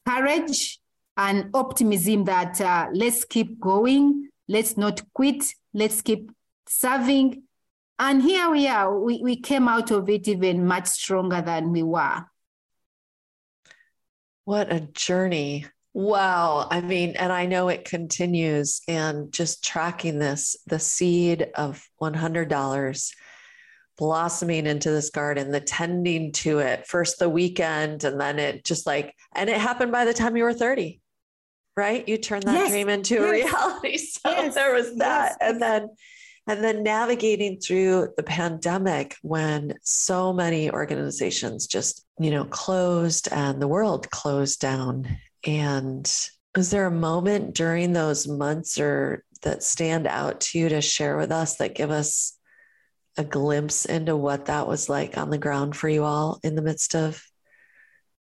courage 0.06 0.80
and 1.16 1.50
optimism 1.54 2.26
that 2.26 2.60
uh, 2.60 2.88
let's 2.94 3.24
keep 3.24 3.60
going 3.60 4.28
let's 4.50 4.76
not 4.76 5.02
quit 5.14 5.46
let's 5.74 6.02
keep 6.02 6.30
serving 6.68 7.44
and 8.00 8.22
here 8.22 8.50
we 8.50 8.68
are 8.68 9.00
we, 9.00 9.22
we 9.24 9.36
came 9.36 9.68
out 9.68 9.92
of 9.92 10.10
it 10.10 10.28
even 10.28 10.66
much 10.66 10.88
stronger 10.88 11.42
than 11.42 11.72
we 11.72 11.84
were 11.84 12.26
what 14.46 14.72
a 14.72 14.80
journey 14.80 15.66
Wow. 15.98 16.68
I 16.70 16.82
mean, 16.82 17.16
and 17.18 17.34
I 17.34 17.48
know 17.48 17.70
it 17.70 17.84
continues. 17.84 18.82
And 18.88 19.34
just 19.34 19.64
tracking 19.64 20.20
this, 20.20 20.56
the 20.68 20.78
seed 20.78 21.48
of 21.56 21.84
$100 22.00 23.14
blossoming 23.98 24.68
into 24.68 24.92
this 24.92 25.10
garden, 25.10 25.50
the 25.50 25.60
tending 25.60 26.34
to 26.34 26.60
it, 26.60 26.86
first 26.86 27.18
the 27.18 27.28
weekend, 27.28 28.04
and 28.04 28.22
then 28.22 28.38
it 28.38 28.64
just 28.64 28.86
like, 28.86 29.16
and 29.34 29.50
it 29.50 29.58
happened 29.58 29.92
by 29.92 30.06
the 30.06 30.14
time 30.14 30.38
you 30.38 30.44
were 30.44 30.54
30, 30.54 31.02
right? 31.76 32.08
You 32.08 32.20
turned 32.20 32.44
that 32.44 32.54
yes. 32.54 32.70
dream 32.70 32.90
into 32.90 33.16
yes. 33.16 33.24
a 33.24 33.32
reality. 33.32 33.98
So 33.98 34.30
yes. 34.30 34.54
there 34.54 34.76
was 34.76 34.96
that. 34.98 35.38
And 35.42 35.60
then, 35.60 35.90
and 36.48 36.64
then 36.64 36.82
navigating 36.82 37.60
through 37.60 38.14
the 38.16 38.24
pandemic 38.24 39.16
when 39.22 39.74
so 39.82 40.32
many 40.32 40.72
organizations 40.72 41.68
just, 41.68 42.06
you 42.20 42.32
know, 42.32 42.46
closed 42.46 43.28
and 43.32 43.62
the 43.62 43.68
world 43.68 44.10
closed 44.10 44.62
down 44.62 45.18
and 45.46 46.30
was 46.56 46.72
there 46.72 46.88
a 46.88 46.92
moment 46.92 47.54
during 47.54 47.94
those 47.94 48.28
months 48.28 48.80
or 48.80 49.24
that 49.44 49.62
stand 49.62 50.08
out 50.08 50.40
to 50.40 50.58
you 50.58 50.70
to 50.70 50.82
share 50.82 51.18
with 51.18 51.32
us 51.32 51.58
that 51.58 51.76
give 51.76 51.92
us 51.92 52.38
a 53.18 53.24
glimpse 53.24 53.86
into 53.86 54.16
what 54.16 54.46
that 54.46 54.68
was 54.68 54.90
like 54.90 55.18
on 55.18 55.30
the 55.30 55.38
ground 55.38 55.76
for 55.76 55.90
you 55.90 56.04
all 56.04 56.40
in 56.44 56.56
the 56.56 56.62
midst 56.62 56.96
of 56.96 57.24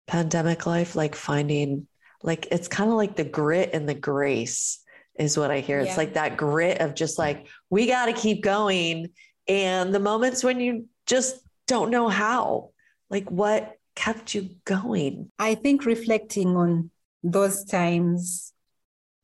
pandemic 0.07 0.67
life? 0.67 0.97
Like 0.97 1.15
finding, 1.15 1.87
like, 2.23 2.49
it's 2.51 2.69
kind 2.69 2.91
of 2.91 2.97
like 2.97 3.17
the 3.17 3.25
grit 3.25 3.71
and 3.73 3.89
the 3.89 3.95
grace 3.95 4.84
is 5.19 5.39
what 5.39 5.51
I 5.51 5.61
hear. 5.61 5.81
Yeah. 5.81 5.89
It's 5.89 5.97
like 5.97 6.15
that 6.15 6.37
grit 6.37 6.81
of 6.81 6.95
just 6.95 7.19
like, 7.19 7.47
we 7.71 7.87
got 7.87 8.07
to 8.07 8.13
keep 8.13 8.43
going. 8.43 9.11
And 9.47 9.95
the 9.95 10.01
moments 10.01 10.43
when 10.43 10.61
you 10.61 10.87
just 11.07 11.37
don't 11.67 11.91
know 11.91 12.09
how, 12.09 12.71
like, 13.11 13.31
what 13.31 13.73
kept 13.95 14.35
you 14.35 14.51
going? 14.65 15.31
I 15.39 15.55
think 15.55 15.85
reflecting 15.85 16.57
on 16.57 16.91
those 17.23 17.65
times, 17.65 18.53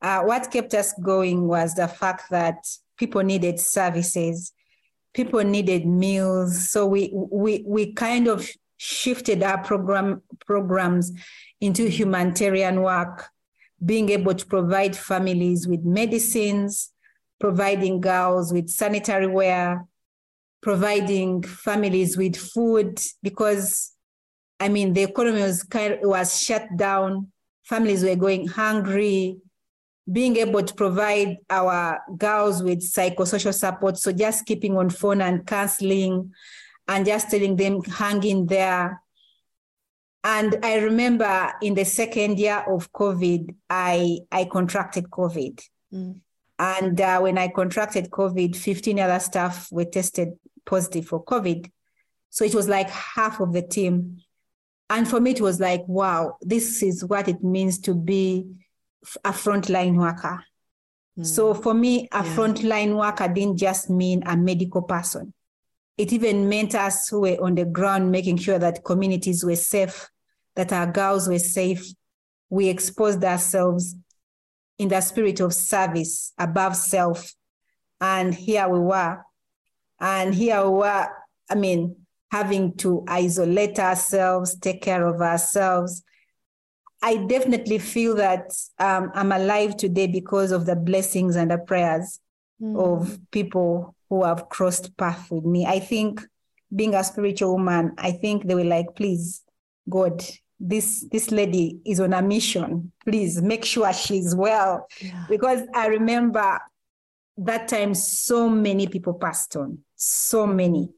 uh, 0.01 0.21
what 0.21 0.49
kept 0.51 0.73
us 0.73 0.93
going 0.93 1.47
was 1.47 1.75
the 1.75 1.87
fact 1.87 2.29
that 2.31 2.65
people 2.97 3.21
needed 3.21 3.59
services, 3.59 4.53
people 5.13 5.43
needed 5.43 5.85
meals. 5.85 6.69
So 6.69 6.85
we 6.85 7.11
we 7.13 7.63
we 7.67 7.93
kind 7.93 8.27
of 8.27 8.49
shifted 8.77 9.43
our 9.43 9.63
program 9.63 10.21
programs 10.45 11.11
into 11.59 11.87
humanitarian 11.87 12.81
work, 12.81 13.27
being 13.83 14.09
able 14.09 14.33
to 14.33 14.45
provide 14.45 14.95
families 14.95 15.67
with 15.67 15.83
medicines, 15.83 16.91
providing 17.39 17.99
girls 18.01 18.53
with 18.53 18.69
sanitary 18.69 19.27
wear, 19.27 19.85
providing 20.61 21.41
families 21.41 22.15
with 22.17 22.35
food 22.35 22.99
because 23.23 23.93
I 24.59 24.69
mean 24.69 24.93
the 24.93 25.03
economy 25.03 25.41
was 25.41 25.65
was 26.03 26.39
shut 26.39 26.67
down 26.77 27.31
families 27.71 28.03
were 28.03 28.15
going 28.15 28.47
hungry, 28.47 29.37
being 30.11 30.35
able 30.35 30.61
to 30.61 30.73
provide 30.73 31.37
our 31.49 32.01
girls 32.17 32.61
with 32.61 32.81
psychosocial 32.81 33.53
support. 33.53 33.97
So 33.97 34.11
just 34.11 34.45
keeping 34.45 34.75
on 34.77 34.89
phone 34.89 35.21
and 35.21 35.45
counseling 35.45 36.33
and 36.87 37.05
just 37.05 37.31
telling 37.31 37.55
them 37.55 37.81
hang 37.83 38.23
in 38.23 38.45
there. 38.45 39.01
And 40.23 40.63
I 40.63 40.77
remember 40.77 41.51
in 41.61 41.73
the 41.73 41.85
second 41.85 42.37
year 42.37 42.63
of 42.67 42.91
COVID, 42.91 43.55
I, 43.69 44.19
I 44.31 44.45
contracted 44.45 45.09
COVID. 45.09 45.61
Mm. 45.93 46.19
And 46.59 47.01
uh, 47.01 47.19
when 47.21 47.39
I 47.39 47.47
contracted 47.47 48.11
COVID, 48.11 48.55
15 48.55 48.99
other 48.99 49.19
staff 49.19 49.71
were 49.71 49.85
tested 49.85 50.33
positive 50.63 51.07
for 51.07 51.23
COVID. 51.23 51.71
So 52.29 52.45
it 52.45 52.53
was 52.53 52.69
like 52.69 52.89
half 52.89 53.39
of 53.39 53.51
the 53.51 53.63
team. 53.63 54.17
And 54.89 55.07
for 55.07 55.19
me, 55.19 55.31
it 55.31 55.41
was 55.41 55.59
like, 55.59 55.81
wow, 55.87 56.37
this 56.41 56.83
is 56.83 57.03
what 57.03 57.27
it 57.27 57.43
means 57.43 57.79
to 57.79 57.95
be 57.95 58.45
a 59.25 59.31
frontline 59.31 59.95
worker. 59.95 60.43
Mm. 61.17 61.25
So 61.25 61.55
for 61.55 61.73
me, 61.73 62.07
a 62.11 62.23
yeah. 62.23 62.35
frontline 62.35 62.95
worker 62.95 63.27
didn't 63.27 63.57
just 63.57 63.89
mean 63.89 64.21
a 64.27 64.37
medical 64.37 64.83
person. 64.83 65.33
It 66.01 66.11
even 66.13 66.49
meant 66.49 66.73
us 66.73 67.09
who 67.09 67.21
were 67.21 67.37
on 67.43 67.53
the 67.53 67.63
ground 67.63 68.11
making 68.11 68.37
sure 68.37 68.57
that 68.57 68.83
communities 68.83 69.45
were 69.45 69.55
safe, 69.55 70.09
that 70.55 70.73
our 70.73 70.87
girls 70.87 71.27
were 71.27 71.37
safe. 71.37 71.93
We 72.49 72.69
exposed 72.69 73.23
ourselves 73.23 73.95
in 74.79 74.87
the 74.87 74.99
spirit 75.01 75.39
of 75.41 75.53
service 75.53 76.33
above 76.39 76.75
self. 76.75 77.35
And 78.01 78.33
here 78.33 78.67
we 78.67 78.79
were. 78.79 79.19
And 79.99 80.33
here 80.33 80.63
we 80.63 80.79
were, 80.79 81.07
I 81.47 81.53
mean, 81.53 81.97
having 82.31 82.75
to 82.77 83.05
isolate 83.07 83.77
ourselves, 83.77 84.57
take 84.57 84.81
care 84.81 85.05
of 85.05 85.21
ourselves. 85.21 86.01
I 87.03 87.17
definitely 87.17 87.77
feel 87.77 88.15
that 88.15 88.51
um, 88.79 89.11
I'm 89.13 89.31
alive 89.31 89.77
today 89.77 90.07
because 90.07 90.51
of 90.51 90.65
the 90.65 90.75
blessings 90.75 91.35
and 91.35 91.51
the 91.51 91.59
prayers 91.59 92.19
mm. 92.59 92.75
of 92.75 93.19
people 93.29 93.95
who 94.11 94.25
have 94.25 94.49
crossed 94.49 94.95
path 94.97 95.31
with 95.31 95.45
me. 95.45 95.65
I 95.65 95.79
think 95.79 96.21
being 96.75 96.93
a 96.93 97.03
spiritual 97.03 97.53
woman, 97.53 97.93
I 97.97 98.11
think 98.11 98.45
they 98.45 98.55
were 98.55 98.65
like, 98.65 98.93
please, 98.93 99.41
God, 99.89 100.21
this 100.59 101.07
this 101.09 101.31
lady 101.31 101.79
is 101.85 102.01
on 102.01 102.11
a 102.11 102.21
mission. 102.21 102.91
Please 103.05 103.41
make 103.41 103.63
sure 103.63 103.91
she's 103.93 104.35
well. 104.35 104.85
Yeah. 104.99 105.25
Because 105.29 105.61
I 105.73 105.87
remember 105.87 106.59
that 107.37 107.69
time 107.69 107.93
so 107.93 108.49
many 108.49 108.85
people 108.85 109.13
passed 109.13 109.55
on, 109.55 109.79
so 109.95 110.45
many 110.45 110.89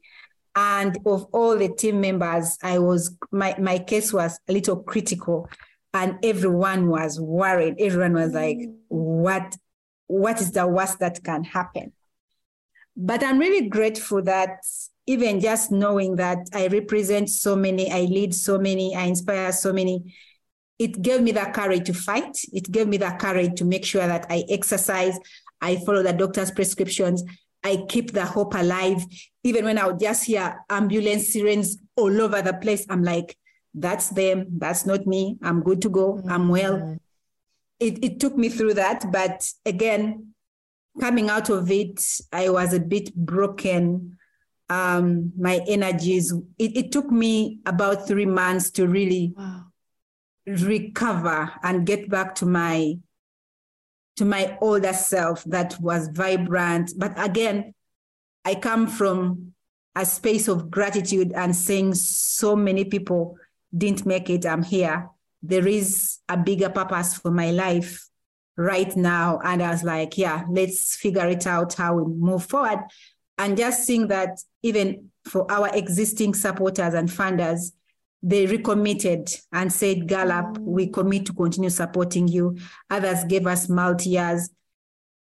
and 0.56 0.98
of 1.06 1.26
all 1.32 1.58
the 1.58 1.68
team 1.68 2.00
members 2.00 2.58
i 2.62 2.78
was 2.78 3.16
my, 3.32 3.56
my 3.58 3.76
case 3.76 4.12
was 4.12 4.38
a 4.48 4.52
little 4.52 4.76
critical 4.84 5.48
and 5.92 6.16
everyone 6.22 6.88
was 6.88 7.20
worried 7.20 7.74
everyone 7.80 8.12
was 8.12 8.32
like 8.32 8.58
mm. 8.58 8.72
what 8.86 9.56
what 10.06 10.40
is 10.40 10.52
the 10.52 10.64
worst 10.64 11.00
that 11.00 11.20
can 11.24 11.42
happen 11.42 11.92
but 12.96 13.22
i'm 13.22 13.38
really 13.38 13.68
grateful 13.68 14.22
that 14.22 14.58
even 15.06 15.40
just 15.40 15.70
knowing 15.70 16.16
that 16.16 16.38
i 16.52 16.66
represent 16.68 17.28
so 17.28 17.54
many 17.56 17.90
i 17.90 18.00
lead 18.02 18.34
so 18.34 18.58
many 18.58 18.94
i 18.94 19.04
inspire 19.04 19.52
so 19.52 19.72
many 19.72 20.14
it 20.78 21.00
gave 21.02 21.22
me 21.22 21.32
the 21.32 21.44
courage 21.54 21.86
to 21.86 21.94
fight 21.94 22.36
it 22.52 22.70
gave 22.70 22.88
me 22.88 22.96
the 22.96 23.10
courage 23.20 23.54
to 23.56 23.64
make 23.64 23.84
sure 23.84 24.06
that 24.06 24.26
i 24.30 24.44
exercise 24.48 25.18
i 25.60 25.76
follow 25.76 26.02
the 26.02 26.12
doctor's 26.12 26.50
prescriptions 26.50 27.22
I 27.64 27.86
keep 27.88 28.12
the 28.12 28.26
hope 28.26 28.54
alive. 28.54 29.04
Even 29.42 29.64
when 29.64 29.78
I 29.78 29.86
would 29.86 29.98
just 29.98 30.24
hear 30.24 30.62
ambulance 30.68 31.32
sirens 31.32 31.78
all 31.96 32.20
over 32.20 32.42
the 32.42 32.52
place, 32.52 32.86
I'm 32.90 33.02
like, 33.02 33.36
that's 33.72 34.10
them. 34.10 34.46
That's 34.58 34.86
not 34.86 35.06
me. 35.06 35.38
I'm 35.42 35.62
good 35.62 35.80
to 35.82 35.88
go. 35.88 36.14
Mm-hmm. 36.14 36.30
I'm 36.30 36.48
well. 36.48 36.98
It, 37.80 38.04
it 38.04 38.20
took 38.20 38.36
me 38.36 38.50
through 38.50 38.74
that. 38.74 39.10
But 39.10 39.50
again, 39.64 40.33
coming 41.00 41.30
out 41.30 41.50
of 41.50 41.70
it, 41.70 42.04
I 42.32 42.50
was 42.50 42.72
a 42.72 42.80
bit 42.80 43.14
broken. 43.14 44.18
Um, 44.68 45.32
my 45.38 45.60
energies, 45.66 46.32
it, 46.58 46.76
it 46.76 46.92
took 46.92 47.10
me 47.10 47.60
about 47.66 48.06
three 48.06 48.26
months 48.26 48.70
to 48.72 48.86
really 48.86 49.34
wow. 49.36 49.66
recover 50.46 51.52
and 51.62 51.86
get 51.86 52.08
back 52.08 52.34
to 52.36 52.46
my 52.46 52.98
to 54.16 54.24
my 54.24 54.56
older 54.60 54.92
self 54.92 55.42
that 55.44 55.76
was 55.80 56.08
vibrant. 56.08 56.92
But 56.96 57.12
again, 57.16 57.74
I 58.44 58.54
come 58.54 58.86
from 58.86 59.54
a 59.96 60.06
space 60.06 60.46
of 60.46 60.70
gratitude 60.70 61.32
and 61.34 61.54
saying 61.54 61.94
so 61.94 62.54
many 62.54 62.84
people 62.84 63.36
didn't 63.76 64.06
make 64.06 64.30
it, 64.30 64.46
I'm 64.46 64.62
here. 64.62 65.10
there 65.44 65.68
is 65.68 66.18
a 66.28 66.36
bigger 66.38 66.70
purpose 66.70 67.18
for 67.18 67.30
my 67.30 67.50
life 67.50 68.08
right 68.56 68.94
now. 68.96 69.40
And 69.42 69.62
I 69.62 69.70
was 69.70 69.82
like, 69.82 70.16
yeah, 70.16 70.44
let's 70.50 70.96
figure 70.96 71.28
it 71.28 71.46
out 71.46 71.74
how 71.74 71.94
we 71.94 72.12
move 72.12 72.44
forward. 72.44 72.80
And 73.38 73.56
just 73.56 73.84
seeing 73.84 74.08
that 74.08 74.38
even 74.62 75.10
for 75.24 75.50
our 75.50 75.74
existing 75.74 76.34
supporters 76.34 76.94
and 76.94 77.08
funders, 77.08 77.72
they 78.22 78.46
recommitted 78.46 79.28
and 79.52 79.72
said, 79.72 80.08
Girl 80.08 80.32
Up, 80.32 80.56
mm. 80.56 80.60
we 80.60 80.86
commit 80.86 81.26
to 81.26 81.34
continue 81.34 81.70
supporting 81.70 82.26
you. 82.26 82.56
Others 82.90 83.24
gave 83.24 83.46
us 83.46 83.68
multi 83.68 84.10
years. 84.10 84.48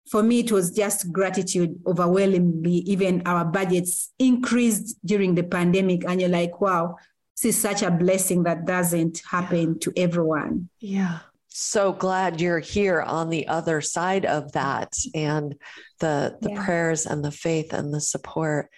For 0.10 0.24
me, 0.24 0.40
it 0.40 0.52
was 0.52 0.72
just 0.72 1.12
gratitude 1.12 1.80
overwhelmingly. 1.86 2.78
Even 2.88 3.22
our 3.26 3.46
budgets 3.46 4.12
increased 4.18 4.98
during 5.06 5.36
the 5.36 5.44
pandemic. 5.44 6.04
And 6.06 6.20
you're 6.20 6.30
like, 6.30 6.60
wow, 6.60 6.98
this 7.38 7.56
is 7.56 7.62
such 7.62 7.84
a 7.84 7.92
blessing 7.92 8.44
that 8.44 8.66
doesn't 8.66 9.22
happen 9.30 9.74
yeah. 9.74 9.80
to 9.82 9.94
everyone. 9.96 10.70
Yeah 10.80 11.20
so 11.50 11.92
glad 11.92 12.40
you're 12.40 12.60
here 12.60 13.02
on 13.02 13.30
the 13.30 13.48
other 13.48 13.82
side 13.82 14.26
of 14.26 14.52
that 14.54 14.94
and 15.14 15.56
the 16.00 16.38
the 16.42 16.52
yeah. 16.52 16.66
prayers 16.66 17.06
and 17.06 17.24
the 17.24 17.32
faith 17.32 17.74
and 17.74 17.94
the 17.94 18.02
support. 18.02 18.70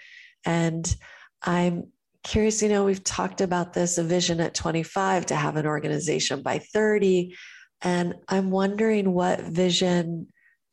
And 0.45 0.95
i'm 1.43 1.91
curious 2.23 2.61
you 2.61 2.69
know 2.69 2.85
we've 2.85 3.03
talked 3.03 3.41
about 3.41 3.73
this 3.73 3.97
a 3.97 4.03
vision 4.03 4.39
at 4.39 4.53
25 4.53 5.27
to 5.27 5.35
have 5.35 5.55
an 5.55 5.65
organization 5.65 6.43
by 6.43 6.59
30 6.59 7.35
and 7.81 8.13
i'm 8.27 8.51
wondering 8.51 9.11
what 9.11 9.41
vision 9.41 10.27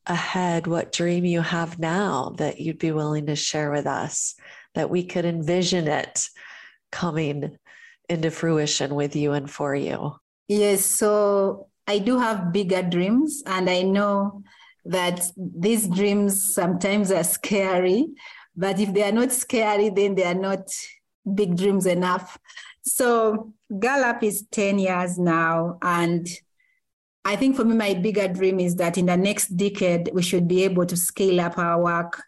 ahead 0.06 0.66
what 0.66 0.92
dream 0.92 1.24
you 1.24 1.40
have 1.40 1.78
now 1.78 2.34
that 2.36 2.60
you'd 2.60 2.78
be 2.78 2.92
willing 2.92 3.26
to 3.26 3.36
share 3.36 3.70
with 3.70 3.86
us 3.86 4.34
that 4.74 4.90
we 4.90 5.04
could 5.04 5.24
envision 5.24 5.88
it 5.88 6.28
coming 6.92 7.56
into 8.08 8.30
fruition 8.30 8.94
with 8.94 9.16
you 9.16 9.32
and 9.32 9.50
for 9.50 9.74
you. 9.74 10.14
Yes 10.48 10.84
so 10.84 11.68
I 11.88 11.98
do 11.98 12.18
have 12.18 12.52
bigger 12.52 12.82
dreams, 12.82 13.42
and 13.46 13.68
I 13.68 13.82
know 13.82 14.44
that 14.84 15.22
these 15.36 15.88
dreams 15.88 16.54
sometimes 16.54 17.10
are 17.10 17.24
scary, 17.24 18.08
but 18.54 18.78
if 18.78 18.92
they 18.92 19.02
are 19.02 19.12
not 19.12 19.32
scary, 19.32 19.88
then 19.88 20.14
they 20.14 20.24
are 20.24 20.34
not 20.34 20.70
big 21.34 21.56
dreams 21.56 21.86
enough. 21.86 22.38
So 22.82 23.52
Girl 23.78 24.04
Up 24.04 24.22
is 24.22 24.46
10 24.50 24.78
years 24.78 25.18
now. 25.18 25.78
And 25.82 26.26
I 27.24 27.36
think 27.36 27.56
for 27.56 27.64
me, 27.64 27.74
my 27.74 27.94
bigger 27.94 28.28
dream 28.28 28.60
is 28.60 28.76
that 28.76 28.98
in 28.98 29.06
the 29.06 29.16
next 29.16 29.56
decade, 29.56 30.10
we 30.12 30.22
should 30.22 30.48
be 30.48 30.64
able 30.64 30.86
to 30.86 30.96
scale 30.96 31.40
up 31.40 31.58
our 31.58 31.82
work 31.82 32.22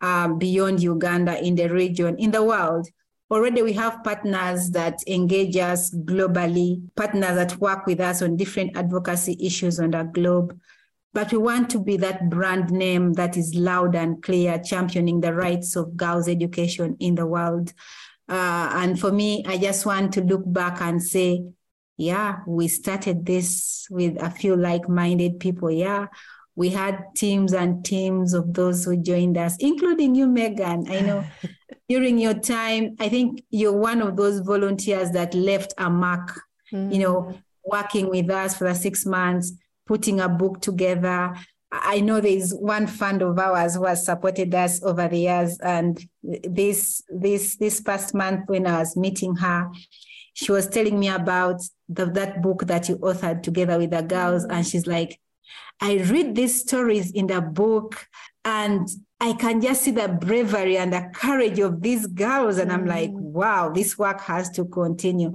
um, 0.00 0.38
beyond 0.38 0.82
Uganda 0.82 1.42
in 1.44 1.54
the 1.54 1.68
region, 1.68 2.16
in 2.18 2.30
the 2.30 2.42
world. 2.42 2.88
Already 3.30 3.62
we 3.62 3.72
have 3.72 4.04
partners 4.04 4.70
that 4.70 5.00
engage 5.08 5.56
us 5.56 5.92
globally, 5.92 6.80
partners 6.94 7.34
that 7.34 7.60
work 7.60 7.86
with 7.86 8.00
us 8.00 8.22
on 8.22 8.36
different 8.36 8.76
advocacy 8.76 9.36
issues 9.40 9.80
on 9.80 9.90
the 9.90 10.04
globe. 10.04 10.56
But 11.12 11.32
we 11.32 11.38
want 11.38 11.70
to 11.70 11.80
be 11.80 11.96
that 11.96 12.28
brand 12.30 12.70
name 12.70 13.14
that 13.14 13.36
is 13.36 13.54
loud 13.54 13.96
and 13.96 14.22
clear, 14.22 14.58
championing 14.58 15.20
the 15.20 15.34
rights 15.34 15.74
of 15.74 15.96
girls' 15.96 16.28
education 16.28 16.96
in 17.00 17.14
the 17.16 17.26
world. 17.26 17.72
Uh, 18.28 18.70
and 18.74 19.00
for 19.00 19.10
me, 19.10 19.44
I 19.46 19.56
just 19.56 19.86
want 19.86 20.12
to 20.14 20.20
look 20.20 20.42
back 20.44 20.80
and 20.80 21.02
say, 21.02 21.44
yeah, 21.96 22.40
we 22.46 22.68
started 22.68 23.24
this 23.24 23.86
with 23.90 24.20
a 24.22 24.30
few 24.30 24.56
like 24.56 24.88
minded 24.88 25.40
people. 25.40 25.70
Yeah, 25.70 26.08
we 26.54 26.70
had 26.70 27.02
teams 27.16 27.52
and 27.52 27.84
teams 27.84 28.34
of 28.34 28.52
those 28.54 28.84
who 28.84 28.96
joined 28.96 29.38
us, 29.38 29.56
including 29.58 30.14
you, 30.14 30.26
Megan. 30.26 30.90
I 30.90 31.00
know 31.00 31.24
during 31.88 32.18
your 32.18 32.34
time, 32.34 32.96
I 33.00 33.08
think 33.08 33.42
you're 33.50 33.76
one 33.76 34.02
of 34.02 34.16
those 34.16 34.40
volunteers 34.40 35.10
that 35.12 35.34
left 35.34 35.74
a 35.78 35.90
mark, 35.90 36.40
mm-hmm. 36.72 36.92
you 36.92 36.98
know, 37.00 37.22
mm. 37.22 37.42
working 37.64 38.08
with 38.08 38.30
us 38.30 38.56
for 38.56 38.64
the 38.64 38.74
six 38.74 39.06
months, 39.06 39.52
putting 39.86 40.20
a 40.20 40.28
book 40.28 40.60
together. 40.60 41.34
I 41.72 42.00
know 42.00 42.20
there's 42.20 42.52
one 42.52 42.86
fund 42.86 43.22
of 43.22 43.38
ours 43.38 43.74
who 43.74 43.84
has 43.84 44.04
supported 44.04 44.54
us 44.54 44.82
over 44.82 45.08
the 45.08 45.18
years. 45.18 45.58
And 45.58 46.02
this 46.22 47.02
this 47.08 47.56
this 47.56 47.80
past 47.80 48.14
month 48.14 48.48
when 48.48 48.66
I 48.66 48.78
was 48.78 48.96
meeting 48.96 49.36
her, 49.36 49.70
she 50.34 50.52
was 50.52 50.68
telling 50.68 50.98
me 50.98 51.08
about 51.08 51.60
the, 51.88 52.06
that 52.06 52.42
book 52.42 52.66
that 52.66 52.88
you 52.88 52.98
authored 52.98 53.42
together 53.42 53.78
with 53.78 53.90
the 53.90 54.02
girls. 54.02 54.44
And 54.44 54.66
she's 54.66 54.86
like, 54.86 55.18
I 55.80 55.96
read 55.98 56.34
these 56.34 56.60
stories 56.60 57.10
in 57.12 57.26
the 57.26 57.40
book 57.40 58.06
and 58.44 58.88
I 59.20 59.32
can 59.32 59.60
just 59.60 59.82
see 59.82 59.90
the 59.90 60.08
bravery 60.08 60.76
and 60.76 60.92
the 60.92 61.10
courage 61.14 61.58
of 61.58 61.82
these 61.82 62.06
girls. 62.06 62.58
And 62.58 62.72
I'm 62.72 62.86
like, 62.86 63.10
mm. 63.10 63.20
wow, 63.20 63.70
this 63.70 63.98
work 63.98 64.20
has 64.22 64.50
to 64.50 64.64
continue. 64.66 65.34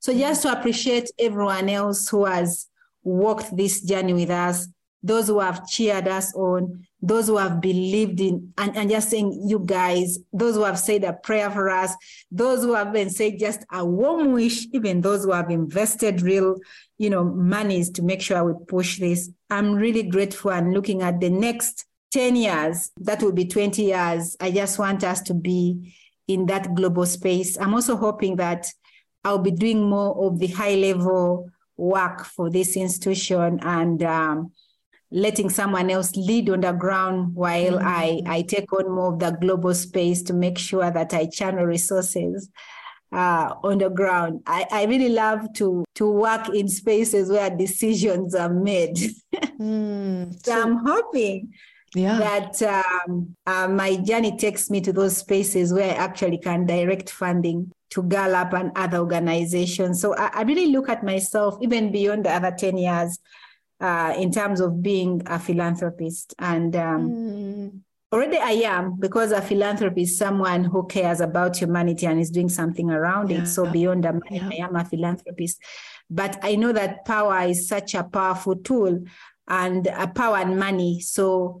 So 0.00 0.16
just 0.16 0.42
to 0.42 0.58
appreciate 0.58 1.10
everyone 1.18 1.68
else 1.68 2.08
who 2.08 2.26
has 2.26 2.66
walked 3.02 3.56
this 3.56 3.80
journey 3.80 4.12
with 4.12 4.30
us, 4.30 4.68
those 5.04 5.28
who 5.28 5.38
have 5.38 5.68
cheered 5.68 6.08
us 6.08 6.34
on, 6.34 6.86
those 7.02 7.26
who 7.26 7.36
have 7.36 7.60
believed 7.60 8.20
in, 8.20 8.54
and, 8.56 8.74
and 8.74 8.90
just 8.90 9.10
saying, 9.10 9.44
you 9.46 9.58
guys, 9.58 10.18
those 10.32 10.54
who 10.54 10.64
have 10.64 10.78
said 10.78 11.04
a 11.04 11.12
prayer 11.12 11.50
for 11.50 11.68
us, 11.68 11.94
those 12.32 12.62
who 12.62 12.72
have 12.72 12.90
been 12.90 13.10
saying 13.10 13.38
just 13.38 13.66
a 13.70 13.84
warm 13.84 14.32
wish, 14.32 14.66
even 14.72 15.02
those 15.02 15.22
who 15.24 15.32
have 15.32 15.50
invested 15.50 16.22
real, 16.22 16.56
you 16.96 17.10
know, 17.10 17.22
monies 17.22 17.90
to 17.90 18.02
make 18.02 18.22
sure 18.22 18.42
we 18.44 18.64
push 18.66 18.98
this. 18.98 19.30
I'm 19.50 19.74
really 19.74 20.04
grateful 20.04 20.52
and 20.52 20.72
looking 20.72 21.02
at 21.02 21.20
the 21.20 21.28
next 21.28 21.84
10 22.12 22.36
years, 22.36 22.90
that 23.02 23.22
will 23.22 23.32
be 23.32 23.44
20 23.44 23.82
years. 23.82 24.38
I 24.40 24.52
just 24.52 24.78
want 24.78 25.04
us 25.04 25.20
to 25.22 25.34
be 25.34 25.94
in 26.26 26.46
that 26.46 26.74
global 26.74 27.04
space. 27.04 27.58
I'm 27.58 27.74
also 27.74 27.96
hoping 27.96 28.36
that 28.36 28.68
I'll 29.22 29.38
be 29.38 29.50
doing 29.50 29.86
more 29.86 30.24
of 30.24 30.38
the 30.38 30.46
high 30.46 30.76
level 30.76 31.50
work 31.76 32.24
for 32.24 32.48
this 32.48 32.76
institution 32.76 33.58
and 33.62 34.02
um, 34.02 34.52
letting 35.10 35.48
someone 35.48 35.90
else 35.90 36.14
lead 36.16 36.50
on 36.50 36.60
the 36.60 36.72
ground 36.72 37.34
while 37.34 37.78
mm-hmm. 37.78 37.86
I, 37.86 38.22
I 38.26 38.42
take 38.42 38.72
on 38.72 38.90
more 38.90 39.12
of 39.12 39.20
the 39.20 39.30
global 39.40 39.74
space 39.74 40.22
to 40.24 40.32
make 40.32 40.58
sure 40.58 40.90
that 40.90 41.14
I 41.14 41.26
channel 41.26 41.64
resources 41.64 42.50
uh, 43.12 43.54
on 43.62 43.78
the 43.78 43.90
ground. 43.90 44.42
I, 44.46 44.66
I 44.70 44.84
really 44.84 45.10
love 45.10 45.52
to 45.54 45.84
to 45.94 46.10
work 46.10 46.48
in 46.48 46.68
spaces 46.68 47.30
where 47.30 47.48
decisions 47.48 48.34
are 48.34 48.52
made. 48.52 48.96
mm. 49.34 50.32
so, 50.44 50.52
so 50.52 50.62
I'm 50.62 50.78
hoping 50.84 51.54
yeah. 51.94 52.18
that 52.18 52.62
um, 52.62 53.36
uh, 53.46 53.68
my 53.68 53.96
journey 53.96 54.36
takes 54.36 54.68
me 54.68 54.80
to 54.80 54.92
those 54.92 55.16
spaces 55.16 55.72
where 55.72 55.92
I 55.92 55.96
actually 55.96 56.38
can 56.38 56.66
direct 56.66 57.10
funding 57.10 57.70
to 57.90 58.02
Girl 58.02 58.34
Up 58.34 58.52
and 58.52 58.72
other 58.74 58.98
organizations. 58.98 60.00
So 60.00 60.16
I, 60.16 60.30
I 60.34 60.42
really 60.42 60.66
look 60.66 60.88
at 60.88 61.04
myself, 61.04 61.56
even 61.62 61.92
beyond 61.92 62.24
the 62.24 62.32
other 62.32 62.50
10 62.50 62.76
years, 62.76 63.18
uh, 63.84 64.14
in 64.16 64.32
terms 64.32 64.60
of 64.60 64.82
being 64.82 65.20
a 65.26 65.38
philanthropist. 65.38 66.34
And 66.38 66.74
um, 66.74 67.10
mm. 67.10 67.80
already 68.10 68.38
I 68.38 68.52
am, 68.74 68.98
because 68.98 69.30
a 69.30 69.42
philanthropist 69.42 70.12
is 70.12 70.18
someone 70.18 70.64
who 70.64 70.86
cares 70.86 71.20
about 71.20 71.58
humanity 71.58 72.06
and 72.06 72.18
is 72.18 72.30
doing 72.30 72.48
something 72.48 72.90
around 72.90 73.30
yeah. 73.30 73.42
it. 73.42 73.46
So 73.46 73.70
beyond 73.70 74.04
money, 74.04 74.22
yeah. 74.30 74.48
I 74.50 74.66
am 74.66 74.74
a 74.74 74.86
philanthropist. 74.86 75.60
But 76.08 76.38
I 76.42 76.56
know 76.56 76.72
that 76.72 77.04
power 77.04 77.40
is 77.46 77.68
such 77.68 77.94
a 77.94 78.04
powerful 78.04 78.56
tool 78.56 79.04
and 79.48 79.86
a 79.86 80.08
power 80.08 80.38
and 80.38 80.58
money. 80.58 81.00
So 81.00 81.60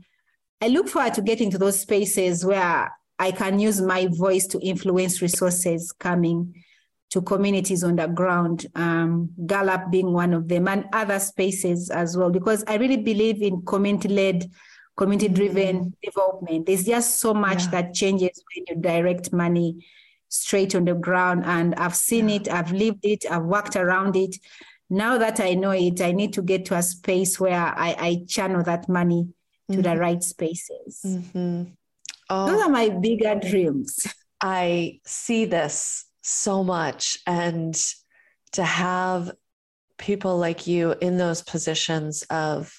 I 0.62 0.68
look 0.68 0.88
forward 0.88 1.12
to 1.14 1.22
getting 1.22 1.50
to 1.50 1.58
those 1.58 1.78
spaces 1.80 2.42
where 2.42 2.90
I 3.18 3.32
can 3.32 3.58
use 3.58 3.82
my 3.82 4.08
voice 4.10 4.46
to 4.48 4.58
influence 4.60 5.20
resources 5.20 5.92
coming 5.92 6.63
to 7.10 7.22
communities 7.22 7.84
on 7.84 7.96
the 7.96 8.08
ground, 8.08 8.66
um, 8.74 9.30
Girl 9.46 9.70
Up 9.70 9.90
being 9.90 10.12
one 10.12 10.34
of 10.34 10.48
them, 10.48 10.66
and 10.68 10.86
other 10.92 11.18
spaces 11.18 11.90
as 11.90 12.16
well, 12.16 12.30
because 12.30 12.64
I 12.66 12.76
really 12.76 12.96
believe 12.96 13.40
in 13.40 13.62
community 13.62 14.08
led, 14.08 14.50
community 14.96 15.28
driven 15.28 15.76
mm-hmm. 15.76 15.88
development. 16.02 16.66
There's 16.66 16.84
just 16.84 17.20
so 17.20 17.32
much 17.32 17.64
yeah. 17.64 17.70
that 17.70 17.94
changes 17.94 18.42
when 18.54 18.64
you 18.68 18.82
direct 18.82 19.32
money 19.32 19.86
straight 20.28 20.74
on 20.74 20.84
the 20.84 20.94
ground. 20.94 21.44
And 21.44 21.74
I've 21.76 21.94
seen 21.94 22.28
yeah. 22.28 22.36
it, 22.36 22.48
I've 22.48 22.72
lived 22.72 23.04
it, 23.04 23.24
I've 23.30 23.44
worked 23.44 23.76
around 23.76 24.16
it. 24.16 24.36
Now 24.90 25.18
that 25.18 25.40
I 25.40 25.54
know 25.54 25.70
it, 25.70 26.00
I 26.00 26.12
need 26.12 26.32
to 26.34 26.42
get 26.42 26.64
to 26.66 26.76
a 26.76 26.82
space 26.82 27.38
where 27.38 27.60
I, 27.60 27.96
I 27.98 28.24
channel 28.28 28.62
that 28.64 28.88
money 28.88 29.28
to 29.70 29.78
mm-hmm. 29.78 29.82
the 29.82 29.96
right 29.96 30.22
spaces. 30.22 31.00
Mm-hmm. 31.06 31.64
Oh, 32.30 32.46
Those 32.46 32.62
are 32.62 32.70
my 32.70 32.88
bigger 32.88 33.34
dreams. 33.34 34.06
I 34.40 35.00
see 35.04 35.44
this 35.44 36.06
so 36.24 36.64
much. 36.64 37.18
And 37.26 37.80
to 38.52 38.64
have 38.64 39.30
people 39.98 40.38
like 40.38 40.66
you 40.66 40.94
in 41.00 41.18
those 41.18 41.42
positions 41.42 42.22
of 42.30 42.72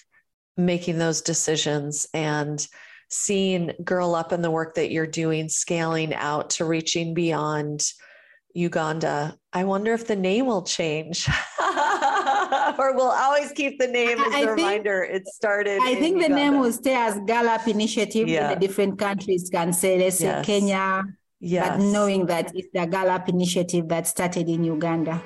making 0.58 0.98
those 0.98 1.22
decisions 1.22 2.08
and 2.14 2.66
seeing 3.10 3.72
Girl 3.84 4.16
Up 4.16 4.34
in 4.34 4.41
the 4.41 4.52
work 4.52 4.76
that 4.76 4.91
you're 4.91 5.08
doing, 5.08 5.48
scaling 5.48 6.14
out 6.14 6.52
to 6.52 6.66
reaching 6.66 7.14
beyond 7.14 7.86
Uganda. 8.54 9.38
I 9.54 9.66
wonder 9.66 9.93
if 9.93 10.08
the 10.08 10.16
name 10.16 10.46
will 10.46 10.64
change. 10.64 11.28
or 12.80 12.96
we'll 12.96 13.12
always 13.12 13.52
keep 13.52 13.80
the 13.80 13.88
name 13.88 14.20
as 14.20 14.34
I 14.34 14.39
a 14.39 14.46
think, 14.46 14.58
reminder. 14.58 15.04
It 15.04 15.28
started. 15.28 15.80
I 15.84 15.96
think 15.96 16.22
the 16.22 16.30
name 16.30 16.60
will 16.60 16.72
stay 16.72 16.96
as 16.96 17.20
Girl 17.28 17.48
Up 17.50 17.68
Initiative 17.68 18.28
yeah. 18.28 18.52
in 18.52 18.60
the 18.60 18.68
different 18.68 18.98
countries 18.98 19.50
can 19.52 19.74
say, 19.74 20.00
let's 20.00 20.22
yes. 20.22 20.46
say 20.46 20.60
Kenya. 20.60 21.04
Yes. 21.40 21.78
But 21.78 21.84
knowing 21.84 22.26
that 22.28 22.52
it's 22.56 22.70
the 22.74 22.86
Girl 22.86 23.10
Up 23.10 23.30
initiative 23.30 23.88
that 23.90 24.08
started 24.08 24.48
in 24.48 24.64
Uganda. 24.64 25.22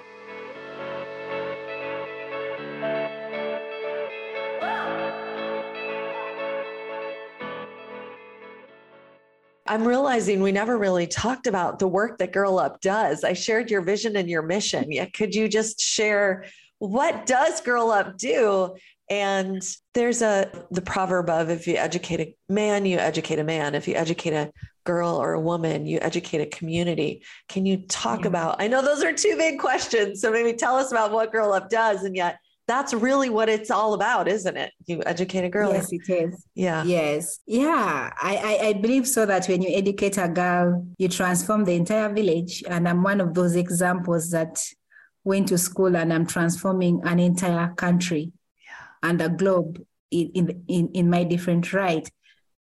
I'm 9.70 9.88
realizing 9.88 10.42
we 10.42 10.52
never 10.52 10.80
really 10.80 11.06
talked 11.06 11.46
about 11.46 11.78
the 11.78 11.88
work 11.88 12.18
that 12.18 12.34
Girl 12.34 12.58
Up 12.58 12.82
does. 12.82 13.24
I 13.24 13.34
shared 13.34 13.70
your 13.70 13.82
vision 13.82 14.16
and 14.16 14.28
your 14.28 14.42
mission. 14.42 14.92
Yeah, 14.92 15.06
could 15.06 15.36
you 15.36 15.48
just 15.48 15.80
share 15.80 16.46
what 16.80 17.28
does 17.28 17.62
Girl 17.62 17.92
Up 17.92 18.18
do? 18.18 18.76
And 19.10 19.64
there's 19.96 20.22
a 20.22 20.52
the 20.70 20.82
proverb 20.82 21.30
of 21.30 21.50
if 21.50 21.68
you 21.68 21.76
educate 21.76 22.20
a 22.20 22.36
man, 22.48 22.86
you 22.86 22.98
educate 22.98 23.40
a 23.40 23.44
man. 23.44 23.74
If 23.74 23.88
you 23.88 23.96
educate 23.96 24.34
a 24.34 24.52
girl 24.84 25.16
or 25.16 25.34
a 25.34 25.40
woman, 25.40 25.88
you 25.88 26.00
educate 26.02 26.42
a 26.42 26.46
community. 26.46 27.24
Can 27.48 27.66
you 27.66 27.78
talk 27.88 28.22
yeah. 28.22 28.28
about? 28.28 28.62
I 28.62 28.68
know 28.68 28.82
those 28.84 29.04
are 29.04 29.14
two 29.14 29.36
big 29.36 29.60
questions. 29.60 30.22
So 30.22 30.32
maybe 30.32 30.54
tell 30.54 30.76
us 30.76 30.92
about 30.92 31.12
what 31.12 31.32
Girl 31.32 31.54
Up 31.54 31.70
does 31.70 32.04
and 32.04 32.16
yet 32.16 32.38
that's 32.70 32.94
really 32.94 33.32
what 33.32 33.50
it's 33.50 33.72
all 33.72 33.96
about, 33.96 34.28
isn't 34.28 34.56
it? 34.56 34.72
You 34.86 35.02
educate 35.04 35.44
a 35.44 35.50
girl. 35.50 35.74
Yes, 35.74 35.92
it 35.92 36.08
is. 36.08 36.46
Yeah. 36.54 36.84
Yes. 36.84 37.40
Yeah. 37.48 38.14
I, 38.22 38.36
I, 38.62 38.68
I, 38.68 38.74
believe 38.74 39.08
so 39.08 39.26
that 39.26 39.48
when 39.48 39.64
you 39.64 39.76
educate 39.76 40.20
a 40.20 40.30
girl, 40.30 40.86
you 41.00 41.08
transform 41.08 41.66
the 41.66 41.74
entire 41.74 42.14
village. 42.14 42.64
And 42.70 42.88
I'm 42.88 43.02
one 43.02 43.22
of 43.22 43.34
those 43.34 43.56
examples 43.56 44.30
that 44.30 44.64
went 45.24 45.48
to 45.48 45.58
school 45.58 45.98
and 45.98 46.14
I'm 46.14 46.28
transforming 46.28 47.02
an 47.06 47.20
entire 47.20 47.74
country. 47.74 48.34
And 49.04 49.22
a 49.22 49.30
globe 49.30 49.84
in, 50.12 50.64
in, 50.68 50.90
in, 50.94 51.10
my 51.10 51.24
different 51.24 51.72
right. 51.74 52.10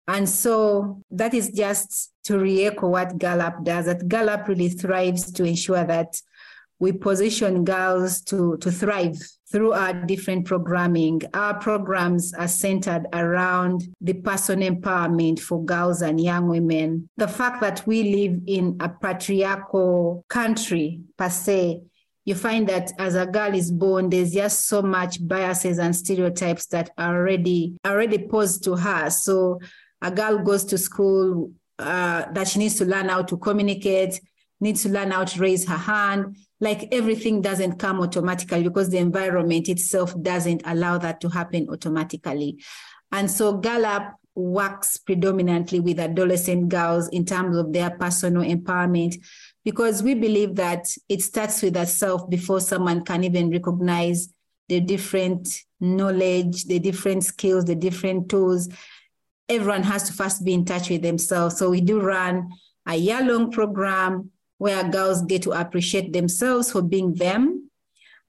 And 0.08 0.28
so 0.28 1.02
that 1.12 1.34
is 1.34 1.50
just 1.52 2.12
to 2.26 2.38
re-echo 2.38 2.90
what 2.90 3.18
Girl 3.18 3.42
Up 3.42 3.64
does, 3.64 3.86
that 3.86 4.08
Girl 4.08 4.30
Up 4.30 4.48
really 4.48 4.70
thrives 4.70 5.32
to 5.34 5.44
ensure 5.44 5.84
that 5.84 6.16
we 6.80 6.92
position 6.92 7.64
girls 7.64 8.22
to, 8.22 8.58
to 8.58 8.72
thrive 8.72 9.18
through 9.52 9.74
our 9.74 9.94
different 9.94 10.46
programming. 10.46 11.22
Our 11.34 11.54
programs 11.60 12.34
are 12.34 12.48
centered 12.48 13.06
around 13.14 13.84
the 14.02 14.14
personal 14.14 14.74
empowerment 14.74 15.40
for 15.40 15.64
girls 15.64 16.02
and 16.02 16.20
young 16.20 16.50
women. 16.50 17.10
The 17.16 17.28
fact 17.28 17.62
that 17.62 17.86
we 17.88 18.04
live 18.04 18.42
in 18.48 18.78
a 18.82 18.90
patriarchal 18.90 20.26
country, 20.28 21.00
per 21.18 21.30
se, 21.30 21.84
you 22.26 22.34
find 22.36 22.68
that 22.68 22.92
as 22.98 23.16
a 23.16 23.26
girl 23.26 23.54
is 23.54 23.72
born, 23.72 24.10
there's 24.10 24.34
just 24.34 24.68
so 24.68 24.82
much 24.82 25.26
biases 25.26 25.78
and 25.78 25.96
stereotypes 25.96 26.66
that 26.68 26.90
are 26.98 27.16
already 27.16 27.78
already 27.86 28.28
posed 28.28 28.64
to 28.64 28.76
her. 28.76 29.10
So 29.12 29.60
a 30.02 30.12
girl 30.12 30.40
goes 30.40 30.66
to 30.66 30.78
school 30.78 31.52
uh, 31.78 32.26
that 32.32 32.48
she 32.48 32.60
needs 32.60 32.76
to 32.76 32.86
learn 32.86 33.10
how 33.10 33.22
to 33.24 33.38
communicate, 33.38 34.20
needs 34.60 34.84
to 34.84 34.90
learn 34.90 35.12
how 35.12 35.24
to 35.24 35.40
raise 35.40 35.68
her 35.68 35.78
hand, 35.78 36.36
like 36.60 36.88
everything 36.92 37.42
doesn't 37.42 37.78
come 37.78 38.00
automatically 38.02 38.64
because 38.64 38.90
the 38.90 38.98
environment 38.98 39.70
itself 39.70 40.20
doesn't 40.22 40.62
allow 40.66 40.98
that 40.98 41.22
to 41.22 41.30
happen 41.30 41.68
automatically. 41.70 42.58
And 43.12 43.30
so 43.30 43.58
Girl 43.58 43.86
Up 43.86 44.20
works 44.36 44.98
predominantly 44.98 45.80
with 45.80 46.00
adolescent 46.00 46.70
girls 46.70 47.08
in 47.10 47.26
terms 47.26 47.56
of 47.56 47.72
their 47.72 47.92
personal 47.92 48.44
empowerment 48.44 49.16
because 49.66 50.04
we 50.04 50.14
believe 50.14 50.56
that 50.56 50.86
it 51.10 51.24
starts 51.24 51.62
with 51.64 51.76
self 51.90 52.30
before 52.30 52.62
someone 52.62 53.04
can 53.04 53.24
even 53.24 53.50
recognize 53.50 54.30
the 54.70 54.80
different 54.80 55.50
knowledge, 55.80 56.66
the 56.66 56.80
different 56.80 57.24
skills, 57.24 57.66
the 57.66 57.76
different 57.76 58.30
tools. 58.30 58.70
Everyone 59.50 59.84
has 59.84 60.04
to 60.04 60.14
first 60.14 60.46
be 60.46 60.54
in 60.54 60.66
touch 60.66 60.90
with 60.90 61.02
themselves. 61.02 61.58
So 61.58 61.72
we 61.72 61.82
do 61.82 62.00
run 62.00 62.50
a 62.88 62.96
year 62.96 63.22
long 63.22 63.52
program 63.52 64.32
where 64.60 64.88
girls 64.90 65.24
get 65.24 65.42
to 65.44 65.52
appreciate 65.52 66.14
themselves 66.14 66.72
for 66.72 66.82
being 66.82 67.14
them, 67.16 67.70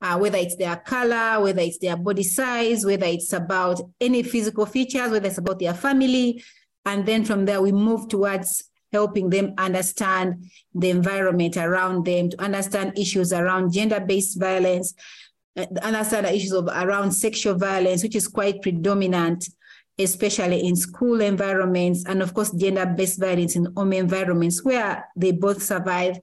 uh, 0.00 0.18
whether 0.18 0.38
it's 0.38 0.56
their 0.56 0.76
color, 0.76 1.42
whether 1.42 1.60
it's 1.60 1.78
their 1.78 1.96
body 1.96 2.22
size, 2.22 2.84
whether 2.84 3.06
it's 3.06 3.32
about 3.32 3.80
any 4.00 4.22
physical 4.22 4.66
features, 4.66 5.10
whether 5.10 5.28
it's 5.28 5.38
about 5.38 5.58
their 5.58 5.74
family. 5.74 6.42
And 6.84 7.04
then 7.06 7.24
from 7.24 7.44
there, 7.44 7.60
we 7.60 7.72
move 7.72 8.08
towards 8.08 8.64
helping 8.92 9.30
them 9.30 9.54
understand 9.58 10.46
the 10.74 10.90
environment 10.90 11.56
around 11.56 12.04
them, 12.04 12.30
to 12.30 12.40
understand 12.40 12.98
issues 12.98 13.32
around 13.32 13.72
gender 13.72 14.00
based 14.00 14.38
violence, 14.38 14.94
uh, 15.56 15.66
understand 15.82 16.26
the 16.26 16.34
issues 16.34 16.52
of 16.52 16.66
around 16.66 17.12
sexual 17.12 17.54
violence, 17.54 18.02
which 18.02 18.16
is 18.16 18.28
quite 18.28 18.62
predominant 18.62 19.48
especially 19.98 20.66
in 20.66 20.76
school 20.76 21.20
environments, 21.20 22.04
and 22.04 22.22
of 22.22 22.34
course, 22.34 22.50
gender-based 22.52 23.18
violence 23.18 23.56
in 23.56 23.66
home 23.76 23.92
environments 23.92 24.62
where 24.64 25.08
they 25.16 25.32
both 25.32 25.62
survive. 25.62 26.18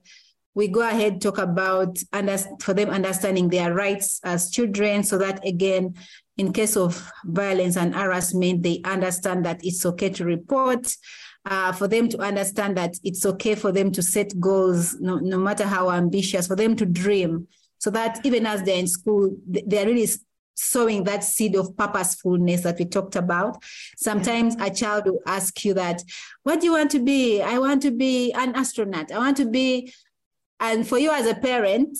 We 0.54 0.68
go 0.68 0.82
ahead 0.82 1.20
talk 1.20 1.38
about 1.38 1.98
under, 2.12 2.38
for 2.60 2.74
them 2.74 2.90
understanding 2.90 3.48
their 3.48 3.74
rights 3.74 4.20
as 4.22 4.50
children, 4.50 5.02
so 5.02 5.18
that 5.18 5.44
again, 5.44 5.94
in 6.36 6.52
case 6.52 6.76
of 6.76 7.10
violence 7.24 7.76
and 7.76 7.94
harassment, 7.94 8.62
they 8.62 8.80
understand 8.84 9.44
that 9.46 9.64
it's 9.64 9.84
okay 9.84 10.10
to 10.10 10.24
report. 10.24 10.94
Uh, 11.46 11.72
for 11.72 11.86
them 11.86 12.08
to 12.08 12.16
understand 12.20 12.74
that 12.74 12.96
it's 13.04 13.26
okay 13.26 13.54
for 13.54 13.70
them 13.70 13.92
to 13.92 14.02
set 14.02 14.32
goals, 14.40 14.98
no, 14.98 15.16
no 15.16 15.36
matter 15.36 15.66
how 15.66 15.90
ambitious, 15.90 16.46
for 16.46 16.56
them 16.56 16.74
to 16.74 16.86
dream, 16.86 17.46
so 17.76 17.90
that 17.90 18.18
even 18.24 18.46
as 18.46 18.62
they're 18.62 18.78
in 18.78 18.86
school, 18.86 19.30
they're 19.46 19.84
really 19.84 20.08
sowing 20.54 21.04
that 21.04 21.22
seed 21.22 21.54
of 21.54 21.76
purposefulness 21.76 22.62
that 22.62 22.78
we 22.78 22.86
talked 22.86 23.14
about. 23.14 23.62
Sometimes 23.96 24.56
a 24.58 24.70
child 24.70 25.04
will 25.04 25.20
ask 25.26 25.62
you 25.66 25.74
that, 25.74 26.02
what 26.44 26.60
do 26.60 26.66
you 26.66 26.72
want 26.72 26.90
to 26.92 27.00
be? 27.00 27.42
I 27.42 27.58
want 27.58 27.82
to 27.82 27.90
be 27.90 28.32
an 28.32 28.54
astronaut. 28.54 29.12
I 29.12 29.18
want 29.18 29.36
to 29.36 29.44
be, 29.44 29.92
and 30.60 30.88
for 30.88 30.98
you 30.98 31.10
as 31.10 31.26
a 31.26 31.34
parent, 31.34 31.98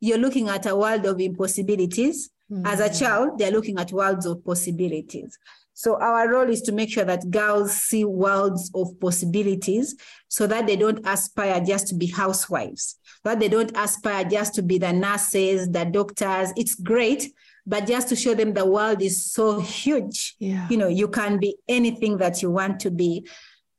you're 0.00 0.18
looking 0.18 0.50
at 0.50 0.66
a 0.66 0.76
world 0.76 1.06
of 1.06 1.20
impossibilities. 1.20 2.28
Mm-hmm. 2.52 2.66
As 2.66 2.80
a 2.80 2.92
child, 2.92 3.38
they're 3.38 3.50
looking 3.50 3.78
at 3.78 3.92
worlds 3.92 4.26
of 4.26 4.44
possibilities. 4.44 5.38
So 5.74 6.00
our 6.00 6.28
role 6.28 6.48
is 6.48 6.62
to 6.62 6.72
make 6.72 6.88
sure 6.88 7.04
that 7.04 7.30
girls 7.30 7.72
see 7.72 8.04
worlds 8.04 8.70
of 8.74 8.98
possibilities 9.00 9.96
so 10.28 10.46
that 10.46 10.66
they 10.66 10.76
don't 10.76 11.04
aspire 11.04 11.60
just 11.60 11.88
to 11.88 11.96
be 11.96 12.06
housewives, 12.06 12.96
that 13.24 13.40
they 13.40 13.48
don't 13.48 13.72
aspire 13.76 14.24
just 14.24 14.54
to 14.54 14.62
be 14.62 14.78
the 14.78 14.92
nurses, 14.92 15.68
the 15.68 15.84
doctors. 15.84 16.52
It's 16.56 16.76
great, 16.76 17.32
but 17.66 17.88
just 17.88 18.08
to 18.10 18.16
show 18.16 18.34
them 18.34 18.54
the 18.54 18.64
world 18.64 19.02
is 19.02 19.32
so 19.32 19.60
huge. 19.60 20.36
Yeah. 20.38 20.68
You 20.68 20.76
know, 20.76 20.88
you 20.88 21.08
can 21.08 21.38
be 21.38 21.56
anything 21.68 22.18
that 22.18 22.40
you 22.40 22.52
want 22.52 22.78
to 22.80 22.90
be. 22.92 23.26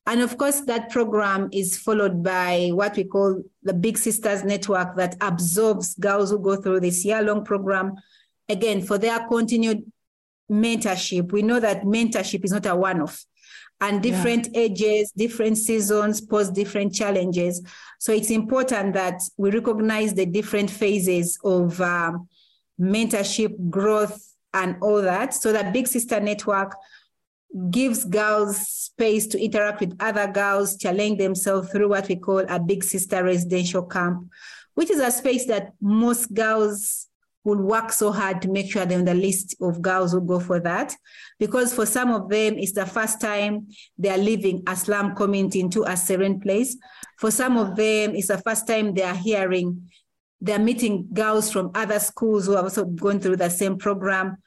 And 0.05 0.21
of 0.21 0.37
course, 0.37 0.61
that 0.61 0.91
program 0.91 1.49
is 1.51 1.77
followed 1.77 2.21
by 2.21 2.71
what 2.73 2.97
we 2.97 3.05
call 3.05 3.41
the 3.63 3.73
Big 3.73 3.97
Sisters 3.97 4.43
Network 4.43 4.97
that 4.97 5.15
absorbs 5.21 5.95
girls 5.95 6.29
who 6.29 6.39
go 6.39 6.57
through 6.57 6.81
this 6.81 7.05
year 7.05 7.21
long 7.23 7.43
program, 7.43 7.93
again, 8.49 8.81
for 8.81 8.97
their 8.97 9.25
continued 9.27 9.83
mentorship. 10.51 11.31
We 11.31 11.41
know 11.41 11.59
that 11.59 11.83
mentorship 11.83 12.43
is 12.43 12.51
not 12.51 12.65
a 12.65 12.75
one 12.75 13.01
off, 13.01 13.25
and 13.81 14.01
different 14.01 14.49
yeah. 14.53 14.61
ages, 14.61 15.11
different 15.11 15.57
seasons 15.57 16.21
pose 16.21 16.49
different 16.49 16.93
challenges. 16.93 17.61
So 17.99 18.13
it's 18.13 18.29
important 18.29 18.93
that 18.93 19.21
we 19.37 19.51
recognize 19.51 20.13
the 20.13 20.25
different 20.25 20.69
phases 20.69 21.37
of 21.43 21.79
um, 21.81 22.27
mentorship, 22.79 23.69
growth, 23.69 24.21
and 24.53 24.77
all 24.81 25.01
that. 25.01 25.33
So 25.33 25.51
that 25.51 25.73
Big 25.73 25.87
Sister 25.87 26.19
Network 26.19 26.75
gives 27.69 28.03
girls 28.03 28.57
space 28.57 29.27
to 29.27 29.41
interact 29.41 29.79
with 29.79 29.95
other 29.99 30.27
girls, 30.27 30.77
challenge 30.77 31.19
themselves 31.19 31.69
through 31.71 31.89
what 31.89 32.07
we 32.07 32.15
call 32.15 32.39
a 32.39 32.59
Big 32.59 32.83
Sister 32.83 33.23
residential 33.23 33.83
camp, 33.83 34.29
which 34.73 34.89
is 34.89 34.99
a 34.99 35.11
space 35.11 35.45
that 35.47 35.73
most 35.81 36.33
girls 36.33 37.04
will 37.45 37.61
work 37.61 37.93
so 37.93 38.11
hard 38.11 38.41
to 38.41 38.49
make 38.49 38.69
sure 38.69 38.85
they're 38.85 38.99
on 38.99 39.05
the 39.05 39.13
list 39.13 39.55
of 39.61 39.81
girls 39.81 40.11
who 40.11 40.19
go 40.19 40.39
for 40.39 40.59
that. 40.59 40.93
Because 41.39 41.73
for 41.73 41.85
some 41.85 42.11
of 42.11 42.27
them, 42.27 42.57
it's 42.57 42.73
the 42.73 42.85
first 42.85 43.21
time 43.21 43.67
they're 43.97 44.17
leaving 44.17 44.63
a 44.67 44.75
slum 44.75 45.15
community 45.15 45.61
into 45.61 45.83
a 45.83 45.95
serene 45.95 46.41
place. 46.41 46.75
For 47.19 47.31
some 47.31 47.55
of 47.55 47.77
them, 47.77 48.15
it's 48.15 48.27
the 48.27 48.39
first 48.39 48.67
time 48.67 48.93
they're 48.93 49.15
hearing 49.15 49.89
they're 50.41 50.59
meeting 50.59 51.07
girls 51.13 51.51
from 51.51 51.71
other 51.73 51.97
schools 51.97 52.45
who 52.45 52.55
have 52.55 52.65
also 52.65 52.85
gone 52.85 53.19
through 53.19 53.37
the 53.37 53.49
same 53.49 53.77
program. 53.77 54.37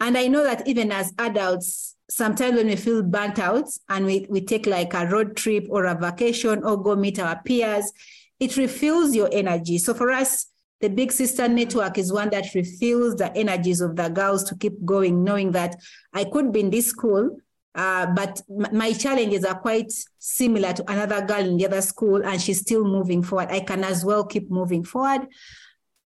And 0.00 0.16
I 0.16 0.28
know 0.28 0.42
that 0.44 0.66
even 0.66 0.90
as 0.92 1.12
adults, 1.18 1.96
sometimes 2.08 2.56
when 2.56 2.68
we 2.68 2.76
feel 2.76 3.02
burnt 3.02 3.38
out 3.38 3.68
and 3.88 4.06
we, 4.06 4.26
we 4.30 4.40
take 4.40 4.66
like 4.66 4.94
a 4.94 5.06
road 5.06 5.36
trip 5.36 5.66
or 5.68 5.84
a 5.84 5.94
vacation 5.94 6.62
or 6.64 6.82
go 6.82 6.96
meet 6.96 7.18
our 7.18 7.40
peers, 7.42 7.92
it 8.40 8.52
refuels 8.52 9.14
your 9.14 9.28
energy. 9.32 9.78
So 9.78 9.94
for 9.94 10.10
us, 10.10 10.46
the 10.82 10.88
Big 10.88 11.12
Sister 11.12 11.48
Network 11.48 11.96
is 11.96 12.12
one 12.12 12.28
that 12.30 12.44
refuels 12.46 13.16
the 13.16 13.34
energies 13.36 13.80
of 13.80 13.94
the 13.94 14.08
girls 14.08 14.42
to 14.44 14.56
keep 14.56 14.84
going, 14.84 15.22
knowing 15.22 15.52
that 15.52 15.76
I 16.12 16.24
could 16.24 16.52
be 16.52 16.58
in 16.58 16.70
this 16.70 16.88
school, 16.88 17.38
uh, 17.76 18.06
but 18.06 18.42
m- 18.50 18.76
my 18.76 18.92
challenges 18.92 19.44
are 19.44 19.58
quite 19.58 19.92
similar 20.18 20.72
to 20.72 20.90
another 20.90 21.24
girl 21.24 21.38
in 21.38 21.56
the 21.56 21.66
other 21.66 21.80
school, 21.82 22.26
and 22.26 22.42
she's 22.42 22.60
still 22.60 22.84
moving 22.84 23.22
forward. 23.22 23.48
I 23.50 23.60
can 23.60 23.84
as 23.84 24.04
well 24.04 24.24
keep 24.24 24.50
moving 24.50 24.82
forward. 24.82 25.28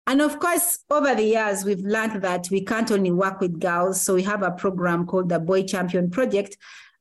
And 0.06 0.20
of 0.20 0.38
course, 0.38 0.80
over 0.90 1.14
the 1.14 1.24
years, 1.24 1.64
we've 1.64 1.80
learned 1.80 2.20
that 2.22 2.48
we 2.50 2.62
can't 2.62 2.92
only 2.92 3.10
work 3.10 3.40
with 3.40 3.58
girls. 3.58 4.02
So 4.02 4.14
we 4.14 4.22
have 4.24 4.42
a 4.42 4.52
program 4.52 5.06
called 5.06 5.30
the 5.30 5.40
Boy 5.40 5.64
Champion 5.64 6.10
Project. 6.10 6.58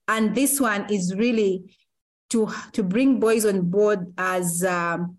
And 0.07 0.33
this 0.33 0.61
one 0.61 0.91
is 0.91 1.13
really 1.13 1.75
to, 2.29 2.49
to 2.71 2.83
bring 2.83 3.19
boys 3.19 3.45
on 3.45 3.69
board 3.69 4.13
as, 4.17 4.63
um, 4.63 5.17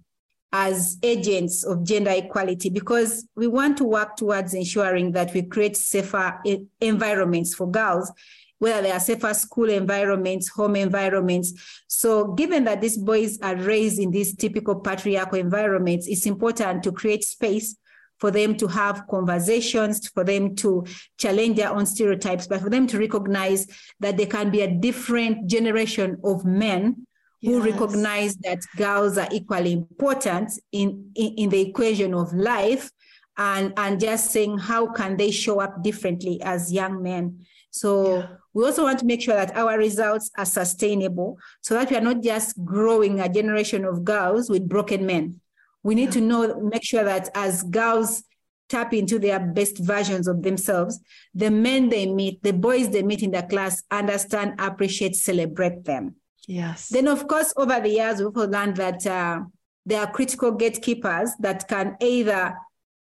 as 0.59 0.96
agents 1.02 1.64
of 1.64 1.84
gender 1.84 2.12
equality 2.12 2.70
because 2.70 3.28
we 3.36 3.46
want 3.46 3.76
to 3.76 3.84
work 3.84 4.16
towards 4.16 4.54
ensuring 4.54 5.12
that 5.12 5.34
we 5.34 5.42
create 5.42 5.76
safer 5.76 6.40
environments 6.80 7.54
for 7.54 7.70
girls 7.70 8.11
whether 8.59 8.80
they 8.80 8.90
are 8.90 8.98
safer 8.98 9.34
school 9.34 9.68
environments, 9.68 10.48
home 10.48 10.76
environments. 10.76 11.52
So, 11.88 12.32
given 12.32 12.64
that 12.64 12.80
these 12.80 12.96
boys 12.96 13.38
are 13.42 13.54
raised 13.54 13.98
in 13.98 14.11
these 14.11 14.34
typical 14.34 14.76
patriarchal 14.76 15.38
environments, 15.38 16.07
it's 16.07 16.24
important 16.24 16.82
to 16.84 16.92
create 16.92 17.22
space 17.22 17.76
for 18.16 18.30
them 18.30 18.57
to 18.57 18.66
have 18.66 19.07
conversations, 19.11 20.09
for 20.09 20.24
them 20.24 20.57
to 20.57 20.86
challenge 21.18 21.57
their 21.57 21.70
own 21.70 21.84
stereotypes, 21.84 22.46
but 22.46 22.62
for 22.62 22.70
them 22.70 22.86
to 22.86 22.98
recognize 22.98 23.66
that 24.00 24.16
there 24.16 24.26
can 24.26 24.50
be 24.50 24.62
a 24.62 24.74
different 24.74 25.46
generation 25.46 26.16
of 26.24 26.46
men 26.46 27.05
yes. 27.41 27.53
who 27.53 27.62
recognize 27.62 28.37
that 28.37 28.61
girls 28.76 29.18
are 29.18 29.28
equally 29.32 29.72
important 29.72 30.53
in, 30.72 31.11
in, 31.14 31.34
in 31.34 31.49
the 31.51 31.61
equation 31.61 32.14
of 32.14 32.32
life 32.32 32.91
and, 33.37 33.72
and 33.76 34.01
just 34.01 34.30
saying 34.30 34.59
how 34.59 34.87
can 34.93 35.16
they 35.16 35.30
show 35.30 35.61
up 35.61 35.82
differently 35.82 36.41
as 36.43 36.72
young 36.72 37.03
men. 37.03 37.47
So 37.70 38.18
yeah. 38.18 38.26
we 38.55 38.64
also 38.64 38.84
want 38.84 38.99
to 39.01 39.07
make 39.07 39.20
sure 39.20 39.34
that 39.34 39.55
our 39.57 39.76
results 39.76 40.30
are 40.39 40.47
sustainable 40.47 41.39
so 41.61 41.74
that 41.74 41.91
we 41.91 41.97
are 41.97 42.01
not 42.01 42.22
just 42.22 42.64
growing 42.64 43.20
a 43.20 43.28
generation 43.28 43.84
of 43.84 44.05
girls 44.05 44.49
with 44.49 44.68
broken 44.68 45.05
men. 45.05 45.41
We 45.82 45.95
need 45.95 46.07
yeah. 46.07 46.11
to 46.12 46.20
know, 46.22 46.61
make 46.61 46.84
sure 46.84 47.05
that 47.05 47.28
as 47.34 47.62
girls 47.64 48.22
tap 48.68 48.95
into 48.95 49.18
their 49.18 49.39
best 49.39 49.78
versions 49.78 50.26
of 50.26 50.43
themselves, 50.43 50.99
the 51.34 51.51
men 51.51 51.89
they 51.89 52.07
meet, 52.07 52.43
the 52.43 52.53
boys 52.53 52.89
they 52.89 53.03
meet 53.03 53.22
in 53.22 53.30
the 53.30 53.43
class, 53.43 53.82
understand, 53.91 54.55
appreciate, 54.59 55.14
celebrate 55.14 55.84
them. 55.84 56.16
Yes. 56.47 56.88
Then, 56.88 57.09
of 57.09 57.26
course, 57.26 57.53
over 57.57 57.80
the 57.80 57.88
years, 57.88 58.22
we've 58.22 58.36
learned 58.36 58.76
that 58.76 59.07
uh, 59.07 59.40
there 59.84 60.01
are 60.01 60.11
critical 60.11 60.53
gatekeepers 60.53 61.32
that 61.40 61.66
can 61.68 61.97
either 62.01 62.57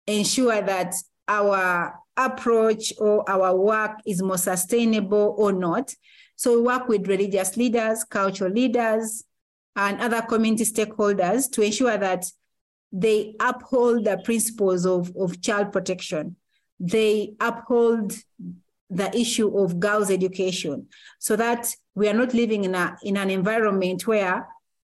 ensure 0.08 0.62
that 0.62 0.96
our 1.28 1.96
approach 2.18 2.94
or 2.98 3.30
our 3.30 3.56
work 3.56 4.00
is 4.06 4.22
more 4.22 4.38
sustainable 4.38 5.36
or 5.38 5.52
not. 5.52 5.94
So 6.36 6.56
we 6.56 6.62
work 6.62 6.88
with 6.88 7.08
religious 7.08 7.58
leaders, 7.58 8.04
cultural 8.04 8.52
leaders, 8.52 9.24
and 9.76 10.00
other 10.00 10.22
community 10.22 10.64
stakeholders 10.64 11.52
to 11.52 11.62
ensure 11.62 11.98
that 11.98 12.26
they 12.92 13.36
uphold 13.40 14.06
the 14.06 14.18
principles 14.18 14.86
of, 14.86 15.12
of 15.18 15.42
child 15.42 15.72
protection. 15.74 16.38
They 16.80 17.34
uphold 17.40 18.14
the 18.90 19.16
issue 19.18 19.58
of 19.58 19.80
girls' 19.80 20.12
education 20.12 20.88
so 21.20 21.36
that 21.36 21.74
we 21.96 22.08
are 22.08 22.14
not 22.14 22.34
living 22.34 22.66
in, 22.66 22.76
a, 22.76 22.98
in 23.04 23.18
an 23.18 23.30
environment 23.30 24.06
where 24.06 24.48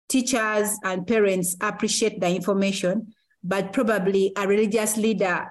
teachers 0.07 0.77
and 0.83 1.07
parents 1.07 1.55
appreciate 1.61 2.19
the 2.19 2.29
information, 2.29 3.13
but 3.43 3.73
probably 3.73 4.33
a 4.35 4.47
religious 4.47 4.97
leader 4.97 5.47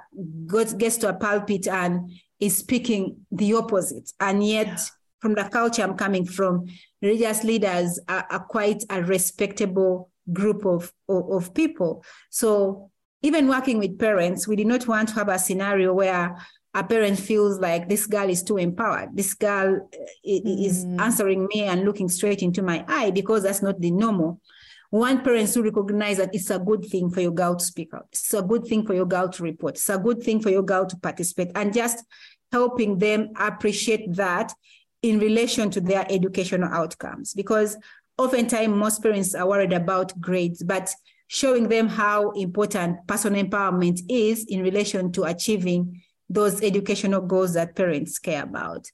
goes, 0.46 0.74
gets 0.74 0.98
to 0.98 1.08
a 1.08 1.14
pulpit 1.14 1.66
and 1.66 2.10
is 2.38 2.58
speaking 2.58 3.18
the 3.30 3.54
opposite. 3.54 4.12
And 4.20 4.46
yet, 4.46 4.66
yeah. 4.66 4.84
from 5.20 5.34
the 5.34 5.44
culture 5.44 5.82
I'm 5.82 5.96
coming 5.96 6.26
from, 6.26 6.66
religious 7.02 7.44
leaders 7.44 7.98
are, 8.08 8.26
are 8.30 8.44
quite 8.44 8.84
a 8.90 9.02
respectable 9.02 10.10
group 10.32 10.64
of, 10.66 10.92
of, 11.08 11.30
of 11.30 11.54
people. 11.54 12.04
So 12.30 12.90
even 13.22 13.48
working 13.48 13.78
with 13.78 13.98
parents, 13.98 14.46
we 14.46 14.56
did 14.56 14.66
not 14.66 14.86
want 14.86 15.08
to 15.08 15.14
have 15.14 15.28
a 15.28 15.38
scenario 15.38 15.92
where 15.92 16.36
a 16.74 16.84
parent 16.84 17.18
feels 17.18 17.58
like 17.58 17.88
this 17.88 18.06
girl 18.06 18.28
is 18.28 18.42
too 18.42 18.58
empowered. 18.58 19.10
This 19.14 19.34
girl 19.34 19.88
mm. 20.26 20.66
is 20.66 20.84
answering 20.98 21.48
me 21.52 21.62
and 21.62 21.84
looking 21.84 22.08
straight 22.08 22.42
into 22.42 22.62
my 22.62 22.84
eye 22.86 23.10
because 23.10 23.42
that's 23.42 23.62
not 23.62 23.80
the 23.80 23.90
normal. 23.90 24.40
One 24.90 25.22
parents 25.22 25.52
to 25.54 25.62
recognize 25.62 26.16
that 26.16 26.34
it's 26.34 26.50
a 26.50 26.58
good 26.58 26.84
thing 26.84 27.10
for 27.10 27.20
your 27.20 27.32
girl 27.32 27.56
to 27.56 27.64
speak 27.64 27.92
out. 27.94 28.06
It's 28.12 28.32
a 28.32 28.42
good 28.42 28.66
thing 28.66 28.86
for 28.86 28.94
your 28.94 29.06
girl 29.06 29.28
to 29.28 29.42
report. 29.42 29.74
It's 29.74 29.88
a 29.90 29.98
good 29.98 30.22
thing 30.22 30.40
for 30.40 30.50
your 30.50 30.62
girl 30.62 30.86
to 30.86 30.96
participate 30.96 31.50
and 31.54 31.74
just 31.74 32.04
helping 32.52 32.98
them 32.98 33.30
appreciate 33.38 34.14
that 34.14 34.52
in 35.02 35.18
relation 35.18 35.70
to 35.70 35.80
their 35.80 36.06
educational 36.10 36.72
outcomes. 36.72 37.34
Because 37.34 37.76
oftentimes 38.16 38.74
most 38.74 39.02
parents 39.02 39.34
are 39.34 39.46
worried 39.46 39.74
about 39.74 40.18
grades, 40.20 40.62
but 40.62 40.90
showing 41.28 41.68
them 41.68 41.88
how 41.88 42.30
important 42.30 43.06
personal 43.06 43.42
empowerment 43.44 44.00
is 44.08 44.44
in 44.46 44.62
relation 44.62 45.12
to 45.12 45.24
achieving 45.24 46.02
those 46.28 46.62
educational 46.62 47.20
goals 47.20 47.54
that 47.54 47.74
parents 47.74 48.18
care 48.18 48.42
about. 48.42 48.86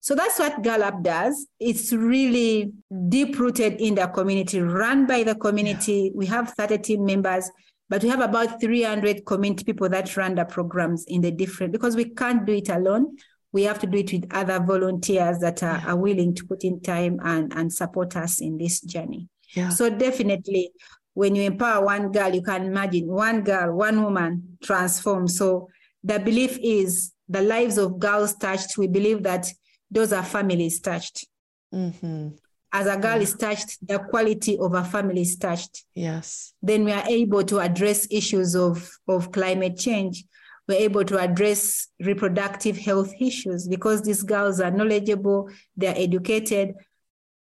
So 0.00 0.14
that's 0.14 0.38
what 0.38 0.62
Girl 0.62 0.82
Up 0.82 1.02
does. 1.02 1.46
It's 1.58 1.92
really 1.92 2.72
deep 3.08 3.38
rooted 3.38 3.80
in 3.80 3.96
the 3.96 4.06
community, 4.06 4.60
run 4.60 5.06
by 5.06 5.24
the 5.24 5.34
community. 5.34 6.04
Yeah. 6.04 6.10
We 6.14 6.26
have 6.26 6.52
30 6.52 6.78
team 6.78 7.04
members, 7.04 7.50
but 7.88 8.02
we 8.02 8.08
have 8.08 8.20
about 8.20 8.60
300 8.60 9.26
community 9.26 9.64
people 9.64 9.88
that 9.88 10.16
run 10.16 10.36
the 10.36 10.44
programs 10.44 11.04
in 11.08 11.20
the 11.20 11.30
different, 11.30 11.72
because 11.72 11.96
we 11.96 12.10
can't 12.10 12.46
do 12.46 12.54
it 12.54 12.68
alone. 12.68 13.16
We 13.52 13.64
have 13.64 13.78
to 13.80 13.86
do 13.86 13.98
it 13.98 14.12
with 14.12 14.26
other 14.30 14.60
volunteers 14.60 15.38
that 15.40 15.62
are, 15.62 15.78
yeah. 15.78 15.92
are 15.92 15.96
willing 15.96 16.34
to 16.34 16.44
put 16.44 16.64
in 16.64 16.80
time 16.80 17.18
and, 17.24 17.52
and 17.54 17.72
support 17.72 18.16
us 18.16 18.40
in 18.40 18.58
this 18.58 18.80
journey. 18.80 19.28
Yeah. 19.54 19.70
So 19.70 19.90
definitely 19.90 20.70
when 21.14 21.34
you 21.34 21.42
empower 21.42 21.84
one 21.84 22.12
girl, 22.12 22.32
you 22.32 22.42
can 22.42 22.66
imagine 22.66 23.08
one 23.08 23.42
girl, 23.42 23.74
one 23.74 24.04
woman 24.04 24.58
transform. 24.62 25.26
So 25.26 25.68
the 26.02 26.18
belief 26.18 26.58
is 26.62 27.12
the 27.28 27.42
lives 27.42 27.78
of 27.78 27.98
girls 27.98 28.34
touched. 28.36 28.78
We 28.78 28.86
believe 28.86 29.22
that 29.24 29.46
those 29.90 30.12
are 30.12 30.22
families 30.22 30.80
touched. 30.80 31.26
Mm-hmm. 31.74 32.28
As 32.72 32.86
a 32.86 32.98
girl 32.98 33.16
yeah. 33.16 33.22
is 33.22 33.34
touched, 33.34 33.86
the 33.86 33.98
quality 33.98 34.58
of 34.58 34.74
a 34.74 34.84
family 34.84 35.22
is 35.22 35.36
touched. 35.36 35.84
Yes. 35.94 36.52
Then 36.60 36.84
we 36.84 36.92
are 36.92 37.04
able 37.08 37.42
to 37.44 37.60
address 37.60 38.06
issues 38.10 38.54
of, 38.54 38.90
of 39.08 39.32
climate 39.32 39.78
change. 39.78 40.24
We're 40.66 40.80
able 40.80 41.04
to 41.04 41.18
address 41.18 41.88
reproductive 41.98 42.76
health 42.76 43.14
issues 43.18 43.66
because 43.66 44.02
these 44.02 44.22
girls 44.22 44.60
are 44.60 44.70
knowledgeable, 44.70 45.48
they're 45.76 45.96
educated. 45.96 46.74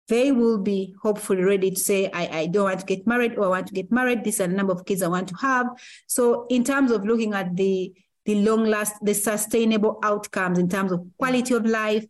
They 0.09 0.32
will 0.32 0.59
be 0.59 0.96
hopefully 1.03 1.42
ready 1.42 1.70
to 1.70 1.78
say, 1.78 2.11
I, 2.12 2.26
I 2.40 2.46
don't 2.46 2.64
want 2.64 2.80
to 2.80 2.86
get 2.86 3.07
married 3.07 3.36
or 3.36 3.44
I 3.44 3.48
want 3.48 3.66
to 3.68 3.74
get 3.74 3.92
married. 3.92 4.24
These 4.24 4.40
are 4.40 4.48
the 4.48 4.55
number 4.55 4.72
of 4.72 4.86
kids 4.86 5.03
I 5.03 5.09
want 5.09 5.28
to 5.28 5.36
have. 5.36 5.66
So, 6.09 6.46
in 6.48 6.64
terms 6.64 6.90
of 6.90 7.05
looking 7.05 7.32
at 7.34 7.55
the 7.55 7.92
the 8.31 8.43
long 8.49 8.64
last, 8.64 8.95
the 9.03 9.14
sustainable 9.14 9.99
outcomes 10.05 10.59
in 10.59 10.68
terms 10.68 10.93
of 10.93 11.05
quality 11.18 11.55
of 11.55 11.66
life, 11.66 12.07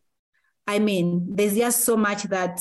I 0.67 0.79
mean, 0.79 1.27
there's 1.31 1.57
just 1.57 1.85
so 1.85 1.97
much 1.97 2.25
that 2.25 2.61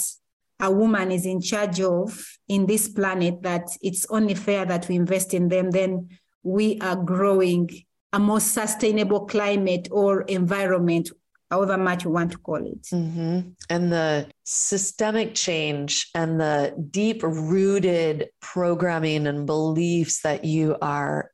a 0.62 0.72
woman 0.72 1.12
is 1.12 1.26
in 1.26 1.42
charge 1.42 1.82
of 1.82 2.26
in 2.48 2.66
this 2.66 2.88
planet 2.88 3.42
that 3.44 3.68
it's 3.82 4.06
only 4.10 4.34
fair 4.34 4.66
that 4.66 4.88
we 4.88 4.96
invest 4.96 5.34
in 5.34 5.50
them. 5.50 5.72
Then 5.72 6.10
we 6.42 6.80
are 6.80 6.96
growing 6.96 7.70
a 8.14 8.20
more 8.20 8.40
sustainable 8.40 9.26
climate 9.26 9.90
or 9.92 10.22
environment, 10.22 11.12
however 11.52 11.78
much 11.78 12.06
you 12.06 12.12
want 12.12 12.32
to 12.32 12.38
call 12.38 12.66
it. 12.66 12.84
Mm-hmm. 12.94 13.50
And 13.70 13.92
the 13.92 14.28
systemic 14.46 15.36
change 15.36 16.10
and 16.16 16.40
the 16.40 16.76
deep 16.92 17.24
rooted 17.24 18.30
programming 18.42 19.28
and 19.28 19.46
beliefs 19.46 20.22
that 20.22 20.46
you 20.46 20.78
are 20.82 21.32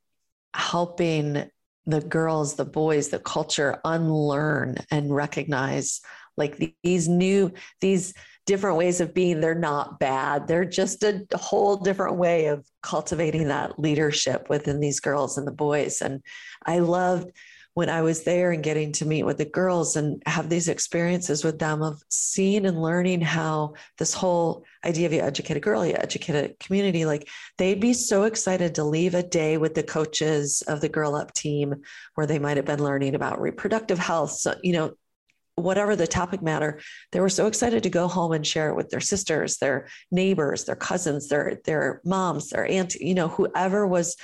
helping 0.53 1.49
the 1.85 2.01
girls, 2.01 2.55
the 2.55 2.65
boys, 2.65 3.09
the 3.09 3.19
culture 3.19 3.79
unlearn 3.85 4.77
and 4.91 5.13
recognize 5.13 6.01
like 6.37 6.73
these 6.83 7.07
new 7.07 7.51
these 7.81 8.13
different 8.45 8.77
ways 8.77 9.01
of 9.01 9.13
being 9.13 9.41
they're 9.41 9.55
not 9.55 9.99
bad. 9.99 10.47
They're 10.47 10.65
just 10.65 11.03
a 11.03 11.25
whole 11.33 11.77
different 11.77 12.17
way 12.17 12.47
of 12.47 12.65
cultivating 12.83 13.47
that 13.47 13.79
leadership 13.79 14.49
within 14.49 14.79
these 14.79 14.99
girls 14.99 15.37
and 15.37 15.47
the 15.47 15.51
boys. 15.51 16.01
And 16.01 16.21
i 16.65 16.79
loved 16.79 17.31
when 17.75 17.89
i 17.89 18.01
was 18.01 18.23
there 18.23 18.51
and 18.51 18.63
getting 18.63 18.91
to 18.91 19.05
meet 19.05 19.23
with 19.23 19.37
the 19.37 19.45
girls 19.45 19.95
and 19.95 20.23
have 20.25 20.49
these 20.49 20.67
experiences 20.67 21.43
with 21.43 21.59
them 21.59 21.83
of 21.83 22.01
seeing 22.09 22.65
and 22.65 22.81
learning 22.81 23.21
how 23.21 23.73
this 23.99 24.13
whole 24.13 24.65
idea 24.83 25.05
of 25.05 25.13
you 25.13 25.21
educate 25.21 25.57
a 25.57 25.59
girl 25.59 25.85
you 25.85 25.93
educate 25.93 26.35
a 26.35 26.55
community 26.59 27.05
like 27.05 27.29
they'd 27.57 27.79
be 27.79 27.93
so 27.93 28.23
excited 28.23 28.73
to 28.73 28.83
leave 28.83 29.13
a 29.13 29.21
day 29.21 29.57
with 29.57 29.75
the 29.75 29.83
coaches 29.83 30.63
of 30.67 30.81
the 30.81 30.89
girl 30.89 31.15
up 31.15 31.31
team 31.33 31.75
where 32.15 32.25
they 32.25 32.39
might 32.39 32.57
have 32.57 32.65
been 32.65 32.83
learning 32.83 33.13
about 33.13 33.39
reproductive 33.39 33.99
health 33.99 34.31
so 34.31 34.55
you 34.63 34.73
know 34.73 34.91
whatever 35.57 35.95
the 35.95 36.05
topic 36.05 36.41
matter, 36.41 36.81
they 37.13 37.21
were 37.21 37.29
so 37.29 37.47
excited 37.47 37.83
to 37.83 37.89
go 37.89 38.09
home 38.09 38.33
and 38.33 38.45
share 38.45 38.69
it 38.69 38.75
with 38.75 38.89
their 38.89 38.99
sisters, 38.99 39.57
their 39.57 39.87
neighbors, 40.11 40.65
their 40.65 40.75
cousins, 40.75 41.29
their 41.29 41.61
their 41.63 42.01
moms, 42.03 42.49
their 42.49 42.65
aunt, 42.65 42.95
you 42.95 43.15
know, 43.15 43.29
whoever 43.29 43.87
was 43.87 44.17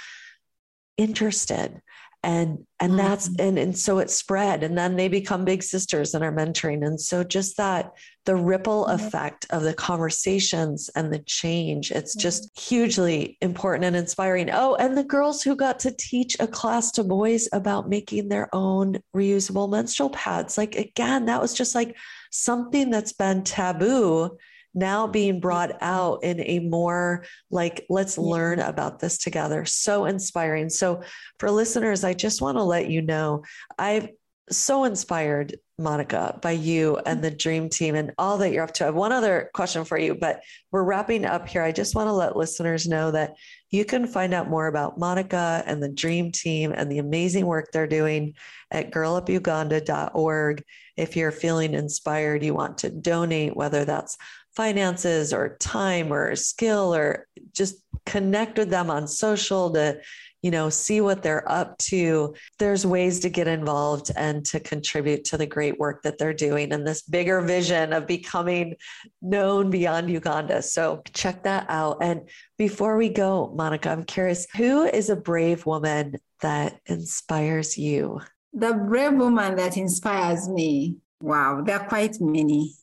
interested 0.98 1.82
and 2.24 2.66
and 2.80 3.00
that's 3.00 3.30
mm-hmm. 3.30 3.48
and 3.48 3.58
and 3.58 3.78
so 3.78 3.98
it 3.98 4.10
spread 4.10 4.64
and 4.64 4.78
then 4.78 4.96
they 4.96 5.08
become 5.08 5.44
big 5.44 5.64
sisters 5.64 6.14
and 6.14 6.24
are 6.24 6.32
mentoring 6.32 6.86
and 6.86 7.02
so 7.02 7.24
just 7.24 7.58
that 7.58 7.92
the 8.26 8.36
ripple 8.36 8.86
mm-hmm. 8.86 9.04
effect 9.04 9.48
of 9.50 9.64
the 9.64 9.74
conversations 9.74 10.90
and 10.96 11.12
the 11.12 11.20
change 11.20 11.92
it's 11.92 12.16
mm-hmm. 12.16 12.22
just 12.22 12.60
hugely 12.60 13.38
important 13.42 13.86
and 13.86 13.96
inspiring 13.96 14.50
oh 14.52 14.76
and 14.76 14.96
the 14.96 15.04
girls 15.04 15.42
who 15.42 15.56
got 15.56 15.80
to 15.80 15.92
teach 15.98 16.38
a 16.40 16.48
class 16.48 16.92
to 16.92 17.04
boys 17.04 17.50
about 17.54 17.90
making 17.90 18.30
their 18.30 18.48
own 18.54 19.00
reusable 19.16 19.70
menstrual 19.70 20.12
pads 20.12 20.60
like 20.60 20.76
again 20.76 21.26
that 21.26 21.42
was 21.42 21.56
just 21.56 21.74
like 21.74 21.96
something 22.30 22.92
that's 22.92 23.14
been 23.14 23.44
taboo 23.44 24.30
now 24.74 25.04
mm-hmm. 25.04 25.12
being 25.12 25.40
brought 25.40 25.82
out 25.82 26.24
in 26.24 26.40
a 26.42 26.60
more 26.60 27.26
like, 27.50 27.86
let's 27.90 28.18
learn 28.18 28.60
about 28.60 29.00
this 29.00 29.18
together. 29.18 29.66
So 29.66 30.06
inspiring. 30.06 30.70
So, 30.70 31.04
for 31.40 31.52
listeners, 31.52 32.04
I 32.04 32.14
just 32.14 32.42
want 32.42 32.58
to 32.58 32.64
let 32.64 32.90
you 32.90 33.02
know 33.02 33.44
I've 33.78 34.10
so 34.50 34.84
inspired 34.84 35.56
Monica, 35.82 36.38
by 36.42 36.52
you 36.52 36.98
and 36.98 37.18
mm-hmm. 37.18 37.22
the 37.22 37.32
dream 37.32 37.70
team 37.70 37.96
and 37.96 38.12
all 38.18 38.38
that 38.38 38.52
you're 38.52 38.64
up 38.64 38.74
to. 38.76 38.84
I 38.84 38.88
have 38.88 38.96
one 38.96 39.12
other 39.12 39.50
question 39.54 39.84
for 39.84 39.98
you, 39.98 40.16
but 40.16 40.42
we're 40.72 40.84
wrapping 40.84 41.26
up 41.26 41.48
here. 41.48 41.64
I 41.64 41.72
just 41.72 41.96
want 41.96 42.08
to 42.08 42.14
let 42.14 42.38
listeners 42.38 42.88
know 42.88 43.12
that 43.12 43.36
you 43.70 43.84
can 43.84 44.08
find 44.08 44.34
out 44.34 44.50
more 44.50 44.68
about 44.68 44.98
Monica 44.98 45.64
and 45.66 45.82
the 45.82 45.90
dream 45.90 46.32
team 46.32 46.74
and 46.76 46.92
the 46.92 47.00
amazing 47.00 47.46
work 47.46 47.72
they're 47.72 47.88
doing 47.88 48.36
at 48.70 48.92
girlupuganda.org. 48.92 50.64
If 50.98 51.16
you're 51.16 51.32
feeling 51.32 51.74
inspired, 51.74 52.44
you 52.44 52.54
want 52.54 52.80
to 52.80 52.90
donate, 52.90 53.56
whether 53.56 53.86
that's 53.86 54.18
finances 54.56 55.34
or 55.34 55.58
time 55.60 56.12
or 56.12 56.36
skill 56.36 56.94
or 56.94 57.28
just 57.54 57.76
connect 58.06 58.58
with 58.58 58.70
them 58.70 58.90
on 58.90 59.08
social 59.08 59.72
to 59.72 60.00
you 60.42 60.50
know, 60.50 60.70
see 60.70 61.02
what 61.02 61.22
they're 61.22 61.50
up 61.52 61.78
to. 61.78 62.34
There's 62.58 62.86
ways 62.86 63.20
to 63.22 63.30
get 63.30 63.48
involved 63.48 64.12
and 64.16 64.46
to 64.48 64.60
contribute 64.60 65.24
to 65.26 65.38
the 65.38 65.46
great 65.46 65.78
work 65.80 66.02
that 66.04 66.18
they're 66.18 66.34
doing 66.34 66.74
and 66.74 66.86
this 66.86 67.04
bigger 67.04 67.42
vision 67.42 67.94
of 67.94 68.08
becoming 68.08 68.76
known 69.22 69.70
beyond 69.70 70.10
Uganda. 70.10 70.62
So 70.62 71.04
check 71.14 71.44
that 71.44 71.68
out. 71.70 71.98
And 72.02 72.28
before 72.58 72.98
we 72.98 73.10
go, 73.10 73.54
Monica, 73.56 73.92
I'm 73.92 74.04
curious 74.04 74.48
who 74.56 74.84
is 74.84 75.10
a 75.10 75.16
brave 75.16 75.66
woman 75.66 76.16
that 76.42 76.80
inspires 76.88 77.78
you? 77.78 78.20
The 78.54 78.74
brave 78.74 79.14
woman 79.14 79.56
that 79.58 79.78
inspires 79.78 80.50
me. 80.50 80.98
Wow, 81.22 81.62
there 81.64 81.80
are 81.80 81.88
quite 81.88 82.20
many. 82.20 82.74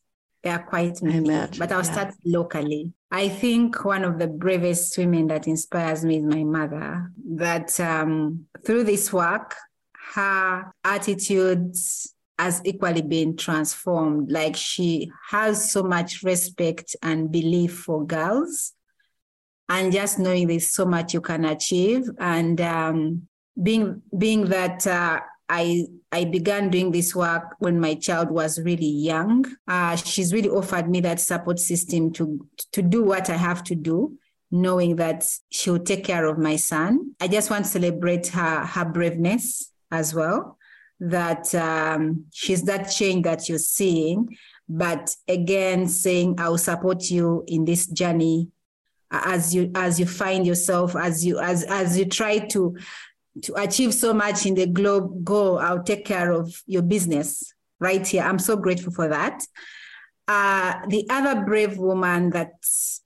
There 0.48 0.56
are 0.56 0.62
quite 0.62 1.02
many, 1.02 1.28
but 1.58 1.70
I'll 1.70 1.84
yeah. 1.84 1.92
start 1.92 2.14
locally. 2.24 2.94
I 3.10 3.28
think 3.28 3.84
one 3.84 4.02
of 4.02 4.18
the 4.18 4.28
bravest 4.28 4.96
women 4.96 5.26
that 5.26 5.46
inspires 5.46 6.06
me 6.06 6.20
is 6.20 6.24
my 6.24 6.42
mother. 6.42 7.12
That 7.36 7.78
um, 7.78 8.46
through 8.64 8.84
this 8.84 9.12
work, 9.12 9.54
her 10.14 10.72
attitudes 10.82 12.14
has 12.38 12.62
equally 12.64 13.02
been 13.02 13.36
transformed. 13.36 14.32
Like 14.32 14.56
she 14.56 15.12
has 15.28 15.70
so 15.70 15.82
much 15.82 16.22
respect 16.22 16.96
and 17.02 17.30
belief 17.30 17.80
for 17.80 18.06
girls, 18.06 18.72
and 19.68 19.92
just 19.92 20.18
knowing 20.18 20.46
there's 20.46 20.70
so 20.70 20.86
much 20.86 21.12
you 21.12 21.20
can 21.20 21.44
achieve, 21.44 22.08
and 22.18 22.58
um, 22.62 23.28
being 23.62 24.00
being 24.16 24.46
that 24.46 24.86
uh, 24.86 25.20
I 25.48 25.86
I 26.12 26.24
began 26.24 26.70
doing 26.70 26.90
this 26.90 27.14
work 27.14 27.56
when 27.58 27.80
my 27.80 27.94
child 27.94 28.30
was 28.30 28.60
really 28.60 28.86
young. 28.86 29.44
Uh, 29.66 29.96
she's 29.96 30.32
really 30.32 30.48
offered 30.48 30.88
me 30.88 31.00
that 31.00 31.20
support 31.20 31.58
system 31.58 32.12
to 32.14 32.46
to 32.72 32.82
do 32.82 33.02
what 33.02 33.30
I 33.30 33.36
have 33.36 33.64
to 33.64 33.74
do, 33.74 34.18
knowing 34.50 34.96
that 34.96 35.24
she'll 35.50 35.78
take 35.78 36.04
care 36.04 36.26
of 36.26 36.38
my 36.38 36.56
son. 36.56 37.14
I 37.20 37.28
just 37.28 37.50
want 37.50 37.64
to 37.64 37.70
celebrate 37.70 38.28
her 38.28 38.64
her 38.64 38.84
braveness 38.84 39.72
as 39.90 40.14
well. 40.14 40.58
That 41.00 41.54
um, 41.54 42.26
she's 42.32 42.62
that 42.64 42.90
change 42.90 43.24
that 43.24 43.48
you're 43.48 43.58
seeing, 43.58 44.36
but 44.68 45.14
again, 45.28 45.88
saying 45.88 46.36
I'll 46.38 46.58
support 46.58 47.08
you 47.10 47.44
in 47.46 47.64
this 47.64 47.86
journey 47.86 48.50
as 49.10 49.54
you 49.54 49.70
as 49.74 49.98
you 49.98 50.06
find 50.06 50.46
yourself 50.46 50.94
as 50.94 51.24
you 51.24 51.38
as 51.38 51.64
as 51.64 51.98
you 51.98 52.04
try 52.04 52.38
to 52.38 52.76
to 53.42 53.54
achieve 53.54 53.94
so 53.94 54.12
much 54.12 54.46
in 54.46 54.54
the 54.54 54.66
globe, 54.66 55.24
go, 55.24 55.58
I'll 55.58 55.82
take 55.82 56.04
care 56.04 56.32
of 56.32 56.62
your 56.66 56.82
business 56.82 57.52
right 57.80 58.06
here. 58.06 58.22
I'm 58.22 58.38
so 58.38 58.56
grateful 58.56 58.92
for 58.92 59.08
that. 59.08 59.42
Uh, 60.26 60.74
the 60.88 61.06
other 61.08 61.42
brave 61.44 61.78
woman 61.78 62.30
that 62.30 62.52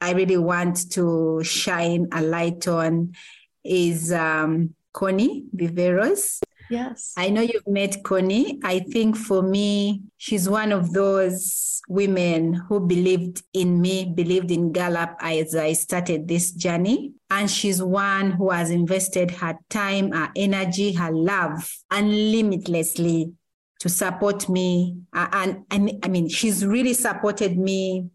I 0.00 0.12
really 0.12 0.36
want 0.36 0.90
to 0.92 1.42
shine 1.44 2.08
a 2.12 2.20
light 2.20 2.66
on 2.66 3.14
is 3.62 4.12
um, 4.12 4.74
Connie 4.92 5.44
Viveros. 5.54 6.40
Yes. 6.68 7.12
I 7.16 7.28
know 7.28 7.42
you've 7.42 7.68
met 7.68 8.02
Connie. 8.02 8.58
I 8.64 8.80
think 8.80 9.16
for 9.16 9.42
me, 9.42 10.02
she's 10.16 10.48
one 10.48 10.72
of 10.72 10.92
those 10.92 11.71
women 11.88 12.54
who 12.54 12.80
believed 12.80 13.42
in 13.52 13.80
me, 13.80 14.04
believed 14.14 14.50
in 14.50 14.72
Girl 14.72 14.96
Up 14.96 15.16
as 15.20 15.54
I 15.54 15.72
started 15.72 16.28
this 16.28 16.52
journey. 16.52 17.12
And 17.30 17.50
she's 17.50 17.82
one 17.82 18.32
who 18.32 18.50
has 18.50 18.70
invested 18.70 19.30
her 19.32 19.58
time, 19.68 20.12
her 20.12 20.30
energy, 20.36 20.92
her 20.92 21.10
love 21.10 21.70
unlimitedly 21.90 23.32
to 23.80 23.88
support 23.88 24.48
me. 24.48 24.96
Uh, 25.12 25.28
and, 25.32 25.64
and 25.70 25.98
I 26.02 26.08
mean, 26.08 26.28
she's 26.28 26.64
really 26.64 26.94
supported 26.94 27.58
me 27.58 28.08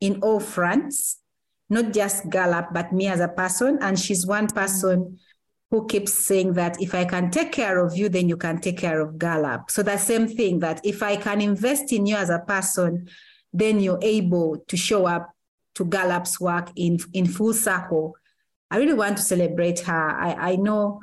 in 0.00 0.20
all 0.22 0.40
fronts, 0.40 1.18
not 1.68 1.92
just 1.92 2.30
Girl 2.30 2.54
Up, 2.54 2.72
but 2.72 2.92
me 2.92 3.08
as 3.08 3.20
a 3.20 3.28
person. 3.28 3.78
And 3.80 3.98
she's 3.98 4.26
one 4.26 4.46
person 4.46 5.18
who 5.74 5.84
keeps 5.88 6.12
saying 6.12 6.52
that 6.52 6.80
if 6.80 6.94
I 6.94 7.04
can 7.04 7.32
take 7.32 7.50
care 7.50 7.84
of 7.84 7.96
you, 7.96 8.08
then 8.08 8.28
you 8.28 8.36
can 8.36 8.60
take 8.60 8.78
care 8.78 9.00
of 9.00 9.18
Girl 9.18 9.44
Up. 9.44 9.72
So 9.72 9.82
the 9.82 9.96
same 9.96 10.28
thing 10.28 10.60
that 10.60 10.80
if 10.84 11.02
I 11.02 11.16
can 11.16 11.40
invest 11.40 11.92
in 11.92 12.06
you 12.06 12.14
as 12.14 12.30
a 12.30 12.38
person, 12.38 13.08
then 13.52 13.80
you're 13.80 13.98
able 14.00 14.58
to 14.68 14.76
show 14.76 15.06
up 15.06 15.34
to 15.74 15.84
Girl 15.84 16.12
Up's 16.12 16.40
work 16.40 16.70
in, 16.76 16.98
in 17.12 17.26
full 17.26 17.52
circle. 17.52 18.14
I 18.70 18.76
really 18.76 18.94
want 18.94 19.16
to 19.16 19.24
celebrate 19.24 19.80
her. 19.80 20.10
I, 20.10 20.52
I 20.52 20.56
know 20.56 21.00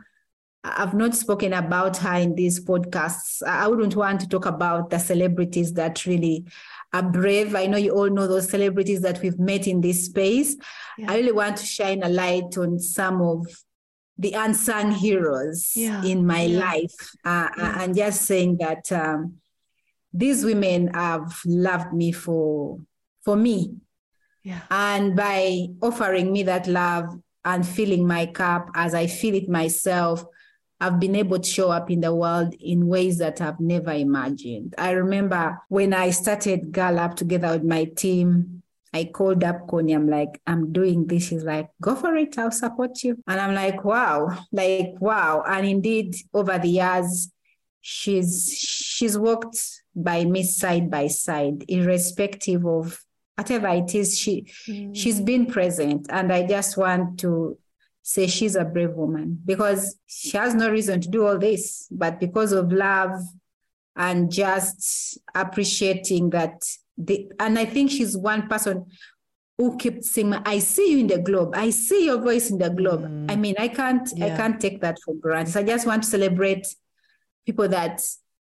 I've 0.63 0.93
not 0.93 1.15
spoken 1.15 1.51
about 1.51 1.97
her 1.97 2.15
in 2.15 2.35
these 2.35 2.63
podcasts. 2.63 3.43
I 3.45 3.67
wouldn't 3.67 3.97
want 3.97 4.21
to 4.21 4.29
talk 4.29 4.45
about 4.45 4.89
the 4.89 4.99
celebrities 4.99 5.73
that 5.73 6.05
really 6.05 6.45
are 6.93 7.03
brave. 7.03 7.55
I 7.55 7.65
know 7.65 7.77
you 7.77 7.91
all 7.91 8.09
know 8.09 8.25
those 8.25 8.49
celebrities 8.49 9.01
that 9.01 9.21
we've 9.21 9.37
met 9.37 9.67
in 9.67 9.81
this 9.81 10.05
space. 10.05 10.55
Yeah. 10.97 11.11
I 11.11 11.17
really 11.17 11.33
want 11.33 11.57
to 11.57 11.65
shine 11.65 12.03
a 12.03 12.09
light 12.09 12.57
on 12.57 12.79
some 12.79 13.21
of 13.21 13.45
the 14.17 14.33
unsung 14.33 14.91
heroes 14.91 15.71
yeah. 15.75 16.03
in 16.03 16.25
my 16.25 16.43
yeah. 16.43 16.59
life 16.59 17.15
uh, 17.25 17.49
yeah. 17.57 17.83
and 17.83 17.95
just 17.95 18.23
saying 18.23 18.57
that 18.57 18.91
um, 18.91 19.35
these 20.13 20.43
women 20.43 20.87
have 20.93 21.39
loved 21.45 21.93
me 21.93 22.11
for 22.11 22.77
for 23.23 23.35
me 23.35 23.75
yeah. 24.43 24.61
and 24.69 25.15
by 25.15 25.67
offering 25.81 26.31
me 26.31 26.43
that 26.43 26.67
love 26.67 27.05
and 27.45 27.67
filling 27.67 28.05
my 28.05 28.25
cup 28.25 28.69
as 28.75 28.93
i 28.93 29.07
feel 29.07 29.35
it 29.35 29.47
myself 29.49 30.23
i've 30.79 30.99
been 30.99 31.15
able 31.15 31.39
to 31.39 31.49
show 31.49 31.71
up 31.71 31.89
in 31.89 32.01
the 32.01 32.13
world 32.13 32.53
in 32.59 32.87
ways 32.87 33.17
that 33.17 33.39
i've 33.41 33.59
never 33.59 33.91
imagined 33.91 34.75
i 34.77 34.91
remember 34.91 35.59
when 35.69 35.93
i 35.93 36.09
started 36.09 36.71
Girl 36.71 36.99
Up 36.99 37.15
together 37.15 37.51
with 37.51 37.63
my 37.63 37.85
team 37.85 38.60
I 38.93 39.05
called 39.05 39.43
up 39.43 39.67
Connie. 39.67 39.93
I'm 39.93 40.09
like, 40.09 40.41
I'm 40.45 40.73
doing 40.73 41.07
this. 41.07 41.27
She's 41.27 41.43
like, 41.43 41.69
go 41.81 41.95
for 41.95 42.15
it. 42.15 42.37
I'll 42.37 42.51
support 42.51 43.03
you. 43.03 43.17
And 43.27 43.39
I'm 43.39 43.55
like, 43.55 43.85
wow, 43.85 44.45
like, 44.51 44.95
wow. 44.99 45.43
And 45.47 45.65
indeed, 45.65 46.15
over 46.33 46.57
the 46.57 46.67
years, 46.67 47.31
she's 47.79 48.53
she's 48.57 49.17
walked 49.17 49.57
by 49.95 50.25
me 50.25 50.43
side 50.43 50.91
by 50.91 51.07
side, 51.07 51.63
irrespective 51.67 52.65
of 52.65 52.99
whatever 53.35 53.69
it 53.69 53.95
is. 53.95 54.17
She 54.17 54.51
mm. 54.67 54.95
she's 54.95 55.21
been 55.21 55.45
present. 55.45 56.07
And 56.09 56.31
I 56.31 56.45
just 56.45 56.77
want 56.77 57.19
to 57.21 57.57
say 58.03 58.27
she's 58.27 58.55
a 58.55 58.65
brave 58.65 58.93
woman 58.93 59.39
because 59.45 59.97
she 60.05 60.37
has 60.37 60.53
no 60.53 60.69
reason 60.69 60.99
to 61.01 61.09
do 61.09 61.25
all 61.25 61.37
this, 61.37 61.87
but 61.91 62.19
because 62.19 62.51
of 62.51 62.71
love 62.71 63.19
and 63.95 64.31
just 64.31 65.19
appreciating 65.35 66.29
that 66.31 66.61
the, 66.97 67.31
and 67.39 67.57
I 67.57 67.65
think 67.65 67.91
she's 67.91 68.17
one 68.17 68.47
person 68.47 68.85
who 69.57 69.77
kept 69.77 70.03
saying, 70.03 70.33
I 70.33 70.59
see 70.59 70.91
you 70.91 70.99
in 70.99 71.07
the 71.07 71.19
globe. 71.19 71.53
I 71.55 71.69
see 71.69 72.05
your 72.05 72.19
voice 72.19 72.49
in 72.49 72.57
the 72.57 72.69
globe. 72.69 73.03
Mm. 73.03 73.31
I 73.31 73.35
mean, 73.35 73.55
I 73.59 73.67
can't, 73.67 74.09
yeah. 74.15 74.33
I 74.33 74.37
can't 74.37 74.59
take 74.59 74.81
that 74.81 74.97
for 75.03 75.13
granted. 75.13 75.51
So 75.51 75.59
I 75.59 75.63
just 75.63 75.85
want 75.85 76.03
to 76.03 76.09
celebrate 76.09 76.67
people 77.45 77.67
that 77.67 78.01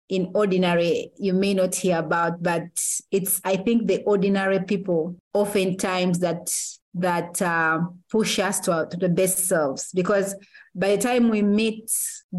in 0.09 0.31
ordinary 0.35 1.11
you 1.19 1.33
may 1.33 1.55
not 1.55 1.75
hear 1.75 1.99
about, 1.99 2.43
but 2.43 2.63
it's, 3.11 3.41
I 3.45 3.57
think 3.57 3.87
the 3.87 4.03
ordinary 4.05 4.61
people 4.61 5.17
oftentimes 5.33 6.21
that 6.21 6.53
that 6.99 7.41
uh, 7.43 7.81
push 8.11 8.39
us 8.39 8.61
to, 8.61 8.73
our, 8.73 8.87
to 8.87 8.97
the 8.97 9.09
best 9.09 9.47
selves 9.47 9.91
because 9.95 10.35
by 10.75 10.95
the 10.95 11.03
time 11.03 11.29
we 11.31 11.43
meet 11.43 11.91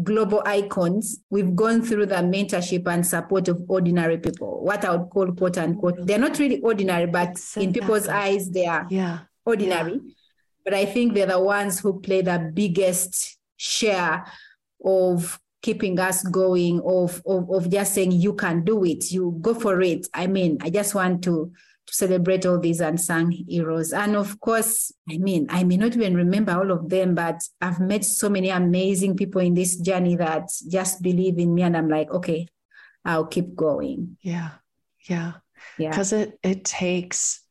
global 0.02 0.42
icons, 0.46 1.20
we've 1.30 1.56
gone 1.56 1.82
through 1.82 2.06
the 2.06 2.16
mentorship 2.16 2.86
and 2.86 3.04
support 3.04 3.48
of 3.48 3.60
ordinary 3.68 4.18
people, 4.18 4.64
what 4.64 4.84
I 4.84 4.94
would 4.94 5.10
call 5.10 5.32
quote 5.32 5.58
unquote. 5.58 6.06
They're 6.06 6.18
not 6.18 6.38
really 6.38 6.60
ordinary, 6.60 7.06
but 7.06 7.36
in 7.56 7.72
people's 7.72 8.06
eyes, 8.06 8.50
they 8.50 8.66
are 8.66 8.86
yeah. 8.90 9.20
ordinary. 9.44 9.94
Yeah. 9.94 10.12
But 10.64 10.74
I 10.74 10.84
think 10.84 11.14
they're 11.14 11.26
the 11.26 11.40
ones 11.40 11.80
who 11.80 12.00
play 12.00 12.22
the 12.22 12.50
biggest 12.54 13.38
share 13.56 14.24
of 14.84 15.40
keeping 15.60 15.98
us 15.98 16.22
going, 16.22 16.80
of, 16.84 17.20
of, 17.26 17.50
of 17.50 17.68
just 17.68 17.94
saying, 17.94 18.12
you 18.12 18.34
can 18.34 18.64
do 18.64 18.84
it, 18.84 19.10
you 19.10 19.36
go 19.40 19.54
for 19.54 19.80
it. 19.80 20.06
I 20.14 20.28
mean, 20.28 20.58
I 20.60 20.70
just 20.70 20.94
want 20.94 21.24
to 21.24 21.52
to 21.88 21.94
celebrate 21.94 22.44
all 22.44 22.58
these 22.58 22.80
unsung 22.80 23.30
heroes. 23.30 23.92
And 23.92 24.14
of 24.14 24.38
course, 24.40 24.92
I 25.10 25.16
mean, 25.18 25.46
I 25.48 25.64
may 25.64 25.78
not 25.78 25.96
even 25.96 26.14
remember 26.14 26.52
all 26.52 26.70
of 26.70 26.88
them, 26.88 27.14
but 27.14 27.40
I've 27.60 27.80
met 27.80 28.04
so 28.04 28.28
many 28.28 28.50
amazing 28.50 29.16
people 29.16 29.40
in 29.40 29.54
this 29.54 29.76
journey 29.76 30.16
that 30.16 30.50
just 30.68 31.02
believe 31.02 31.38
in 31.38 31.54
me. 31.54 31.62
And 31.62 31.76
I'm 31.76 31.88
like, 31.88 32.10
okay, 32.10 32.46
I'll 33.04 33.26
keep 33.26 33.54
going. 33.56 34.18
Yeah. 34.20 34.50
Yeah. 35.08 35.32
Yeah. 35.78 35.90
Because 35.90 36.12
it 36.12 36.38
it 36.42 36.64
takes 36.64 37.42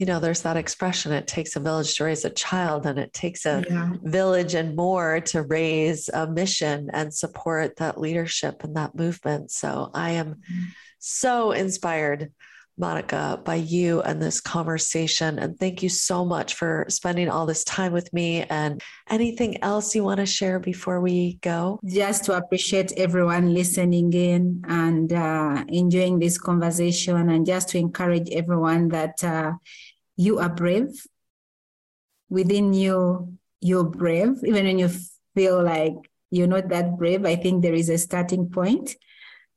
you 0.00 0.06
know, 0.06 0.18
there's 0.18 0.40
that 0.42 0.56
expression 0.56 1.12
it 1.12 1.26
takes 1.26 1.56
a 1.56 1.60
village 1.60 1.94
to 1.96 2.04
raise 2.04 2.24
a 2.24 2.30
child, 2.30 2.86
and 2.86 2.98
it 2.98 3.12
takes 3.12 3.44
a 3.44 3.62
yeah. 3.68 3.92
village 4.02 4.54
and 4.54 4.74
more 4.74 5.20
to 5.20 5.42
raise 5.42 6.08
a 6.08 6.26
mission 6.26 6.88
and 6.94 7.12
support 7.12 7.76
that 7.76 8.00
leadership 8.00 8.64
and 8.64 8.76
that 8.76 8.94
movement. 8.94 9.50
So 9.50 9.90
I 9.92 10.12
am 10.12 10.36
mm-hmm. 10.36 10.64
so 10.98 11.52
inspired 11.52 12.32
Monica, 12.80 13.40
by 13.44 13.56
you 13.56 14.00
and 14.00 14.20
this 14.20 14.40
conversation. 14.40 15.38
And 15.38 15.58
thank 15.58 15.82
you 15.82 15.88
so 15.88 16.24
much 16.24 16.54
for 16.54 16.86
spending 16.88 17.28
all 17.28 17.46
this 17.46 17.62
time 17.62 17.92
with 17.92 18.10
me. 18.12 18.42
And 18.42 18.80
anything 19.08 19.62
else 19.62 19.94
you 19.94 20.02
want 20.02 20.18
to 20.18 20.26
share 20.26 20.58
before 20.58 21.00
we 21.00 21.34
go? 21.42 21.78
Just 21.84 22.24
to 22.24 22.36
appreciate 22.36 22.92
everyone 22.96 23.54
listening 23.54 24.12
in 24.14 24.64
and 24.66 25.12
uh, 25.12 25.64
enjoying 25.68 26.18
this 26.18 26.38
conversation, 26.38 27.28
and 27.28 27.46
just 27.46 27.68
to 27.68 27.78
encourage 27.78 28.30
everyone 28.30 28.88
that 28.88 29.22
uh, 29.22 29.52
you 30.16 30.38
are 30.38 30.48
brave. 30.48 30.88
Within 32.30 32.72
you, 32.72 33.36
you're 33.60 33.84
brave, 33.84 34.42
even 34.44 34.64
when 34.64 34.78
you 34.78 34.88
feel 35.34 35.62
like 35.62 35.94
you're 36.30 36.46
not 36.46 36.68
that 36.68 36.96
brave. 36.96 37.26
I 37.26 37.36
think 37.36 37.62
there 37.62 37.74
is 37.74 37.90
a 37.90 37.98
starting 37.98 38.48
point 38.48 38.96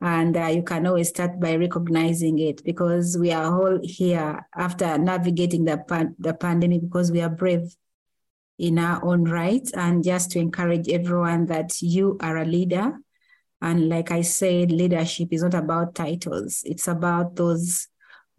and 0.03 0.35
uh, 0.35 0.47
you 0.47 0.61
can 0.63 0.85
always 0.85 1.07
start 1.07 1.39
by 1.39 1.55
recognizing 1.55 2.37
it 2.37 2.61
because 2.65 3.17
we 3.17 3.31
are 3.31 3.45
all 3.45 3.79
here 3.81 4.45
after 4.53 4.97
navigating 4.97 5.63
the, 5.63 5.77
pan- 5.77 6.13
the 6.19 6.33
pandemic 6.33 6.81
because 6.81 7.09
we 7.09 7.21
are 7.21 7.29
brave 7.29 7.73
in 8.59 8.77
our 8.79 9.03
own 9.05 9.23
right. 9.23 9.65
And 9.73 10.03
just 10.03 10.31
to 10.31 10.39
encourage 10.39 10.89
everyone 10.89 11.45
that 11.45 11.81
you 11.81 12.17
are 12.19 12.35
a 12.35 12.43
leader. 12.43 12.99
And 13.61 13.87
like 13.87 14.11
I 14.11 14.23
said, 14.23 14.73
leadership 14.73 15.29
is 15.31 15.41
not 15.41 15.53
about 15.53 15.95
titles, 15.95 16.63
it's 16.65 16.89
about 16.89 17.37
those 17.37 17.87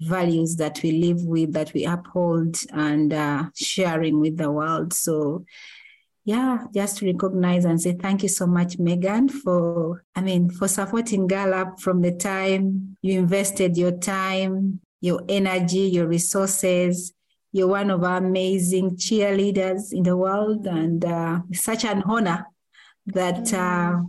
values 0.01 0.57
that 0.57 0.83
we 0.83 0.93
live 0.93 1.25
with, 1.25 1.55
that 1.55 1.73
we 1.73 1.87
uphold, 1.87 2.59
and 2.75 3.11
uh, 3.11 3.45
sharing 3.55 4.21
with 4.21 4.37
the 4.37 4.51
world. 4.51 4.93
So 4.93 5.47
yeah, 6.25 6.64
just 6.75 6.99
to 6.99 7.07
recognize 7.07 7.66
and 7.66 7.81
say 7.81 7.93
thank 7.93 8.22
you 8.22 8.31
so 8.31 8.47
much, 8.47 8.79
Megan, 8.79 9.29
for 9.29 10.05
I 10.16 10.22
mean 10.22 10.49
for 10.49 10.68
supporting 10.68 11.27
Girl 11.27 11.53
Up 11.53 11.81
from 11.81 12.01
the 12.01 12.12
time 12.12 12.97
you 13.03 13.18
invested 13.18 13.77
your 13.77 13.93
time, 13.93 14.81
your 15.03 15.22
energy, 15.29 15.81
your 15.81 16.07
resources. 16.07 17.12
You're 17.53 17.68
one 17.68 17.91
of 17.91 18.03
our 18.03 18.16
amazing 18.16 18.97
cheerleaders 18.97 19.93
in 19.93 20.03
the 20.03 20.16
world, 20.16 20.66
and 20.66 21.05
uh, 21.05 21.41
such 21.53 21.85
an 21.85 22.03
honor 22.07 22.47
that 23.07 23.53
uh, 23.53 24.01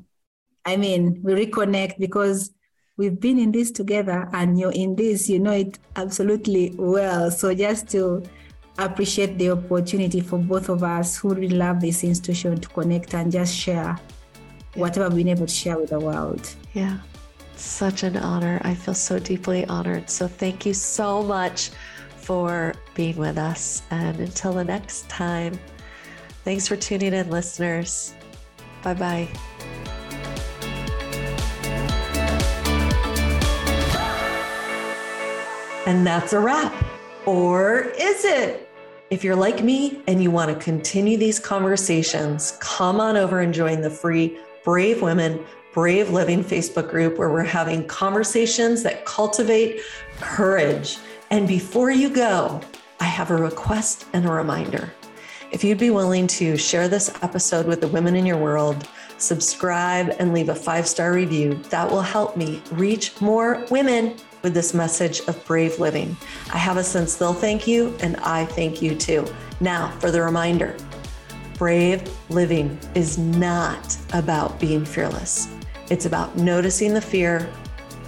I 0.63 0.77
mean 0.77 1.19
we 1.21 1.33
reconnect 1.33 1.99
because 1.99 2.49
we've 2.95 3.19
been 3.19 3.37
in 3.37 3.51
this 3.51 3.71
together, 3.71 4.29
and 4.31 4.57
you're 4.57 4.71
in 4.71 4.95
this, 4.95 5.29
you 5.29 5.39
know 5.39 5.51
it 5.51 5.77
absolutely 5.97 6.73
well. 6.77 7.29
So 7.29 7.53
just 7.53 7.89
to 7.89 8.23
appreciate 8.77 9.37
the 9.37 9.51
opportunity 9.51 10.19
for 10.19 10.37
both 10.37 10.69
of 10.69 10.83
us 10.83 11.17
who 11.17 11.33
really 11.33 11.55
love 11.55 11.79
this 11.79 12.03
institution 12.03 12.59
to 12.59 12.67
connect 12.69 13.13
and 13.13 13.31
just 13.31 13.55
share 13.55 13.97
whatever 14.75 15.07
we've 15.09 15.25
been 15.25 15.29
able 15.29 15.47
to 15.47 15.53
share 15.53 15.77
with 15.77 15.89
the 15.89 15.99
world. 15.99 16.53
Yeah, 16.73 16.97
such 17.55 18.03
an 18.03 18.17
honor. 18.17 18.61
I 18.63 18.75
feel 18.75 18.93
so 18.93 19.19
deeply 19.19 19.65
honored. 19.65 20.09
So 20.09 20.27
thank 20.27 20.65
you 20.65 20.73
so 20.73 21.23
much 21.23 21.71
for 22.17 22.73
being 22.95 23.15
with 23.17 23.37
us. 23.37 23.83
And 23.91 24.19
until 24.19 24.53
the 24.53 24.63
next 24.63 25.07
time, 25.09 25.57
thanks 26.43 26.67
for 26.67 26.75
tuning 26.75 27.13
in, 27.13 27.29
listeners. 27.29 28.13
Bye 28.83 28.93
bye. 28.93 29.29
And 35.87 36.05
that's 36.05 36.33
a 36.33 36.39
wrap. 36.39 36.73
Or 37.25 37.79
is 37.97 38.23
it? 38.23 38.69
If 39.09 39.23
you're 39.23 39.35
like 39.35 39.63
me 39.63 40.01
and 40.07 40.21
you 40.21 40.29
want 40.29 40.51
to 40.51 40.63
continue 40.63 41.17
these 41.17 41.39
conversations, 41.39 42.57
come 42.59 42.99
on 42.99 43.17
over 43.17 43.39
and 43.39 43.53
join 43.53 43.81
the 43.81 43.89
free 43.89 44.37
Brave 44.63 45.01
Women, 45.01 45.43
Brave 45.73 46.11
Living 46.11 46.43
Facebook 46.43 46.89
group 46.89 47.17
where 47.17 47.29
we're 47.29 47.43
having 47.43 47.85
conversations 47.87 48.83
that 48.83 49.05
cultivate 49.05 49.81
courage. 50.19 50.97
And 51.31 51.47
before 51.47 51.91
you 51.91 52.09
go, 52.09 52.61
I 52.99 53.05
have 53.05 53.31
a 53.31 53.35
request 53.35 54.05
and 54.13 54.25
a 54.25 54.31
reminder. 54.31 54.93
If 55.51 55.63
you'd 55.63 55.77
be 55.77 55.89
willing 55.89 56.27
to 56.27 56.57
share 56.57 56.87
this 56.87 57.09
episode 57.21 57.65
with 57.65 57.81
the 57.81 57.87
women 57.87 58.15
in 58.15 58.25
your 58.25 58.37
world, 58.37 58.87
subscribe 59.17 60.15
and 60.19 60.33
leave 60.33 60.49
a 60.49 60.55
five 60.55 60.87
star 60.87 61.13
review, 61.13 61.55
that 61.69 61.89
will 61.89 62.01
help 62.01 62.37
me 62.37 62.61
reach 62.71 63.19
more 63.19 63.65
women 63.71 64.15
with 64.45 64.53
this 64.53 64.75
message 64.75 65.21
of 65.21 65.43
brave 65.43 65.79
living. 65.79 66.15
I 66.53 66.59
have 66.59 66.77
a 66.77 66.83
sense 66.83 67.15
they'll 67.15 67.33
thank 67.33 67.65
you, 67.67 67.97
and 67.99 68.15
I 68.17 68.45
thank 68.45 68.79
you 68.79 68.93
too. 68.93 69.25
Now, 69.59 69.89
for 69.99 70.11
the 70.11 70.21
reminder 70.21 70.77
brave 71.57 72.03
living 72.29 72.77
is 72.93 73.17
not 73.17 73.97
about 74.13 74.59
being 74.59 74.85
fearless, 74.85 75.47
it's 75.89 76.05
about 76.05 76.37
noticing 76.37 76.93
the 76.93 77.01
fear, 77.01 77.51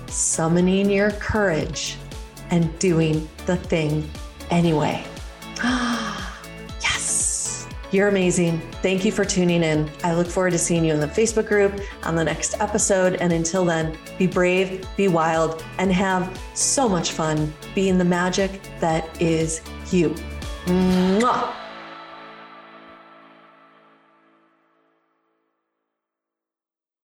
summoning 0.06 0.92
your 0.92 1.10
courage, 1.12 1.98
and 2.52 2.78
doing 2.78 3.28
the 3.48 3.58
thing 3.58 4.08
anyway. 4.52 5.04
Ah. 5.60 6.37
You're 7.92 8.10
amazing. 8.10 8.60
Thank 8.82 9.06
you 9.06 9.12
for 9.12 9.24
tuning 9.24 9.64
in. 9.64 9.90
I 10.04 10.14
look 10.14 10.28
forward 10.28 10.52
to 10.52 10.58
seeing 10.58 10.84
you 10.84 10.94
in 10.94 11.00
the 11.00 11.08
Facebook 11.08 11.48
group 11.48 11.80
on 12.04 12.16
the 12.16 12.24
next 12.24 12.60
episode. 12.60 13.16
And 13.16 13.32
until 13.32 13.64
then, 13.64 13.98
be 14.18 14.28
brave, 14.28 14.86
be 14.98 15.08
wild, 15.08 15.64
and 15.78 15.92
have 15.92 16.38
so 16.54 16.90
much 16.90 17.12
fun 17.12 17.54
being 17.74 17.98
the 17.98 18.06
magic 18.06 18.62
that 18.80 19.22
is 19.22 19.62
you. 19.92 20.16
Mwah! 20.66 21.67